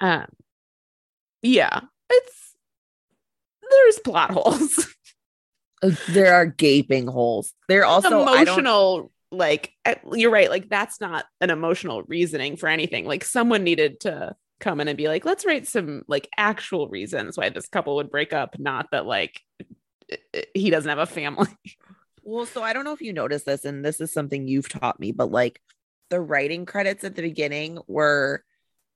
Um, 0.00 0.26
yeah, 1.42 1.80
it's 2.10 2.43
there's 3.70 3.98
plot 4.00 4.30
holes. 4.30 4.86
There 6.08 6.32
are 6.34 6.46
gaping 6.46 7.06
holes 7.06 7.52
they're 7.68 7.84
also 7.84 8.22
emotional. 8.22 9.12
Like 9.30 9.72
uh, 9.84 9.96
you're 10.12 10.30
right. 10.30 10.48
Like 10.48 10.70
that's 10.70 10.98
not 10.98 11.26
an 11.42 11.50
emotional 11.50 12.02
reasoning 12.04 12.56
for 12.56 12.68
anything. 12.70 13.04
Like 13.04 13.22
someone 13.24 13.64
needed 13.64 14.00
to 14.00 14.34
come 14.60 14.80
in 14.80 14.88
and 14.88 14.96
be 14.96 15.08
like, 15.08 15.26
let's 15.26 15.44
write 15.44 15.66
some 15.66 16.02
like 16.08 16.28
actual 16.38 16.88
reasons 16.88 17.36
why 17.36 17.50
this 17.50 17.68
couple 17.68 17.96
would 17.96 18.10
break 18.10 18.32
up. 18.32 18.58
Not 18.58 18.86
that 18.92 19.04
like 19.04 19.42
i- 20.10 20.16
i- 20.34 20.44
he 20.54 20.70
doesn't 20.70 20.88
have 20.88 20.98
a 20.98 21.04
family. 21.06 21.48
well 22.22 22.46
so 22.46 22.62
i 22.62 22.72
don't 22.72 22.84
know 22.84 22.94
if 22.94 23.02
you 23.02 23.12
noticed 23.12 23.44
this 23.44 23.66
and 23.66 23.84
this 23.84 24.00
is 24.00 24.10
something 24.10 24.48
you've 24.48 24.70
taught 24.70 24.98
me 24.98 25.12
but 25.12 25.30
like 25.30 25.60
the 26.08 26.18
writing 26.18 26.64
credits 26.64 27.04
at 27.04 27.14
the 27.14 27.20
beginning 27.20 27.78
were 27.86 28.42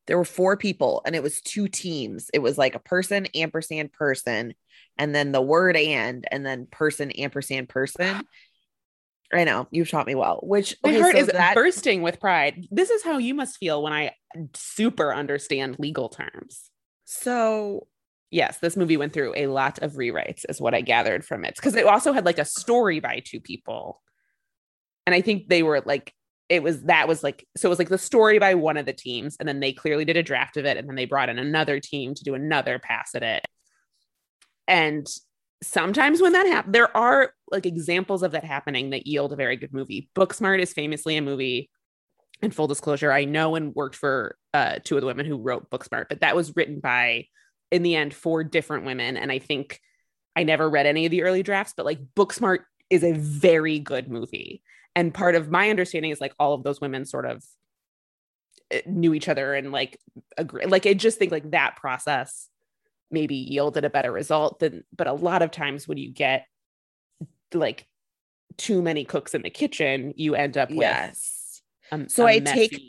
there 0.09 0.19
were 0.19 0.25
four 0.25 0.57
people 0.57 1.03
and 1.07 1.15
it 1.15 1.23
was 1.23 1.41
two 1.41 1.69
teams 1.69 2.31
it 2.35 2.41
was 2.41 2.59
like 2.59 2.75
a 2.75 2.81
person 2.81 3.27
ampersand 3.35 3.93
person 3.93 4.55
and 4.97 5.15
then 5.15 5.31
the 5.31 5.41
word 5.41 5.77
and 5.77 6.27
and 6.33 6.45
then 6.45 6.67
person 6.71 7.13
ampersand 7.13 7.69
person 7.69 8.23
i 9.33 9.45
know 9.45 9.69
you've 9.71 9.91
taught 9.91 10.07
me 10.07 10.17
well 10.17 10.41
which 10.43 10.75
My 10.83 10.91
okay, 10.91 11.01
heart 11.01 11.15
so 11.15 11.21
is 11.21 11.27
that 11.29 11.55
bursting 11.55 12.03
with 12.03 12.19
pride. 12.19 12.67
This 12.71 12.91
is 12.91 13.05
how 13.05 13.19
you 13.19 13.35
must 13.35 13.59
feel 13.59 13.83
when 13.83 13.93
I 13.93 14.13
super 14.55 15.15
understand 15.15 15.77
legal 15.79 16.09
terms. 16.09 16.71
so 17.05 17.87
Yes, 18.31 18.59
this 18.59 18.77
movie 18.77 18.99
went 18.99 19.15
through 19.15 19.33
a 19.37 19.47
lot 19.47 19.79
of 19.79 19.95
rewrites, 19.95 20.45
is 20.49 20.61
what 20.61 20.75
I 20.75 20.83
gathered 20.83 21.25
from 21.25 21.45
it. 21.45 21.57
Because 21.57 21.75
it 21.75 21.87
also 21.87 22.13
had 22.13 22.27
like 22.27 22.39
a 22.39 22.45
story 22.45 23.01
by 23.01 23.23
two 23.25 23.41
people. 23.41 24.03
And 25.07 25.15
I 25.15 25.23
think 25.23 25.49
they 25.49 25.63
were 25.63 25.81
like, 25.81 26.13
it 26.49 26.63
was 26.63 26.83
that 26.85 27.09
was 27.09 27.23
like, 27.23 27.47
so 27.57 27.69
it 27.69 27.71
was 27.71 27.79
like 27.79 27.91
the 27.91 27.99
story 27.99 28.39
by 28.39 28.55
one 28.55 28.77
of 28.77 28.87
the 28.87 28.93
teams. 28.93 29.37
And 29.39 29.49
then 29.49 29.61
they 29.61 29.73
clearly 29.73 30.05
did 30.05 30.17
a 30.17 30.23
draft 30.23 30.57
of 30.57 30.65
it. 30.65 30.77
And 30.77 30.89
then 30.89 30.97
they 30.97 31.05
brought 31.05 31.29
in 31.29 31.39
another 31.39 31.79
team 31.81 32.15
to 32.15 32.25
do 32.25 32.35
another 32.35 32.79
pass 32.79 33.15
at 33.15 33.23
it. 33.23 33.45
And 34.67 35.07
sometimes 35.63 36.23
when 36.23 36.33
that 36.33 36.47
happens, 36.47 36.73
there 36.73 36.97
are 36.97 37.33
like 37.51 37.67
examples 37.67 38.23
of 38.23 38.33
that 38.33 38.45
happening 38.45 38.91
that 38.91 39.07
yield 39.07 39.33
a 39.33 39.37
very 39.37 39.57
good 39.57 39.75
movie. 39.75 40.09
Booksmart 40.15 40.61
is 40.61 40.73
famously 40.73 41.17
a 41.17 41.23
movie. 41.23 41.71
And 42.41 42.55
full 42.55 42.69
disclosure, 42.69 43.11
I 43.11 43.25
know 43.25 43.57
and 43.57 43.75
worked 43.75 43.97
for 43.97 44.37
uh, 44.55 44.77
two 44.85 44.97
of 44.97 45.01
the 45.01 45.09
women 45.09 45.27
who 45.27 45.39
wrote 45.39 45.71
Booksmart, 45.71 46.07
but 46.09 46.21
that 46.21 46.37
was 46.37 46.55
written 46.55 46.79
by, 46.79 47.27
in 47.73 47.83
the 47.83 47.97
end, 47.97 48.15
four 48.15 48.45
different 48.45 48.85
women. 48.85 49.17
And 49.17 49.33
I 49.33 49.41
think 49.41 49.81
I 50.37 50.45
never 50.45 50.71
read 50.71 50.87
any 50.87 51.05
of 51.05 51.11
the 51.11 51.25
early 51.25 51.43
drafts, 51.43 51.75
but 51.77 51.85
like 51.85 51.99
Booksmart 52.15 52.61
is 52.91 53.03
a 53.03 53.13
very 53.13 53.81
good 53.81 54.09
movie. 54.09 54.63
And 54.99 55.15
part 55.15 55.35
of 55.35 55.51
my 55.51 55.71
understanding 55.71 56.11
is 56.11 56.21
like 56.21 56.35
all 56.39 56.55
of 56.55 56.63
those 56.63 56.81
women 56.81 57.05
sort 57.05 57.25
of 57.27 57.45
eh, 58.71 58.83
knew 58.87 59.15
each 59.15 59.29
other 59.29 59.55
and 59.55 59.71
like 59.73 59.99
agree. 60.37 60.67
Like 60.67 60.87
I 60.87 60.95
just 60.95 61.19
think 61.19 61.31
like 61.33 61.51
that 61.53 61.77
process 61.77 62.49
maybe 63.11 63.37
yielded 63.37 63.85
a 63.85 63.91
better 63.91 64.11
result 64.13 64.59
than, 64.59 64.85
but 64.95 65.07
a 65.07 65.13
lot 65.13 65.43
of 65.43 65.51
times 65.51 65.87
when 65.87 65.99
you 65.99 66.11
get 66.13 66.47
like 67.55 67.87
too 68.57 68.83
many 68.83 69.05
cooks 69.05 69.35
in 69.35 69.43
the 69.43 69.51
kitchen, 69.51 70.13
you 70.17 70.35
end 70.35 70.57
up 70.59 70.69
with 70.71 70.79
yes 70.81 71.63
a, 71.93 72.09
So 72.09 72.27
a 72.27 72.31
I 72.31 72.39
take- 72.41 72.83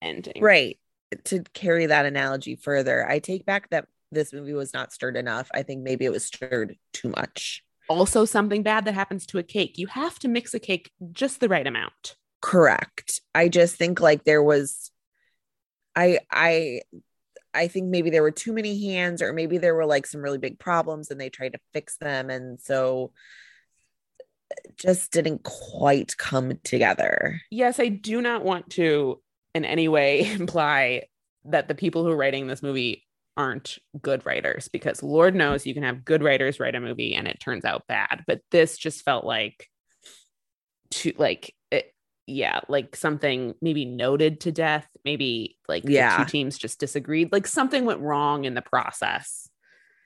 ending. 0.00 0.42
right 0.42 0.78
to 1.24 1.42
carry 1.54 1.86
that 1.86 2.06
analogy 2.06 2.56
further 2.56 3.08
i 3.08 3.18
take 3.18 3.44
back 3.44 3.68
that 3.70 3.86
this 4.10 4.32
movie 4.32 4.54
was 4.54 4.72
not 4.74 4.92
stirred 4.92 5.16
enough 5.16 5.48
i 5.54 5.62
think 5.62 5.82
maybe 5.82 6.04
it 6.06 6.10
was 6.10 6.24
stirred 6.24 6.76
too 6.92 7.08
much 7.10 7.62
Also, 7.92 8.24
something 8.24 8.62
bad 8.62 8.84
that 8.84 8.94
happens 8.94 9.26
to 9.26 9.38
a 9.38 9.42
cake. 9.42 9.78
You 9.78 9.86
have 9.88 10.18
to 10.20 10.28
mix 10.28 10.54
a 10.54 10.58
cake 10.60 10.90
just 11.12 11.40
the 11.40 11.48
right 11.48 11.66
amount. 11.66 12.16
correct 12.40 13.20
i 13.36 13.48
just 13.48 13.76
think 13.76 14.00
like 14.00 14.24
there 14.24 14.42
was 14.42 14.90
i 15.94 16.18
i 16.32 16.80
i 17.54 17.68
think 17.68 17.88
maybe 17.88 18.10
there 18.10 18.22
were 18.22 18.32
too 18.32 18.52
many 18.52 18.74
hands 18.92 19.22
or 19.22 19.32
maybe 19.32 19.58
there 19.58 19.76
were 19.76 19.86
like 19.86 20.06
some 20.06 20.20
really 20.20 20.38
big 20.38 20.58
problems 20.58 21.08
and 21.10 21.20
they 21.20 21.30
tried 21.30 21.52
to 21.52 21.60
fix 21.72 21.96
them 21.98 22.30
and 22.30 22.60
so 22.60 23.12
just 24.76 25.12
didn't 25.12 25.44
quite 25.44 26.16
come 26.16 26.58
together 26.64 27.40
Yes, 27.50 27.78
I 27.78 27.88
do 27.88 28.20
not 28.20 28.42
want 28.44 28.70
to 28.70 29.20
in 29.54 29.64
any 29.64 29.86
way 29.88 30.30
imply 30.40 31.04
that 31.44 31.68
the 31.68 31.74
people 31.74 32.02
who 32.04 32.10
are 32.10 32.16
writing 32.16 32.46
this 32.48 32.62
movie 32.62 33.04
aren't 33.36 33.78
good 34.00 34.24
writers 34.26 34.68
because 34.68 35.02
Lord 35.02 35.34
knows 35.34 35.66
you 35.66 35.74
can 35.74 35.82
have 35.82 36.04
good 36.04 36.22
writers 36.22 36.60
write 36.60 36.74
a 36.74 36.80
movie 36.80 37.14
and 37.14 37.26
it 37.26 37.40
turns 37.40 37.64
out 37.64 37.86
bad. 37.86 38.24
But 38.26 38.40
this 38.50 38.76
just 38.76 39.02
felt 39.04 39.24
like 39.24 39.68
to 40.92 41.12
like 41.16 41.54
it, 41.70 41.94
yeah, 42.26 42.60
like 42.68 42.94
something 42.94 43.54
maybe 43.62 43.84
noted 43.84 44.40
to 44.40 44.52
death, 44.52 44.86
maybe 45.04 45.56
like 45.68 45.82
the 45.84 45.92
Yeah. 45.94 46.18
two 46.18 46.24
teams 46.30 46.58
just 46.58 46.78
disagreed, 46.78 47.32
like 47.32 47.46
something 47.46 47.84
went 47.84 48.00
wrong 48.00 48.44
in 48.44 48.54
the 48.54 48.62
process. 48.62 49.48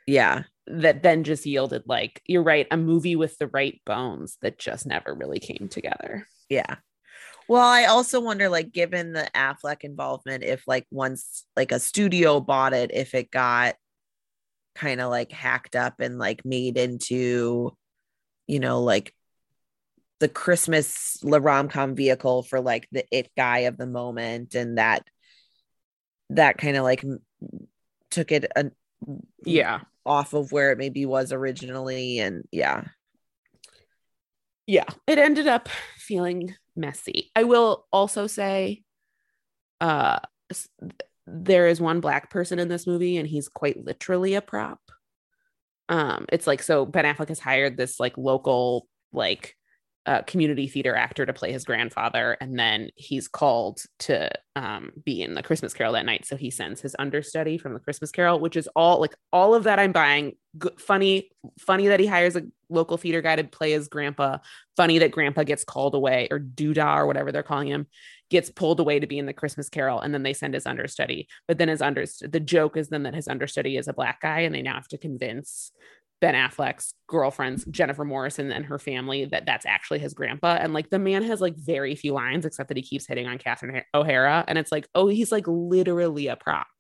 yeah 0.07 0.45
that 0.69 1.03
then 1.03 1.23
just 1.25 1.47
yielded 1.47 1.83
like 1.87 2.21
you're 2.27 2.43
right 2.43 2.67
a 2.73 2.77
movie 2.77 3.15
with 3.17 3.39
the 3.39 3.47
right 3.49 3.81
bones 3.87 4.37
that 4.43 4.59
just 4.59 4.85
never 4.87 5.15
really 5.15 5.39
came 5.39 5.69
together 5.69 6.27
yeah 6.49 6.77
well 7.49 7.67
i 7.67 7.85
also 7.85 8.21
wonder 8.21 8.49
like 8.49 8.73
given 8.73 9.13
the 9.13 9.29
affleck 9.35 9.83
involvement 9.83 10.43
if 10.43 10.63
like 10.67 10.87
once 10.91 11.47
like 11.57 11.73
a 11.73 11.81
studio 11.81 12.41
bought 12.41 12.73
it 12.73 12.91
if 12.93 13.15
it 13.15 13.31
got 13.31 13.75
kind 14.75 15.01
of 15.01 15.11
like 15.11 15.33
hacked 15.33 15.75
up 15.75 16.01
and 16.01 16.19
like 16.19 16.45
made 16.45 16.77
into 16.77 17.73
you 18.47 18.61
know 18.61 18.83
like 18.83 19.15
the 20.21 20.29
christmas 20.29 21.19
la 21.23 21.39
rom-com 21.41 21.95
vehicle 21.95 22.43
for 22.43 22.61
like 22.61 22.87
the 22.93 23.05
it 23.11 23.31
guy 23.37 23.61
of 23.61 23.77
the 23.77 23.87
moment 23.87 24.55
and 24.55 24.79
that 24.79 25.05
that 26.31 26.59
kind 26.59 26.77
of 26.77 26.83
like 26.83 27.05
took 28.11 28.33
it 28.33 28.51
a, 28.57 28.71
yeah. 29.45 29.81
off 30.05 30.33
of 30.35 30.53
where 30.53 30.73
it 30.73 30.79
maybe 30.79 31.07
was 31.07 31.33
originally 31.33 32.19
and 32.19 32.45
yeah. 32.51 32.85
Yeah 34.67 34.85
it 35.07 35.19
ended 35.19 35.47
up 35.47 35.69
feeling 35.97 36.55
messy. 36.77 37.31
I 37.35 37.45
will 37.45 37.87
also 37.93 38.27
say 38.27 38.83
uh 39.81 40.19
there 41.27 41.67
is 41.67 41.81
one 41.81 42.01
black 42.01 42.31
person 42.31 42.59
in 42.59 42.69
this 42.69 42.87
movie 42.87 43.17
and 43.17 43.29
he's 43.29 43.49
quite 43.49 43.85
literally 43.85 44.35
a 44.35 44.41
prop. 44.41 44.81
Um 45.89 46.27
it's 46.31 46.47
like 46.47 46.63
so 46.63 46.87
ben 46.87 47.05
affleck 47.05 47.29
has 47.29 47.41
hired 47.41 47.77
this 47.77 48.01
like 48.01 48.17
local 48.17 48.89
like 49.13 49.57
a 50.07 50.23
community 50.23 50.69
theater 50.69 50.95
actor 50.95 51.27
to 51.27 51.33
play 51.33 51.51
his 51.53 51.65
grandfather 51.65 52.37
and 52.41 52.57
then 52.59 52.91
he's 52.95 53.27
called 53.27 53.83
to 53.99 54.31
um, 54.55 54.93
be 55.05 55.21
in 55.21 55.35
the 55.35 55.43
christmas 55.43 55.75
carol 55.75 55.93
that 55.93 56.07
night. 56.07 56.25
So 56.25 56.37
he 56.37 56.51
sends 56.51 56.81
his 56.81 56.95
understudy 56.99 57.59
from 57.59 57.75
the 57.75 57.81
christmas 57.81 58.13
carol 58.13 58.39
which 58.39 58.57
is 58.57 58.69
all 58.77 59.01
like 59.01 59.15
all 59.33 59.55
of 59.55 59.65
that 59.65 59.79
i'm 59.79 59.93
buying. 59.93 60.37
Funny 60.79 61.31
funny 61.59 61.89
that 61.89 62.01
he 62.01 62.07
hires 62.07 62.37
a 62.37 62.43
local 62.71 62.97
theater 62.97 63.21
guy 63.21 63.37
to 63.37 63.45
play 63.45 63.73
his 63.73 63.89
grandpa. 63.89 64.39
Funny 64.77 64.99
that 64.99 65.11
grandpa 65.11 65.43
gets 65.43 65.65
called 65.65 65.95
away 65.95 66.29
or 66.31 66.39
doodah 66.39 66.97
or 66.97 67.07
whatever 67.07 67.31
they're 67.31 67.43
calling 67.43 67.69
him 67.69 67.87
gets 68.31 68.51
pulled 68.51 68.81
away 68.81 68.99
to 68.99 69.07
be 69.07 69.19
in 69.19 69.27
the 69.27 69.33
christmas 69.33 69.69
carol 69.69 70.01
and 70.01 70.15
then 70.15 70.23
they 70.23 70.33
send 70.33 70.55
his 70.55 70.67
understudy. 70.67 71.29
But 71.49 71.59
then 71.59 71.69
his 71.69 71.83
understudy 71.83 72.31
the 72.31 72.41
joke 72.41 72.77
is 72.77 72.89
then 72.89 73.03
that 73.03 73.15
his 73.15 73.29
understudy 73.29 73.77
is 73.77 73.89
a 73.89 73.93
black 73.93 74.21
guy 74.21 74.41
and 74.41 74.55
they 74.55 74.63
now 74.63 74.75
have 74.75 74.89
to 74.89 74.99
convince 74.99 75.73
Ben 76.21 76.35
Affleck's 76.35 76.95
girlfriends, 77.07 77.65
Jennifer 77.67 78.05
Morrison 78.05 78.51
and 78.51 78.65
her 78.67 78.79
family, 78.79 79.27
that 79.27 79.45
that's 79.47 79.67
actually 79.67 79.99
his 79.99 80.15
grandpa. 80.15 80.57
And 80.61 80.73
like 80.73 80.89
the 80.91 80.99
man 80.99 81.23
has 81.25 81.41
like 81.41 81.55
very 81.57 81.95
few 81.95 82.13
lines, 82.15 82.45
except 82.47 82.69
that 82.69 82.77
he 82.77 82.83
keeps 82.83 83.07
hitting 83.07 83.27
on 83.27 83.39
Catherine 83.39 83.83
O'Hara. 83.95 84.45
And 84.49 84.57
it's 84.59 84.73
like, 84.73 84.89
oh, 84.95 85.09
he's 85.09 85.31
like 85.31 85.45
literally 85.47 86.29
a 86.29 86.37
prop. 86.37 86.67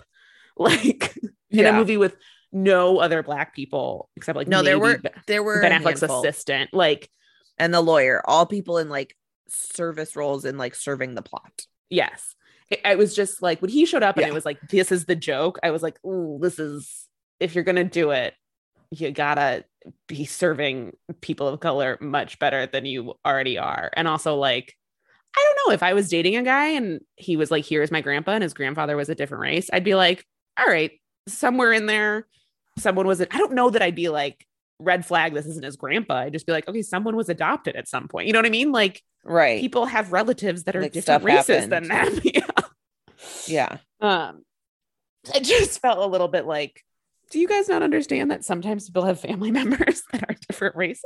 Like 0.59 1.14
in 1.18 1.30
Yeah. 1.51 1.68
a 1.68 1.72
movie 1.74 1.99
with 1.99 2.16
no 2.51 2.99
other 2.99 3.22
black 3.22 3.55
people 3.55 4.09
except 4.16 4.37
like 4.37 4.49
No, 4.49 4.62
there 4.62 4.78
were 4.78 4.99
there 5.26 5.43
were 5.43 5.61
Ben 5.61 5.72
Affleck's 5.82 6.01
handful. 6.01 6.20
assistant. 6.20 6.70
Like, 6.72 7.11
and 7.59 7.74
the 7.74 7.82
lawyer, 7.82 8.22
all 8.24 8.47
people 8.47 8.78
in 8.78 8.89
like 8.89 9.14
service 9.49 10.16
roles 10.16 10.47
in 10.47 10.57
like 10.57 10.74
serving 10.74 11.14
the 11.14 11.22
plot. 11.22 11.66
yes. 11.91 12.34
It, 12.70 12.80
I 12.84 12.95
was 12.97 13.14
just 13.14 13.43
like 13.43 13.61
when 13.62 13.70
he 13.70 13.84
showed 13.87 14.03
up 14.03 14.16
and 14.16 14.22
Yeah. 14.24 14.30
it 14.30 14.34
was 14.34 14.45
like, 14.47 14.59
this 14.70 14.91
is 14.91 15.05
the 15.05 15.14
joke. 15.14 15.59
I 15.62 15.70
was 15.70 15.82
like, 15.84 15.99
oh, 16.05 16.39
this 16.41 16.59
is 16.59 17.07
if 17.39 17.55
you're 17.55 17.62
gonna 17.62 17.84
do 17.84 18.11
it, 18.11 18.32
you 18.91 19.11
gotta 19.11 19.64
be 20.09 20.24
serving 20.24 20.97
people 21.20 21.49
of 21.49 21.61
color 21.61 21.99
much 22.01 22.39
better 22.39 22.66
than 22.66 22.87
you 22.87 23.14
already 23.24 23.59
are. 23.59 23.91
And 23.95 24.09
also, 24.09 24.37
like, 24.37 24.74
I 25.37 25.45
don't 25.45 25.68
know 25.68 25.74
if 25.74 25.82
I 25.82 25.93
was 25.95 26.09
dating 26.09 26.37
a 26.37 26.43
guy 26.43 26.68
and 26.68 27.01
he 27.16 27.37
was 27.37 27.51
like, 27.51 27.64
here's 27.64 27.91
my 27.91 28.01
grandpa, 28.01 28.32
and 28.32 28.43
his 28.43 28.55
grandfather 28.55 28.97
was 28.97 29.09
a 29.09 29.14
different 29.14 29.43
race, 29.43 29.68
I'd 29.72 29.84
be 29.84 29.95
like, 29.95 30.24
all 30.59 30.66
right, 30.66 30.93
somewhere 31.28 31.72
in 31.72 31.87
there, 31.87 32.26
someone 32.78 33.07
was, 33.07 33.20
I 33.20 33.24
don't 33.26 33.53
know 33.53 33.70
that 33.70 33.82
I'd 33.82 33.95
be 33.95 34.09
like, 34.09 34.47
red 34.78 35.05
flag, 35.07 35.34
this 35.34 35.47
isn't 35.47 35.64
his 35.64 35.76
grandpa. 35.76 36.16
I'd 36.20 36.32
just 36.32 36.47
be 36.47 36.53
like, 36.53 36.68
okay, 36.68 36.82
someone 36.82 37.16
was 37.16 37.28
adopted 37.28 37.76
at 37.76 37.89
some 37.89 38.09
point. 38.09 38.26
You 38.26 38.32
know 38.32 38.39
what 38.39 38.47
I 38.47 38.51
mean? 38.51 38.72
Like, 38.72 39.03
Right. 39.24 39.61
people 39.61 39.87
have 39.87 40.12
relatives 40.12 40.64
that 40.64 40.76
are 40.76 40.82
Like, 40.82 40.93
different 40.93 41.24
races 41.24 41.68
than 41.68 41.89
happened. 41.91 42.16
them. 42.22 42.22
yeah. 42.34 42.43
yeah. 43.47 43.76
Um, 44.01 44.43
it 45.34 45.43
just 45.45 45.80
felt 45.80 45.99
a 45.99 46.07
little 46.07 46.28
bit 46.28 46.47
like, 46.47 46.82
do 47.31 47.39
you 47.39 47.49
guys 47.49 47.68
not 47.68 47.83
understand 47.83 48.31
that 48.31 48.45
sometimes 48.45 48.87
people 48.89 49.05
have 49.05 49.20
family 49.20 49.51
members 49.53 50.03
that 50.12 50.22
are 50.29 50.37
different 50.49 50.77
races? 50.77 51.05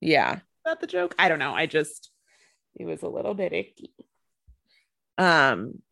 Yeah. 0.00 0.36
Is 0.36 0.40
that 0.64 0.80
the 0.80 0.86
joke? 0.86 1.14
I 1.18 1.28
don't 1.28 1.38
know. 1.38 1.54
I 1.54 1.66
just, 1.66 2.10
it 2.74 2.84
was 2.84 3.02
a 3.02 3.08
little 3.08 3.34
bit 3.34 3.52
icky. 3.52 3.92
Um 5.18 5.82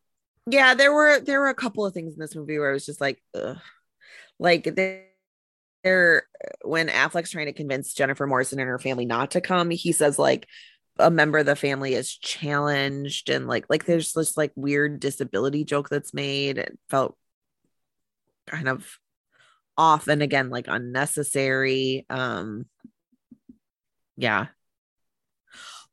yeah, 0.47 0.73
there 0.73 0.91
were 0.91 1.19
there 1.19 1.39
were 1.39 1.49
a 1.49 1.55
couple 1.55 1.85
of 1.85 1.93
things 1.93 2.13
in 2.13 2.19
this 2.19 2.35
movie 2.35 2.57
where 2.57 2.71
I 2.71 2.73
was 2.73 2.85
just 2.85 2.99
like, 2.99 3.21
ugh. 3.35 3.57
like 4.39 4.63
there, 4.75 5.05
there 5.83 6.23
when 6.63 6.87
Affleck's 6.87 7.29
trying 7.29 7.45
to 7.45 7.53
convince 7.53 7.93
Jennifer 7.93 8.25
Morrison 8.25 8.59
and 8.59 8.67
her 8.67 8.79
family 8.79 9.05
not 9.05 9.31
to 9.31 9.41
come, 9.41 9.69
he 9.69 9.91
says 9.91 10.17
like 10.17 10.47
a 10.97 11.11
member 11.11 11.37
of 11.37 11.45
the 11.45 11.55
family 11.55 11.93
is 11.93 12.15
challenged 12.15 13.29
and 13.29 13.47
like 13.47 13.65
like 13.69 13.85
there's 13.85 14.13
this 14.13 14.35
like 14.35 14.51
weird 14.55 14.99
disability 14.99 15.63
joke 15.63 15.89
that's 15.89 16.13
made. 16.13 16.57
It 16.57 16.77
felt 16.89 17.15
kind 18.47 18.67
of 18.67 18.99
off 19.81 20.07
and 20.07 20.21
again 20.21 20.49
like 20.49 20.65
unnecessary. 20.67 22.05
Um 22.09 22.65
yeah. 24.15 24.47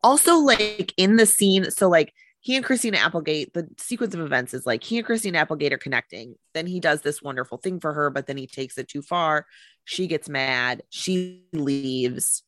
Also, 0.03 0.37
like 0.37 0.93
in 0.97 1.17
the 1.17 1.27
scene, 1.27 1.71
so 1.71 1.89
like 1.89 2.13
he 2.41 2.57
and 2.57 2.65
Christina 2.65 2.99
Applegate, 2.99 3.53
the 3.53 3.69
sequence 3.79 4.15
of 4.15 4.21
events 4.21 4.55
is 4.55 4.65
like 4.65 4.85
he 4.85 4.99
and 4.99 5.07
Christina 5.07 5.39
Applegate 5.39 5.73
are 5.73 5.79
connecting. 5.79 6.37
Then 6.55 6.67
he 6.67 6.79
does 6.79 7.01
this 7.01 7.23
wonderful 7.23 7.59
thing 7.59 7.81
for 7.81 7.93
her, 7.93 8.11
but 8.11 8.27
then 8.27 8.37
he 8.37 8.47
takes 8.47 8.79
it 8.79 8.89
too 8.89 9.03
far. 9.03 9.47
She 9.85 10.07
gets 10.07 10.29
mad. 10.29 10.83
She 10.91 11.45
leaves. 11.53 12.43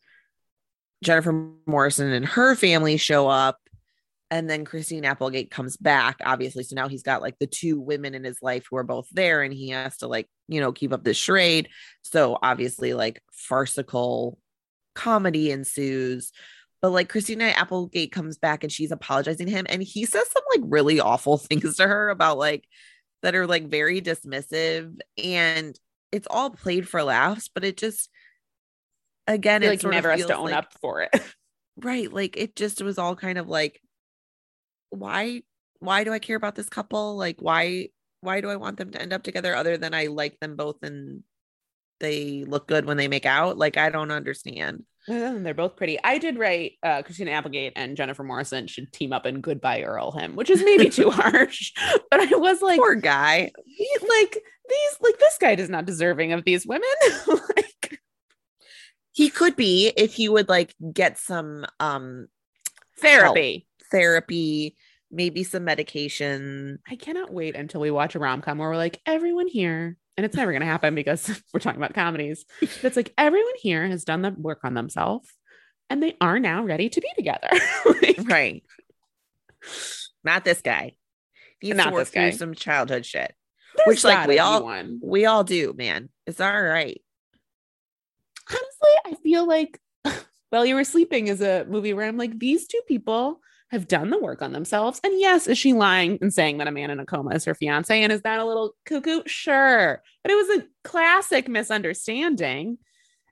Jennifer 1.03 1.51
Morrison 1.67 2.13
and 2.13 2.27
her 2.27 2.55
family 2.55 2.99
show 2.99 3.27
up. 3.27 3.59
And 4.31 4.49
then 4.49 4.65
Christina 4.65 5.09
Applegate 5.09 5.51
comes 5.51 5.77
back, 5.77 6.19
obviously. 6.25 6.63
So 6.63 6.77
now 6.77 6.89
he's 6.89 7.03
got 7.03 7.21
like 7.21 7.39
the 7.41 7.49
two 7.49 7.81
women 7.81 8.15
in 8.15 8.23
his 8.23 8.41
life 8.41 8.67
who 8.71 8.77
are 8.77 8.85
both 8.85 9.09
there, 9.11 9.43
and 9.43 9.53
he 9.53 9.71
has 9.71 9.99
to 9.99 10.07
like, 10.07 10.29
you 10.47 10.61
know, 10.61 10.73
keep 10.73 10.93
up 10.93 11.03
this 11.03 11.17
charade. 11.17 11.69
So 12.03 12.39
obviously, 12.41 12.95
like 12.95 13.21
farcical 13.33 14.39
comedy 14.95 15.51
ensues. 15.51 16.31
But 16.81 16.91
like 16.91 17.09
Christina 17.09 17.47
Applegate 17.47 18.13
comes 18.13 18.39
back 18.39 18.63
and 18.63 18.73
she's 18.73 18.93
apologizing 18.93 19.47
to 19.47 19.53
him, 19.53 19.67
and 19.69 19.83
he 19.83 20.05
says 20.05 20.31
some 20.31 20.45
like 20.55 20.65
really 20.65 21.01
awful 21.01 21.37
things 21.39 21.77
to 21.77 21.87
her 21.87 22.09
about 22.09 22.39
like 22.39 22.65
that 23.23 23.35
are 23.35 23.49
like 23.49 23.69
very 23.69 24.01
dismissive, 24.01 24.97
and 25.23 25.79
it's 26.13 26.29
all 26.31 26.51
played 26.51 26.89
for 26.89 27.03
laughs, 27.03 27.49
but 27.53 27.65
it 27.65 27.77
just 27.77 28.09
again, 29.27 29.65
it 29.65 29.69
like 29.69 29.83
never 29.83 30.11
has 30.13 30.25
to 30.27 30.37
own 30.37 30.47
like- 30.47 30.55
up 30.55 30.73
for 30.81 31.03
it. 31.03 31.11
right 31.77 32.13
like 32.13 32.37
it 32.37 32.57
just 32.57 32.83
was 32.83 32.99
all 32.99 33.17
kind 33.17 33.39
of 33.39 33.49
like 33.49 33.81
why 34.91 35.43
why 35.79 36.05
do 36.05 36.13
i 36.13 36.19
care 36.19 36.37
about 36.37 36.55
this 36.55 36.69
couple 36.69 37.17
like 37.17 37.37
why 37.41 37.89
why 38.21 38.41
do 38.41 38.51
i 38.51 38.57
want 38.57 38.77
them 38.77 38.91
to 38.91 39.01
end 39.01 39.13
up 39.13 39.23
together 39.23 39.55
other 39.55 39.77
than 39.77 39.95
i 39.95 40.07
like 40.07 40.39
them 40.41 40.57
both 40.57 40.77
and 40.83 41.23
they 42.01 42.45
look 42.45 42.67
good 42.67 42.85
when 42.87 42.97
they 42.97 43.09
make 43.09 43.27
out 43.27 43.57
like 43.59 43.77
i 43.77 43.89
don't 43.91 44.11
understand 44.11 44.85
And 45.09 45.45
They're 45.47 45.55
both 45.55 45.77
pretty. 45.77 45.99
I 46.05 46.19
did 46.19 46.39
write 46.39 46.73
uh, 46.83 47.03
Christina 47.03 47.31
Applegate 47.31 47.73
and 47.75 47.97
Jennifer 47.97 48.23
Morrison 48.23 48.67
should 48.67 48.93
team 48.93 49.15
up 49.15 49.25
in 49.25 49.41
Goodbye 49.41 49.83
Earl 49.83 50.13
him, 50.13 50.37
which 50.37 50.51
is 50.51 50.63
maybe 50.63 50.91
too 50.91 51.09
harsh. 51.23 51.73
But 52.11 52.21
I 52.21 52.37
was 52.37 52.61
like, 52.61 52.79
poor 52.79 52.97
guy 52.97 53.51
he- 53.65 53.99
like 54.21 54.33
these, 54.69 54.97
like 55.01 55.19
this 55.19 55.39
guy 55.41 55.53
is 55.55 55.71
not 55.71 55.87
deserving 55.87 56.33
of 56.35 56.45
these 56.45 56.67
women. 56.67 56.89
like, 57.57 57.99
he 59.13 59.31
could 59.31 59.57
be 59.57 59.91
if 59.97 60.13
he 60.13 60.29
would 60.29 60.49
like 60.51 60.75
get 60.93 61.17
some 61.19 61.65
um 61.81 62.29
therapy. 62.99 63.67
Therapy 63.91 64.77
maybe 65.13 65.43
some 65.43 65.65
medication 65.65 66.79
I 66.89 66.95
cannot 66.97 67.33
wait 67.33 67.57
until 67.57 67.81
we 67.81 67.91
watch 67.91 68.15
a 68.15 68.19
rom 68.21 68.41
com 68.43 68.59
where 68.59 68.69
we're 68.71 68.77
like, 68.77 69.01
everyone 69.07 69.49
here, 69.49 69.97
and 70.17 70.25
it's 70.25 70.37
never 70.37 70.53
going 70.53 70.61
to 70.61 70.67
happen 70.67 70.95
because 70.95 71.29
we're 71.53 71.59
talking 71.61 71.81
about 71.81 71.95
comedies. 71.95 72.45
It's 72.61 72.97
like 72.97 73.13
everyone 73.19 73.55
here 73.57 73.89
has 73.89 74.05
done 74.05 74.23
the 74.23 74.31
work 74.31 74.61
on 74.63 74.75
themselves 74.75 75.29
and 75.89 76.01
they 76.01 76.17
are 76.21 76.39
now 76.39 76.63
ready 76.63 76.89
to 76.89 77.01
be 77.01 77.09
together. 77.17 77.49
Like, 78.03 78.29
right 78.29 78.63
not 80.25 80.45
this 80.45 80.63
guy 80.63 80.95
needs 81.63 81.77
Not 81.77 81.95
this 81.95 82.11
guy. 82.11 82.31
through 82.31 82.39
some 82.39 82.55
childhood 82.55 83.05
shit 83.05 83.35
there's 83.77 83.87
Which, 83.87 84.05
like, 84.05 84.27
we 84.29 84.39
all- 84.39 84.73
we 85.03 85.27
all 85.27 85.45
do 85.45 85.75
man 85.77 86.09
it's 86.27 86.41
all 86.41 86.63
right 86.63 87.01
honestly, 88.49 88.91
I 89.07 89.15
feel 89.23 89.47
like 89.47 89.79
While 90.51 90.67
You 90.67 90.75
Were 90.77 90.85
Sleeping 90.85 91.29
is 91.29 91.41
a 91.41 91.65
movie 91.69 91.95
where 91.95 92.07
I'm 92.07 92.17
like, 92.17 92.39
these 92.39 92.67
two 92.67 92.81
people 92.89 93.41
have 93.71 93.87
done 93.87 94.11
the 94.11 94.19
work 94.19 94.43
on 94.43 94.53
themselves. 94.53 95.01
And 95.05 95.19
yes, 95.21 95.47
is 95.47 95.57
she 95.57 95.73
lying 95.73 96.19
and 96.21 96.35
saying 96.35 96.59
that 96.59 96.67
a 96.67 96.73
man 96.73 96.91
in 96.91 96.99
a 96.99 97.07
coma 97.07 97.35
is 97.35 97.45
her 97.45 97.55
fiance? 97.55 98.03
And 98.03 98.13
is 98.13 98.23
that 98.23 98.41
a 98.41 98.45
little 98.45 98.75
cuckoo? 98.85 99.23
Sure. 99.27 100.03
But 100.23 100.33
it 100.33 100.35
was 100.35 100.59
a 100.59 100.67
classic 100.83 101.49
misunderstanding. 101.49 102.79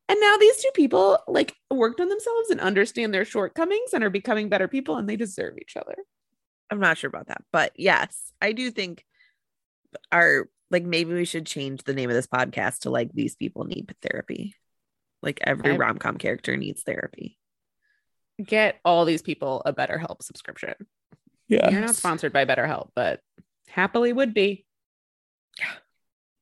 And 0.09 0.21
now 0.21 0.37
these 0.37 0.63
two 0.63 0.71
people 0.75 1.19
like 1.27 1.55
worked 1.71 2.01
on 2.01 2.09
themselves 2.09 2.51
and 2.51 2.61
understand 2.61 3.13
their 3.13 3.25
shortcomings 3.25 3.93
and 3.93 4.05
are 4.05 4.11
becoming 4.11 4.49
better 4.49 4.69
people 4.69 4.97
and 4.97 5.09
they 5.09 5.17
deserve 5.17 5.59
each 5.59 5.77
other. 5.77 5.97
I'm 6.71 6.81
not 6.81 6.99
sure 6.99 7.09
about 7.09 7.29
that, 7.29 7.43
but 7.53 7.73
yes, 7.77 8.33
I 8.41 8.53
do 8.53 8.71
think 8.71 9.05
our 10.13 10.49
like 10.71 10.85
maybe 10.85 11.15
we 11.15 11.25
should 11.25 11.47
change 11.47 11.83
the 11.83 11.95
name 11.95 12.11
of 12.11 12.17
this 12.17 12.27
podcast 12.27 12.81
to 12.81 12.91
like 12.91 13.11
these 13.13 13.37
people 13.37 13.65
need 13.65 13.95
therapy. 14.03 14.55
Like 15.23 15.41
every 15.43 15.77
rom 15.77 15.99
com 15.99 16.17
character 16.17 16.57
needs 16.57 16.83
therapy. 16.83 17.38
Get 18.45 18.79
all 18.85 19.05
these 19.05 19.23
people 19.23 19.63
a 19.65 19.73
BetterHelp 19.73 20.23
subscription. 20.23 20.75
Yeah. 21.49 21.71
You're 21.71 21.81
not 21.81 21.97
sponsored 21.97 22.33
by 22.33 22.45
BetterHelp, 22.45 22.91
but 22.95 23.21
happily 23.69 24.13
would 24.13 24.35
be. 24.35 24.65
Yeah. 25.59 25.73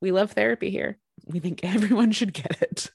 We 0.01 0.13
love 0.13 0.33
therapy 0.33 0.71
here. 0.71 0.99
We 1.27 1.39
think 1.41 1.61
everyone 1.65 2.13
should 2.13 2.33
get 2.33 2.61
it. 2.63 2.91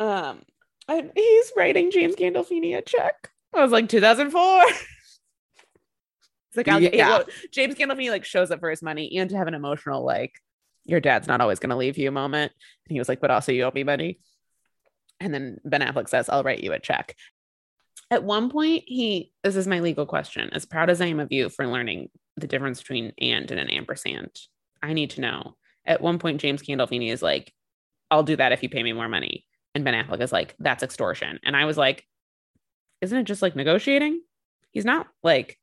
Um, 0.00 0.42
and 0.88 1.12
he's 1.14 1.52
writing 1.56 1.90
James 1.90 2.16
Gandolfini 2.16 2.76
a 2.76 2.82
check. 2.82 3.30
I 3.54 3.62
was 3.62 3.72
like 3.72 3.88
2004. 3.88 4.62
It's 6.56 6.56
like 6.56 6.68
I'll 6.68 6.80
Yeah. 6.80 7.08
well, 7.08 7.24
James 7.50 7.74
Gandolfini 7.74 8.10
like 8.10 8.24
shows 8.24 8.52
up 8.52 8.60
for 8.60 8.70
his 8.70 8.80
money 8.80 9.18
and 9.18 9.28
to 9.30 9.36
have 9.36 9.48
an 9.48 9.54
emotional 9.54 10.04
like 10.04 10.34
your 10.84 11.00
dad's 11.00 11.26
not 11.26 11.40
always 11.40 11.58
going 11.58 11.70
to 11.70 11.76
leave 11.76 11.98
you 11.98 12.10
moment. 12.12 12.52
And 12.86 12.94
he 12.94 12.98
was 12.98 13.08
like, 13.08 13.20
but 13.20 13.30
also 13.30 13.50
you 13.50 13.64
owe 13.64 13.72
me 13.72 13.82
money. 13.82 14.20
And 15.18 15.32
then 15.32 15.58
Ben 15.64 15.80
Affleck 15.80 16.08
says, 16.08 16.28
I'll 16.28 16.42
write 16.44 16.62
you 16.62 16.72
a 16.72 16.78
check. 16.78 17.16
At 18.10 18.24
one 18.24 18.50
point, 18.50 18.84
he, 18.86 19.32
this 19.42 19.56
is 19.56 19.66
my 19.66 19.80
legal 19.80 20.06
question. 20.06 20.50
As 20.52 20.64
proud 20.64 20.90
as 20.90 21.00
I 21.00 21.06
am 21.06 21.20
of 21.20 21.32
you 21.32 21.48
for 21.48 21.66
learning 21.66 22.10
the 22.36 22.46
difference 22.46 22.80
between 22.80 23.12
and 23.20 23.50
and 23.50 23.60
an 23.60 23.70
ampersand, 23.70 24.30
I 24.82 24.92
need 24.92 25.10
to 25.10 25.20
know. 25.20 25.56
At 25.86 26.00
one 26.00 26.18
point, 26.18 26.40
James 26.40 26.62
Gandolfini 26.62 27.10
is 27.10 27.22
like, 27.22 27.52
I'll 28.10 28.22
do 28.22 28.36
that 28.36 28.52
if 28.52 28.62
you 28.62 28.68
pay 28.68 28.82
me 28.82 28.92
more 28.92 29.08
money. 29.08 29.46
And 29.74 29.84
Ben 29.84 29.94
Affleck 29.94 30.20
is 30.20 30.32
like, 30.32 30.54
that's 30.58 30.82
extortion. 30.82 31.40
And 31.44 31.56
I 31.56 31.64
was 31.64 31.76
like, 31.76 32.06
isn't 33.00 33.18
it 33.18 33.24
just 33.24 33.42
like 33.42 33.56
negotiating? 33.56 34.20
He's 34.70 34.84
not 34.84 35.08
like, 35.22 35.58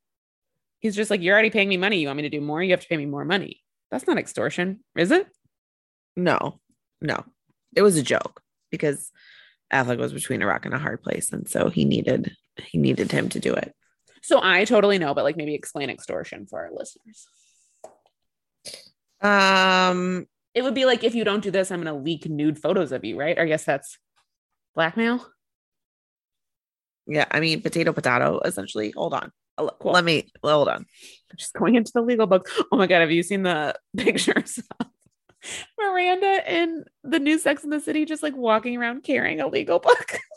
he's 0.80 0.96
just 0.96 1.10
like, 1.10 1.22
you're 1.22 1.34
already 1.34 1.50
paying 1.50 1.68
me 1.68 1.76
money. 1.76 1.98
You 1.98 2.08
want 2.08 2.18
me 2.18 2.22
to 2.22 2.28
do 2.28 2.40
more? 2.40 2.62
You 2.62 2.72
have 2.72 2.80
to 2.80 2.88
pay 2.88 2.96
me 2.96 3.06
more 3.06 3.24
money. 3.24 3.62
That's 3.90 4.06
not 4.06 4.18
extortion, 4.18 4.80
is 4.96 5.10
it? 5.10 5.26
No, 6.16 6.60
no, 7.00 7.24
it 7.74 7.82
was 7.82 7.96
a 7.96 8.02
joke 8.02 8.42
because 8.70 9.10
Affleck 9.72 9.98
was 9.98 10.12
between 10.12 10.42
a 10.42 10.46
rock 10.46 10.64
and 10.66 10.74
a 10.74 10.78
hard 10.78 11.02
place, 11.02 11.32
and 11.32 11.48
so 11.48 11.70
he 11.70 11.84
needed 11.84 12.32
he 12.66 12.78
needed 12.78 13.10
him 13.10 13.28
to 13.30 13.40
do 13.40 13.54
it. 13.54 13.74
So 14.22 14.40
I 14.42 14.64
totally 14.64 14.98
know, 14.98 15.14
but 15.14 15.24
like 15.24 15.36
maybe 15.36 15.54
explain 15.54 15.90
extortion 15.90 16.46
for 16.46 16.60
our 16.60 16.70
listeners. 16.72 17.26
Um, 19.20 20.26
It 20.54 20.62
would 20.62 20.74
be 20.74 20.84
like 20.84 21.04
if 21.04 21.14
you 21.14 21.24
don't 21.24 21.42
do 21.42 21.50
this, 21.50 21.70
I'm 21.70 21.82
going 21.82 21.94
to 21.94 22.00
leak 22.02 22.28
nude 22.28 22.58
photos 22.58 22.92
of 22.92 23.04
you, 23.04 23.18
right? 23.18 23.38
I 23.38 23.46
guess 23.46 23.64
that's 23.64 23.98
blackmail. 24.74 25.26
yeah, 27.06 27.26
I 27.30 27.40
mean, 27.40 27.62
potato, 27.62 27.92
potato. 27.92 28.40
Essentially, 28.44 28.90
hold 28.94 29.14
on. 29.14 29.32
Cool. 29.58 29.92
Let 29.92 30.04
me 30.04 30.30
hold 30.42 30.68
on. 30.68 30.86
Just 31.36 31.54
going 31.54 31.74
into 31.76 31.92
the 31.94 32.02
legal 32.02 32.26
book. 32.26 32.48
Oh 32.70 32.76
my 32.76 32.86
god, 32.86 33.00
have 33.00 33.10
you 33.10 33.22
seen 33.22 33.42
the 33.42 33.74
pictures 33.96 34.58
of 34.80 34.86
Miranda 35.78 36.52
in 36.52 36.84
the 37.04 37.18
new 37.18 37.38
Sex 37.38 37.64
and 37.64 37.72
the 37.72 37.80
City, 37.80 38.04
just 38.04 38.22
like 38.22 38.36
walking 38.36 38.76
around 38.76 39.02
carrying 39.02 39.40
a 39.40 39.48
legal 39.48 39.78
book? 39.78 40.18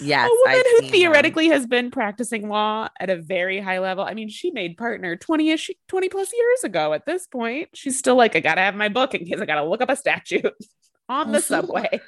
Yes, 0.00 0.28
a 0.28 0.32
woman 0.32 0.62
I've 0.66 0.84
who 0.84 0.90
theoretically 0.90 1.48
has 1.48 1.66
been 1.66 1.90
practicing 1.90 2.48
law 2.48 2.88
at 2.98 3.10
a 3.10 3.16
very 3.16 3.60
high 3.60 3.80
level. 3.80 4.04
I 4.04 4.14
mean, 4.14 4.28
she 4.28 4.50
made 4.52 4.76
partner 4.76 5.16
20 5.16 5.50
ish, 5.50 5.70
20 5.88 6.08
plus 6.10 6.32
years 6.32 6.64
ago 6.64 6.92
at 6.92 7.06
this 7.06 7.26
point. 7.26 7.70
She's 7.74 7.98
still 7.98 8.14
like, 8.14 8.36
I 8.36 8.40
gotta 8.40 8.60
have 8.60 8.76
my 8.76 8.88
book 8.88 9.14
in 9.14 9.24
case 9.24 9.40
I 9.40 9.46
gotta 9.46 9.64
look 9.64 9.80
up 9.80 9.90
a 9.90 9.96
statute 9.96 10.52
on 11.08 11.32
the 11.32 11.40
subway. 11.40 12.00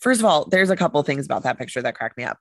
First 0.00 0.20
of 0.20 0.26
all, 0.26 0.46
there's 0.46 0.70
a 0.70 0.76
couple 0.76 1.02
things 1.02 1.26
about 1.26 1.42
that 1.42 1.58
picture 1.58 1.82
that 1.82 1.94
crack 1.94 2.16
me 2.16 2.24
up. 2.24 2.38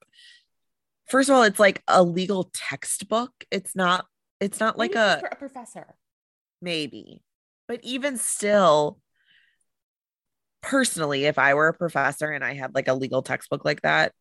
First 1.08 1.30
of 1.30 1.36
all, 1.36 1.44
it's 1.44 1.60
like 1.60 1.84
a 1.88 2.02
legal 2.02 2.50
textbook. 2.54 3.32
It's 3.52 3.76
not. 3.76 4.06
It's 4.40 4.60
not 4.60 4.78
like 4.78 4.96
a 4.96 5.22
a 5.32 5.36
professor. 5.36 5.96
maybe, 6.62 7.22
but 7.68 7.80
even 7.84 8.18
still, 8.18 9.00
personally, 10.62 11.26
if 11.26 11.38
I 11.38 11.54
were 11.54 11.68
a 11.68 11.74
professor 11.74 12.32
and 12.32 12.44
I 12.44 12.54
had 12.54 12.74
like 12.76 12.88
a 12.88 12.94
legal 12.94 13.22
textbook 13.22 13.66
like 13.66 13.82
that, 13.82 14.14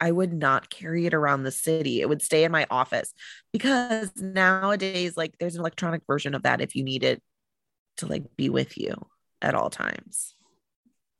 I 0.00 0.12
would 0.12 0.32
not 0.32 0.70
carry 0.70 1.06
it 1.06 1.14
around 1.14 1.42
the 1.42 1.50
city. 1.50 2.00
It 2.00 2.08
would 2.08 2.22
stay 2.22 2.44
in 2.44 2.52
my 2.52 2.66
office 2.70 3.12
because 3.52 4.10
nowadays, 4.16 5.16
like, 5.16 5.34
there's 5.38 5.56
an 5.56 5.60
electronic 5.60 6.02
version 6.06 6.34
of 6.34 6.44
that 6.44 6.60
if 6.60 6.74
you 6.74 6.84
need 6.84 7.04
it 7.04 7.22
to 7.98 8.06
like 8.06 8.34
be 8.36 8.48
with 8.48 8.78
you 8.78 8.94
at 9.42 9.54
all 9.54 9.68
times. 9.68 10.34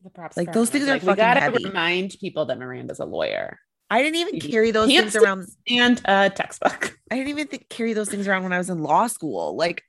The 0.02 0.10
props 0.10 0.36
Like, 0.36 0.52
those 0.52 0.70
things 0.70 0.88
are 0.88 0.92
Like, 0.92 1.02
we 1.02 1.14
gotta 1.14 1.40
heavy. 1.40 1.64
remind 1.64 2.16
people 2.20 2.46
that 2.46 2.58
Miranda's 2.58 3.00
a 3.00 3.04
lawyer 3.04 3.58
I 3.90 4.02
didn't 4.02 4.16
even 4.16 4.40
carry 4.40 4.70
those 4.70 4.88
things 4.88 5.16
around. 5.16 5.48
and 5.68 6.00
a 6.04 6.30
textbook. 6.30 6.96
I 7.10 7.16
didn't 7.16 7.28
even 7.30 7.48
think, 7.48 7.68
carry 7.68 7.92
those 7.92 8.08
things 8.08 8.28
around 8.28 8.44
when 8.44 8.52
I 8.52 8.58
was 8.58 8.70
in 8.70 8.82
law 8.82 9.08
school. 9.08 9.56
Like 9.56 9.82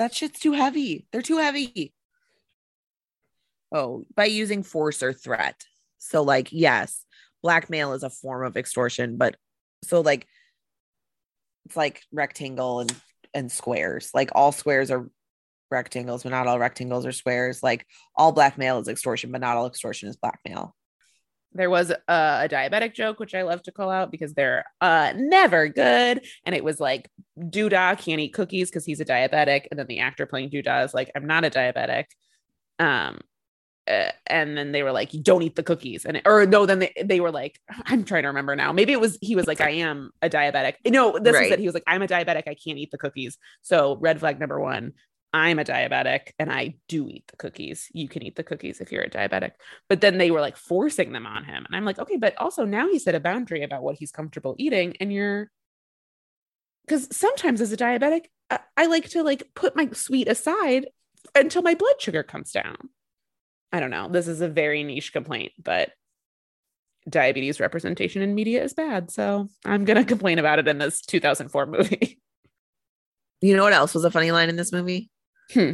that 0.00 0.14
shit's 0.14 0.40
too 0.40 0.52
heavy. 0.52 1.06
They're 1.12 1.20
too 1.20 1.36
heavy. 1.36 1.92
Oh, 3.70 4.06
by 4.16 4.24
using 4.24 4.62
force 4.62 5.02
or 5.02 5.12
threat. 5.12 5.62
So 5.98 6.22
like 6.22 6.48
yes, 6.50 7.04
blackmail 7.42 7.92
is 7.92 8.02
a 8.02 8.08
form 8.08 8.46
of 8.46 8.56
extortion, 8.56 9.18
but 9.18 9.36
so 9.84 10.00
like 10.00 10.26
it's 11.66 11.76
like 11.76 12.02
rectangle 12.10 12.80
and 12.80 12.94
and 13.34 13.52
squares. 13.52 14.10
Like 14.14 14.30
all 14.34 14.52
squares 14.52 14.90
are 14.90 15.10
rectangles, 15.70 16.22
but 16.22 16.32
not 16.32 16.46
all 16.46 16.58
rectangles 16.58 17.04
are 17.04 17.12
squares. 17.12 17.62
Like 17.62 17.86
all 18.16 18.32
blackmail 18.32 18.78
is 18.78 18.88
extortion, 18.88 19.30
but 19.30 19.42
not 19.42 19.58
all 19.58 19.66
extortion 19.66 20.08
is 20.08 20.16
blackmail. 20.16 20.74
There 21.52 21.70
was 21.70 21.90
a, 21.90 21.96
a 22.08 22.48
diabetic 22.48 22.94
joke, 22.94 23.18
which 23.18 23.34
I 23.34 23.42
love 23.42 23.62
to 23.64 23.72
call 23.72 23.90
out 23.90 24.10
because 24.12 24.34
they're 24.34 24.64
uh, 24.80 25.12
never 25.16 25.68
good. 25.68 26.24
And 26.44 26.54
it 26.54 26.62
was 26.62 26.78
like, 26.78 27.10
Duda 27.38 27.98
can't 27.98 28.20
eat 28.20 28.32
cookies 28.34 28.70
because 28.70 28.84
he's 28.84 29.00
a 29.00 29.04
diabetic. 29.04 29.66
And 29.70 29.78
then 29.78 29.86
the 29.88 29.98
actor 30.00 30.26
playing 30.26 30.50
Duda 30.50 30.84
is 30.84 30.94
like, 30.94 31.10
I'm 31.16 31.26
not 31.26 31.44
a 31.44 31.50
diabetic. 31.50 32.04
Um, 32.78 33.18
uh, 33.88 34.10
and 34.26 34.56
then 34.56 34.70
they 34.70 34.84
were 34.84 34.92
like, 34.92 35.12
you 35.12 35.20
don't 35.20 35.42
eat 35.42 35.56
the 35.56 35.64
cookies. 35.64 36.04
And 36.04 36.22
or 36.24 36.46
no, 36.46 36.66
then 36.66 36.78
they, 36.78 36.92
they 37.04 37.18
were 37.18 37.32
like, 37.32 37.58
I'm 37.86 38.04
trying 38.04 38.22
to 38.22 38.28
remember 38.28 38.54
now. 38.54 38.72
Maybe 38.72 38.92
it 38.92 39.00
was 39.00 39.18
he 39.20 39.34
was 39.34 39.48
like, 39.48 39.60
I 39.60 39.70
am 39.70 40.12
a 40.22 40.28
diabetic. 40.30 40.74
No, 40.86 41.18
this 41.18 41.34
Right. 41.34 41.42
was 41.44 41.52
it. 41.52 41.58
He 41.58 41.66
was 41.66 41.74
like, 41.74 41.82
I'm 41.88 42.02
a 42.02 42.06
diabetic. 42.06 42.44
I 42.46 42.54
can't 42.54 42.78
eat 42.78 42.92
the 42.92 42.98
cookies. 42.98 43.38
So 43.62 43.96
red 44.00 44.20
flag 44.20 44.38
number 44.38 44.60
one. 44.60 44.92
I'm 45.32 45.58
a 45.58 45.64
diabetic 45.64 46.32
and 46.38 46.50
I 46.50 46.74
do 46.88 47.08
eat 47.08 47.24
the 47.28 47.36
cookies. 47.36 47.88
You 47.92 48.08
can 48.08 48.22
eat 48.22 48.36
the 48.36 48.42
cookies 48.42 48.80
if 48.80 48.90
you're 48.90 49.02
a 49.02 49.10
diabetic. 49.10 49.52
But 49.88 50.00
then 50.00 50.18
they 50.18 50.30
were 50.30 50.40
like 50.40 50.56
forcing 50.56 51.12
them 51.12 51.26
on 51.26 51.44
him. 51.44 51.64
And 51.66 51.76
I'm 51.76 51.84
like, 51.84 51.98
okay, 51.98 52.16
but 52.16 52.36
also 52.36 52.64
now 52.64 52.88
he 52.88 52.98
set 52.98 53.14
a 53.14 53.20
boundary 53.20 53.62
about 53.62 53.82
what 53.82 53.96
he's 53.96 54.10
comfortable 54.10 54.56
eating. 54.58 54.96
And 54.98 55.12
you're 55.12 55.50
because 56.86 57.16
sometimes 57.16 57.60
as 57.60 57.72
a 57.72 57.76
diabetic, 57.76 58.24
I, 58.50 58.58
I 58.76 58.86
like 58.86 59.08
to 59.10 59.22
like 59.22 59.50
put 59.54 59.76
my 59.76 59.88
sweet 59.92 60.26
aside 60.26 60.88
until 61.36 61.62
my 61.62 61.74
blood 61.74 62.00
sugar 62.00 62.24
comes 62.24 62.50
down. 62.50 62.76
I 63.72 63.78
don't 63.78 63.90
know. 63.90 64.08
This 64.08 64.26
is 64.26 64.40
a 64.40 64.48
very 64.48 64.82
niche 64.82 65.12
complaint, 65.12 65.52
but 65.62 65.90
diabetes 67.08 67.60
representation 67.60 68.22
in 68.22 68.34
media 68.34 68.64
is 68.64 68.74
bad. 68.74 69.12
So 69.12 69.48
I'm 69.64 69.84
going 69.84 69.96
to 70.02 70.04
complain 70.04 70.40
about 70.40 70.58
it 70.58 70.66
in 70.66 70.78
this 70.78 71.00
2004 71.02 71.66
movie. 71.66 72.20
You 73.40 73.56
know 73.56 73.62
what 73.62 73.72
else 73.72 73.94
was 73.94 74.04
a 74.04 74.10
funny 74.10 74.32
line 74.32 74.48
in 74.48 74.56
this 74.56 74.72
movie? 74.72 75.08
Hmm. 75.52 75.72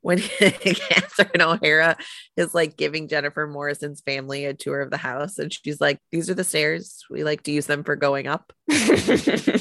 When 0.00 0.18
Catherine 0.38 1.42
O'Hara 1.42 1.96
is 2.36 2.54
like 2.54 2.76
giving 2.76 3.08
Jennifer 3.08 3.46
Morrison's 3.46 4.00
family 4.00 4.44
a 4.44 4.54
tour 4.54 4.80
of 4.80 4.90
the 4.90 4.96
house, 4.96 5.38
and 5.38 5.52
she's 5.52 5.80
like, 5.80 5.98
"These 6.12 6.30
are 6.30 6.34
the 6.34 6.44
stairs. 6.44 7.04
We 7.10 7.24
like 7.24 7.42
to 7.42 7.50
use 7.50 7.66
them 7.66 7.82
for 7.82 7.96
going 7.96 8.28
up." 8.28 8.52
I 8.70 9.58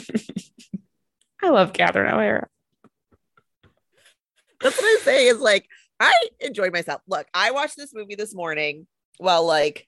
love 1.44 1.74
Catherine 1.74 2.14
O'Hara. 2.14 2.48
That's 4.62 4.78
what 4.78 4.86
I'm 4.86 5.04
saying. 5.04 5.28
Is 5.36 5.40
like 5.40 5.68
I 6.00 6.14
enjoyed 6.40 6.74
myself. 6.74 7.02
Look, 7.08 7.28
I 7.34 7.52
watched 7.52 7.78
this 7.78 7.94
movie 7.94 8.16
this 8.16 8.36
morning 8.36 8.86
while 9.18 9.46
like 9.46 9.88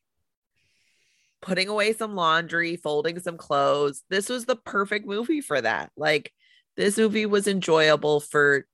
putting 1.41 1.67
away 1.67 1.93
some 1.93 2.15
laundry, 2.15 2.77
folding 2.77 3.19
some 3.19 3.37
clothes. 3.37 4.03
This 4.09 4.29
was 4.29 4.45
the 4.45 4.55
perfect 4.55 5.05
movie 5.05 5.41
for 5.41 5.59
that. 5.61 5.91
Like 5.95 6.31
this 6.77 6.97
movie 6.97 7.25
was 7.25 7.47
enjoyable 7.47 8.19
for 8.19 8.65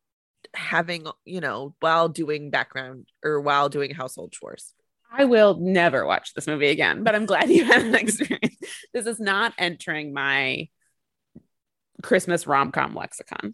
having, 0.54 1.08
you 1.26 1.42
know, 1.42 1.76
while 1.80 2.10
doing 2.10 2.50
background 2.50 3.08
or 3.24 3.42
while 3.42 3.70
doing 3.70 3.94
household 3.94 4.32
chores. 4.32 4.74
I 5.16 5.26
will 5.26 5.60
never 5.60 6.06
watch 6.06 6.34
this 6.34 6.48
movie 6.48 6.70
again, 6.70 7.04
but 7.04 7.14
I'm 7.14 7.26
glad 7.26 7.50
you 7.50 7.66
had 7.66 7.84
an 7.84 7.96
experience. 7.96 8.58
This 8.94 9.06
is 9.06 9.20
not 9.20 9.54
entering 9.58 10.14
my 10.14 10.70
Christmas 12.02 12.48
rom 12.48 12.72
com 12.72 12.96
lexicon. 12.96 13.54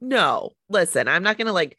No, 0.00 0.52
listen, 0.68 1.08
I'm 1.08 1.22
not 1.22 1.38
gonna 1.38 1.52
like. 1.52 1.78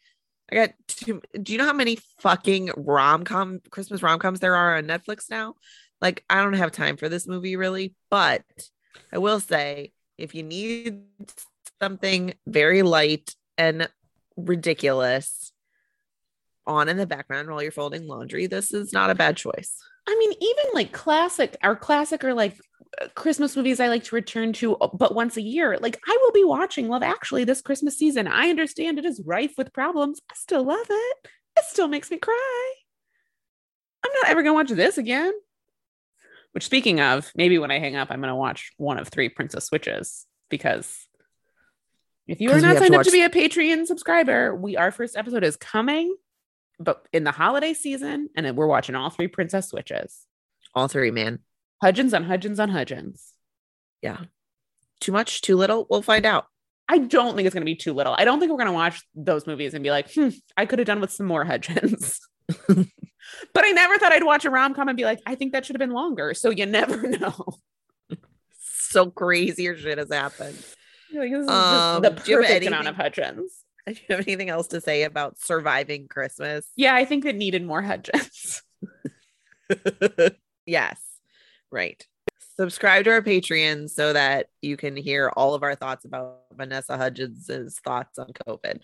I 0.52 0.56
got 0.56 0.72
two. 0.88 1.22
Do 1.42 1.52
you 1.52 1.58
know 1.58 1.66
how 1.66 1.74
many 1.74 1.98
fucking 2.20 2.72
rom 2.78 3.24
com 3.24 3.60
Christmas 3.70 4.02
rom 4.02 4.20
coms 4.20 4.40
there 4.40 4.56
are 4.56 4.78
on 4.78 4.86
Netflix 4.86 5.30
now? 5.30 5.56
Like, 6.02 6.24
I 6.30 6.42
don't 6.42 6.54
have 6.54 6.72
time 6.72 6.98
for 6.98 7.10
this 7.10 7.28
movie 7.28 7.56
really, 7.56 7.96
but 8.10 8.44
I 9.12 9.18
will 9.18 9.40
say 9.40 9.92
if 10.18 10.36
you 10.36 10.44
need 10.44 11.02
something 11.82 12.34
very 12.46 12.82
light 12.82 13.36
and 13.58 13.90
ridiculous 14.36 15.52
on 16.66 16.90
in 16.90 16.98
the 16.98 17.08
background 17.08 17.50
while 17.50 17.62
you're 17.62 17.72
folding 17.72 18.08
laundry, 18.08 18.48
this 18.48 18.74
is 18.74 18.94
not 18.94 19.10
a 19.10 19.16
bad 19.16 19.38
choice. 19.38 19.76
I 20.08 20.16
mean, 20.20 20.34
even 20.40 20.66
like 20.74 20.92
classic, 20.92 21.58
our 21.64 21.76
classic 21.76 22.24
or 22.24 22.34
like 22.34 22.58
Christmas 23.16 23.56
movies 23.56 23.80
I 23.80 23.88
like 23.88 24.04
to 24.06 24.16
return 24.16 24.54
to, 24.54 24.76
uh, 24.78 24.90
but 24.94 25.16
once 25.16 25.38
a 25.38 25.42
year. 25.42 25.78
Like 25.80 26.00
I 26.08 26.18
will 26.22 26.32
be 26.32 26.44
watching 26.44 26.88
Love 26.88 27.04
Actually 27.04 27.44
this 27.44 27.62
Christmas 27.62 27.98
season. 27.98 28.28
I 28.28 28.50
understand 28.50 28.98
it 28.98 29.06
is 29.06 29.22
rife 29.26 29.54
with 29.58 29.74
problems. 29.74 30.22
I 30.30 30.36
still 30.36 30.64
love 30.64 30.88
it. 30.90 31.18
It 31.58 31.66
still 31.66 31.88
makes 31.88 32.12
me 32.12 32.18
cry. 32.18 32.74
I'm 34.04 34.12
not 34.22 34.30
ever 34.30 34.44
gonna 34.44 34.54
watch 34.54 34.70
this 34.70 34.98
again. 34.98 35.34
Which, 36.54 36.66
speaking 36.66 37.02
of, 37.02 37.32
maybe 37.36 37.60
when 37.60 37.72
I 37.72 37.80
hang 37.80 37.96
up, 37.96 38.10
I'm 38.10 38.22
gonna 38.22 38.36
watch 38.36 38.72
one 38.78 38.98
of 38.98 39.10
three 39.10 39.30
Princess 39.30 39.66
Switches 39.66 40.26
because 40.50 41.07
if 42.28 42.42
you 42.42 42.52
are 42.52 42.60
not 42.60 42.78
signed 42.78 42.96
up 42.96 43.04
to 43.04 43.12
be 43.12 43.22
a 43.22 43.30
Patreon 43.30 43.86
subscriber, 43.86 44.56
we 44.56 44.76
our 44.76 44.92
first 44.92 45.16
episode 45.16 45.44
is 45.44 45.56
coming, 45.56 46.16
but 46.80 47.08
in 47.14 47.24
the 47.24 47.32
holiday 47.32 47.74
season, 47.74 48.30
and 48.36 48.56
we're 48.58 48.68
watching 48.68 48.96
all 48.96 49.10
three 49.10 49.28
Princess 49.28 49.70
Switches. 49.70 50.26
All 50.76 50.88
three, 50.88 51.12
man. 51.12 51.40
Hudgens 51.82 52.14
on 52.14 52.24
Hudgens 52.24 52.60
on 52.60 52.70
Hudgens. 52.70 53.34
Yeah. 54.02 54.20
Too 55.00 55.12
much, 55.12 55.42
too 55.42 55.56
little? 55.56 55.88
We'll 55.90 56.02
find 56.02 56.26
out. 56.26 56.48
I 56.90 57.00
don't 57.00 57.36
think 57.36 57.46
it's 57.46 57.54
going 57.54 57.62
to 57.62 57.66
be 57.66 57.76
too 57.76 57.94
little. 57.94 58.16
I 58.18 58.26
don't 58.26 58.40
think 58.40 58.52
we're 58.52 58.58
going 58.58 58.68
to 58.68 58.74
watch 58.74 59.02
those 59.14 59.46
movies 59.46 59.74
and 59.74 59.84
be 59.84 59.92
like, 59.92 60.12
hmm, 60.14 60.30
I 60.56 60.66
could 60.66 60.80
have 60.80 60.86
done 60.86 61.02
with 61.02 61.12
some 61.12 61.26
more 61.26 61.44
Hudgens. 61.44 62.20
but 62.48 63.66
I 63.66 63.72
never 63.72 63.98
thought 63.98 64.14
I'd 64.14 64.24
watch 64.24 64.46
a 64.46 64.50
rom 64.50 64.74
com 64.74 64.88
and 64.88 64.98
be 64.98 65.04
like, 65.04 65.20
I 65.26 65.36
think 65.36 65.54
that 65.54 65.66
should 65.66 65.76
have 65.76 65.80
been 65.80 65.92
longer. 65.92 66.34
So 66.34 66.50
you 66.50 66.66
never 66.66 67.02
know. 67.08 67.60
So 68.62 69.12
crazier 69.12 69.78
shit 69.78 69.98
has 69.98 70.12
happened. 70.12 70.58
Like, 71.14 71.32
this 71.32 71.44
is 71.44 71.48
Um, 71.50 72.02
just 72.04 72.16
the 72.18 72.24
do 72.24 72.32
you 72.32 72.38
have 72.38 72.46
perfect 72.48 72.68
amount 72.68 72.88
anything- 72.88 72.88
of 72.88 72.96
Hudgens. 72.96 73.64
Do 73.88 73.94
you 73.94 74.16
have 74.18 74.28
anything 74.28 74.50
else 74.50 74.68
to 74.68 74.82
say 74.82 75.04
about 75.04 75.40
surviving 75.40 76.10
Christmas? 76.10 76.68
Yeah, 76.76 76.94
I 76.94 77.06
think 77.06 77.24
it 77.24 77.38
needed 77.38 77.64
more 77.64 77.82
Hudgens. 77.82 78.62
yes. 80.66 81.00
Right. 81.72 82.06
subscribe 82.58 83.06
to 83.06 83.12
our 83.12 83.22
Patreon 83.22 83.90
so 83.90 84.12
that 84.14 84.48
you 84.62 84.76
can 84.78 84.98
hear 84.98 85.32
all 85.38 85.54
of 85.54 85.64
our 85.64 85.76
thoughts 85.76 86.04
about 86.06 86.40
Vanessa 86.54 86.98
Hudgens' 86.98 87.80
thoughts 87.84 88.18
on 88.20 88.28
COVID. 88.48 88.82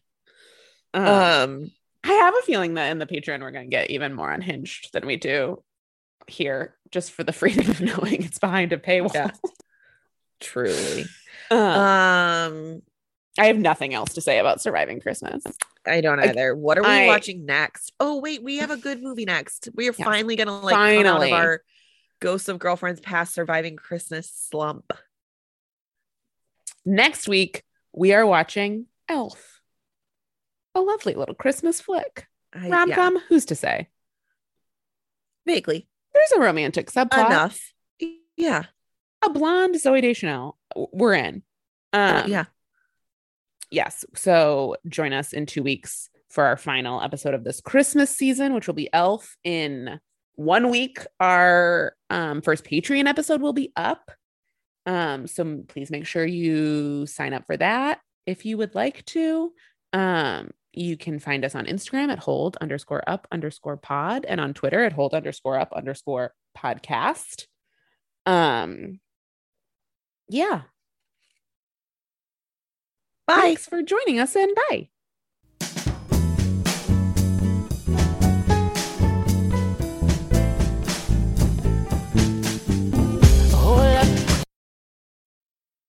Um, 0.94 1.06
Um, 1.06 1.72
I 2.06 2.14
have 2.14 2.36
a 2.36 2.42
feeling 2.44 2.76
that 2.76 2.90
in 2.92 3.00
the 3.00 3.06
Patreon 3.06 3.42
we're 3.42 3.52
going 3.52 3.70
to 3.70 3.76
get 3.76 3.90
even 3.90 4.14
more 4.14 4.32
unhinged 4.32 4.94
than 4.94 5.06
we 5.06 5.18
do 5.18 5.64
here, 6.28 6.76
just 6.92 7.12
for 7.12 7.24
the 7.24 7.34
freedom 7.34 7.70
of 7.70 7.82
knowing 7.82 8.24
it's 8.24 8.40
behind 8.40 8.72
a 8.74 8.78
paywall. 8.78 9.14
Yeah. 9.14 9.32
truly. 10.40 11.06
Um, 11.54 12.54
Um, 12.54 12.82
I 13.38 13.45
have 13.47 13.58
nothing 13.58 13.93
else 13.93 14.14
to 14.14 14.22
say 14.22 14.38
about 14.39 14.62
surviving 14.62 14.99
Christmas. 14.99 15.43
I 15.86 16.01
don't 16.01 16.20
I- 16.20 16.30
either. 16.30 16.56
what 16.56 16.78
are 16.78 16.84
we 16.84 16.88
I- 16.89 17.08
watching 17.08 17.45
next? 17.45 17.91
Oh, 17.99 18.20
wait, 18.20 18.43
we 18.43 18.58
have 18.58 18.70
a 18.72 18.78
good 18.78 19.01
movie 19.01 19.26
next. 19.26 19.70
We 19.74 19.89
are 19.89 19.95
Yes. 19.97 20.06
finally 20.06 20.36
gonna 20.36 20.60
like 20.60 20.74
come 20.76 20.82
out 20.82 20.95
Finally. 21.04 21.32
of 21.32 21.38
our 21.38 21.64
Ghosts 22.20 22.47
of 22.47 22.60
Girlfriends 22.60 23.01
Past 23.01 23.34
Surviving 23.34 23.76
Christmas 23.76 24.32
slump. 24.32 24.93
Next 26.86 27.28
week 27.28 27.64
we 27.91 28.14
are 28.14 28.26
watching 28.26 28.86
Elf, 29.10 29.62
a 30.76 30.82
lovely 30.82 31.14
little 31.16 31.36
Christmas 31.36 31.82
flick 31.82 32.28
I, 32.54 32.70
rom 32.70 32.89
yeah, 32.89 32.95
com. 32.95 33.18
Who's 33.30 33.45
to 33.45 33.56
say? 33.56 33.89
vaguely 35.45 35.88
There's 36.14 36.32
a 36.34 36.39
romantic 36.39 36.89
subplot. 36.91 37.26
enough. 37.26 37.74
Yeah, 38.38 38.64
A 39.22 39.30
blonde 39.30 39.76
Zooey 39.76 40.01
Deschanel. 40.01 40.58
We're 40.76 41.14
in. 41.14 41.44
Um, 41.92 42.30
yeah. 42.30 42.46
yes. 43.70 44.06
So 44.16 44.78
join 44.88 45.14
us 45.14 45.34
in 45.34 45.46
two 45.46 45.64
weeks 45.64 46.10
for 46.30 46.44
our 46.46 46.58
final 46.58 47.02
episode 47.02 47.36
of 47.36 47.44
this 47.44 47.62
Christmas 47.62 48.10
season, 48.10 48.54
which 48.54 48.68
will 48.68 48.74
be 48.74 48.92
Elf. 48.92 49.38
In 49.44 50.00
one 50.36 50.70
week, 50.70 51.00
our 51.20 51.94
um, 52.10 52.42
first 52.42 52.64
Patreon 52.64 53.08
episode 53.08 53.42
will 53.42 53.54
be 53.54 53.72
up. 53.76 54.12
Um, 54.86 55.28
so 55.28 55.64
please 55.68 55.92
make 55.92 56.06
sure 56.06 56.26
you 56.26 57.06
sign 57.06 57.34
up 57.34 57.46
for 57.46 57.56
that 57.58 58.00
if 58.26 58.46
you 58.46 58.58
would 58.58 58.76
like 58.76 59.06
to. 59.06 59.54
Um, 59.94 60.52
you 60.72 60.98
can 60.98 61.20
find 61.20 61.46
us 61.46 61.54
on 61.54 61.68
Instagram 61.68 62.12
at 62.12 62.20
hold 62.20 62.58
underscore 62.60 63.08
up 63.08 63.28
underscore 63.32 63.78
pod 63.78 64.26
and 64.28 64.42
on 64.42 64.54
Twitter 64.54 64.84
at 64.84 64.94
hold 64.94 65.14
underscore 65.14 65.60
up 65.60 65.72
underscore 65.72 66.34
podcast. 66.58 67.46
Um, 68.26 69.00
yeah. 70.30 70.64
Bye. 73.28 73.40
Thanks 73.42 73.66
for 73.68 73.82
joining 73.82 74.20
us 74.20 74.36
and 74.36 74.54
bye. 74.70 74.90